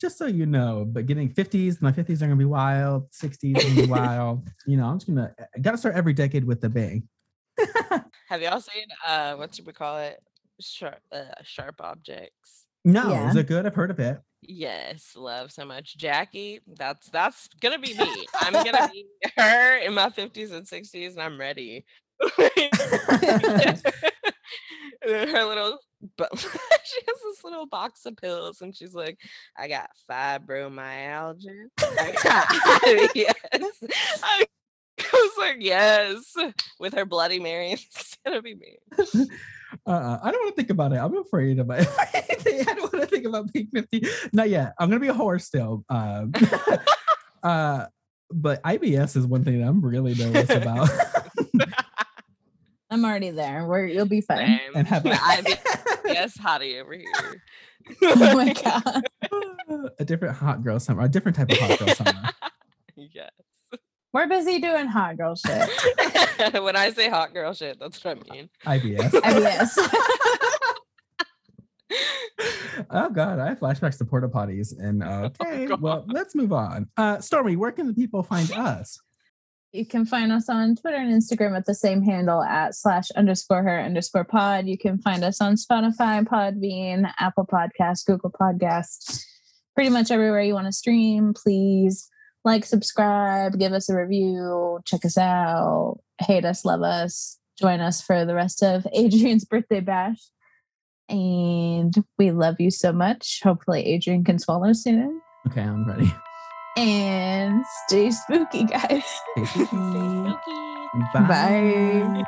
Just 0.00 0.16
so 0.16 0.26
you 0.26 0.46
know, 0.46 0.84
but 0.88 1.06
getting 1.06 1.28
50s, 1.28 1.82
my 1.82 1.90
50s 1.90 2.18
are 2.22 2.26
gonna 2.26 2.36
be 2.36 2.44
wild, 2.44 3.10
60s 3.10 3.60
are 3.60 3.64
gonna 3.64 3.74
be 3.74 3.82
wild. 3.84 4.48
You 4.64 4.76
know, 4.76 4.84
I'm 4.86 4.96
just 5.00 5.08
gonna 5.08 5.34
I 5.56 5.58
gotta 5.58 5.76
start 5.76 5.96
every 5.96 6.12
decade 6.12 6.44
with 6.44 6.60
the 6.60 6.68
bang. 6.68 7.08
Have 8.28 8.40
y'all 8.40 8.60
seen 8.60 8.84
uh 9.04 9.34
what 9.34 9.58
you 9.58 9.64
we 9.64 9.72
call 9.72 9.98
it? 9.98 10.20
Sharp 10.60 11.00
uh, 11.10 11.24
sharp 11.42 11.80
objects. 11.80 12.66
No, 12.84 13.10
Yeah. 13.10 13.28
is 13.30 13.34
it 13.34 13.48
good? 13.48 13.66
I've 13.66 13.74
heard 13.74 13.90
of 13.90 13.98
it. 13.98 14.20
Yes, 14.42 15.14
love 15.16 15.50
so 15.50 15.64
much. 15.64 15.96
Jackie, 15.96 16.60
that's 16.76 17.08
that's 17.10 17.48
gonna 17.60 17.78
be 17.78 17.94
me. 17.94 18.26
I'm 18.40 18.52
gonna 18.52 18.88
be 18.92 19.06
her 19.36 19.78
in 19.78 19.94
my 19.94 20.10
50s 20.10 20.52
and 20.52 20.66
60s, 20.66 21.12
and 21.12 21.20
I'm 21.20 21.38
ready. 21.38 21.84
her 25.02 25.44
little 25.44 25.78
but 26.16 26.30
she 26.38 27.00
has 27.06 27.16
this 27.24 27.44
little 27.44 27.66
box 27.66 28.06
of 28.06 28.16
pills 28.16 28.60
and 28.60 28.74
she's 28.74 28.94
like, 28.94 29.18
I 29.56 29.68
got 29.68 29.90
fibromyalgia. 30.08 31.66
I 31.80 32.12
got 32.22 33.16
yes. 33.16 33.34
I, 34.22 34.46
I 35.00 35.04
was 35.12 35.32
like, 35.38 35.56
yes, 35.60 36.34
with 36.78 36.94
her 36.94 37.04
Bloody 37.04 37.40
Mary. 37.40 37.72
It's 37.72 38.16
gonna 38.24 38.42
be 38.42 38.54
me. 38.54 38.78
Uh, 39.86 40.18
I 40.22 40.30
don't 40.30 40.40
want 40.42 40.54
to 40.54 40.56
think 40.56 40.70
about 40.70 40.92
it. 40.92 40.96
I'm 40.96 41.16
afraid 41.16 41.58
of 41.58 41.70
it. 41.72 41.88
I 42.68 42.74
don't 42.74 42.92
want 42.92 43.04
to 43.04 43.06
think 43.06 43.26
about 43.26 43.52
being 43.52 43.68
50. 43.72 44.06
Not 44.32 44.50
yet. 44.50 44.74
I'm 44.78 44.88
gonna 44.88 45.00
be 45.00 45.08
a 45.08 45.14
whore 45.14 45.40
still. 45.40 45.84
Um, 45.88 46.32
uh, 47.42 47.86
but 48.30 48.62
IBS 48.62 49.16
is 49.16 49.26
one 49.26 49.44
thing 49.44 49.60
that 49.60 49.68
I'm 49.68 49.80
really 49.80 50.14
nervous 50.14 50.50
about. 50.50 50.88
I'm 52.90 53.04
already 53.04 53.30
there. 53.30 53.66
We're, 53.66 53.86
you'll 53.86 54.06
be 54.06 54.22
fine. 54.22 54.46
Same. 54.58 54.60
and 54.74 54.86
have 54.86 55.04
I 55.06 55.42
be, 55.42 55.54
yes, 56.06 56.36
hottie 56.38 56.80
over 56.80 56.94
here. 56.94 57.42
Oh 58.02 58.34
my 58.34 58.52
god. 58.52 59.02
a 59.98 60.04
different 60.04 60.36
hot 60.36 60.62
girl 60.62 60.80
summer, 60.80 61.02
a 61.04 61.08
different 61.08 61.36
type 61.36 61.50
of 61.50 61.58
hot 61.58 61.78
girl 61.78 61.88
summer. 61.88 62.30
yes. 62.96 63.30
We're 64.12 64.26
busy 64.26 64.58
doing 64.58 64.86
hot 64.86 65.18
girl 65.18 65.34
shit. 65.36 65.68
when 66.62 66.76
I 66.76 66.90
say 66.90 67.10
hot 67.10 67.34
girl 67.34 67.52
shit, 67.52 67.78
that's 67.78 68.02
what 68.02 68.18
I 68.30 68.34
mean. 68.34 68.48
IBS. 68.66 69.10
IBS. 69.10 69.88
Oh 72.90 73.10
God, 73.10 73.38
I 73.38 73.48
have 73.48 73.58
flashbacks 73.58 73.98
to 73.98 74.04
porta 74.04 74.28
potties. 74.28 74.72
And 74.78 75.02
okay, 75.02 75.66
God. 75.66 75.80
well, 75.80 76.04
let's 76.06 76.34
move 76.34 76.52
on. 76.52 76.88
Uh, 76.96 77.18
Stormy, 77.18 77.56
where 77.56 77.72
can 77.72 77.86
the 77.88 77.92
people 77.92 78.22
find 78.22 78.50
us? 78.52 78.98
You 79.72 79.84
can 79.84 80.06
find 80.06 80.32
us 80.32 80.48
on 80.48 80.76
Twitter 80.76 80.96
and 80.96 81.12
Instagram 81.12 81.56
at 81.56 81.66
the 81.66 81.74
same 81.74 82.02
handle 82.02 82.42
at 82.42 82.74
slash 82.74 83.10
underscore 83.10 83.62
her 83.62 83.80
underscore 83.80 84.24
pod. 84.24 84.66
You 84.66 84.78
can 84.78 84.98
find 84.98 85.24
us 85.24 85.40
on 85.40 85.56
Spotify, 85.56 86.24
Podbean, 86.24 87.12
Apple 87.18 87.46
Podcasts, 87.46 88.06
Google 88.06 88.30
Podcasts, 88.30 89.24
pretty 89.74 89.90
much 89.90 90.10
everywhere 90.10 90.42
you 90.42 90.54
want 90.54 90.66
to 90.66 90.72
stream. 90.72 91.34
Please 91.34 92.08
like, 92.48 92.64
subscribe, 92.64 93.58
give 93.58 93.72
us 93.72 93.88
a 93.88 93.96
review, 93.96 94.80
check 94.84 95.04
us 95.04 95.16
out, 95.16 95.98
hate 96.20 96.44
us, 96.44 96.64
love 96.64 96.82
us, 96.82 97.38
join 97.58 97.80
us 97.80 98.02
for 98.02 98.24
the 98.24 98.34
rest 98.34 98.62
of 98.62 98.86
Adrian's 98.94 99.44
birthday 99.44 99.80
bash. 99.80 100.18
And 101.08 101.94
we 102.18 102.32
love 102.32 102.56
you 102.58 102.70
so 102.70 102.92
much. 102.92 103.40
Hopefully, 103.42 103.86
Adrian 103.86 104.24
can 104.24 104.38
swallow 104.38 104.72
soon. 104.72 105.20
Okay, 105.46 105.62
I'm 105.62 105.88
ready. 105.88 106.12
And 106.76 107.64
stay 107.86 108.10
spooky, 108.10 108.64
guys. 108.64 109.04
Stay 109.32 109.44
spooky. 109.46 109.66
Stay 109.66 109.66
spooky. 109.66 111.04
Bye. 111.14 111.26
Bye. 111.28 112.24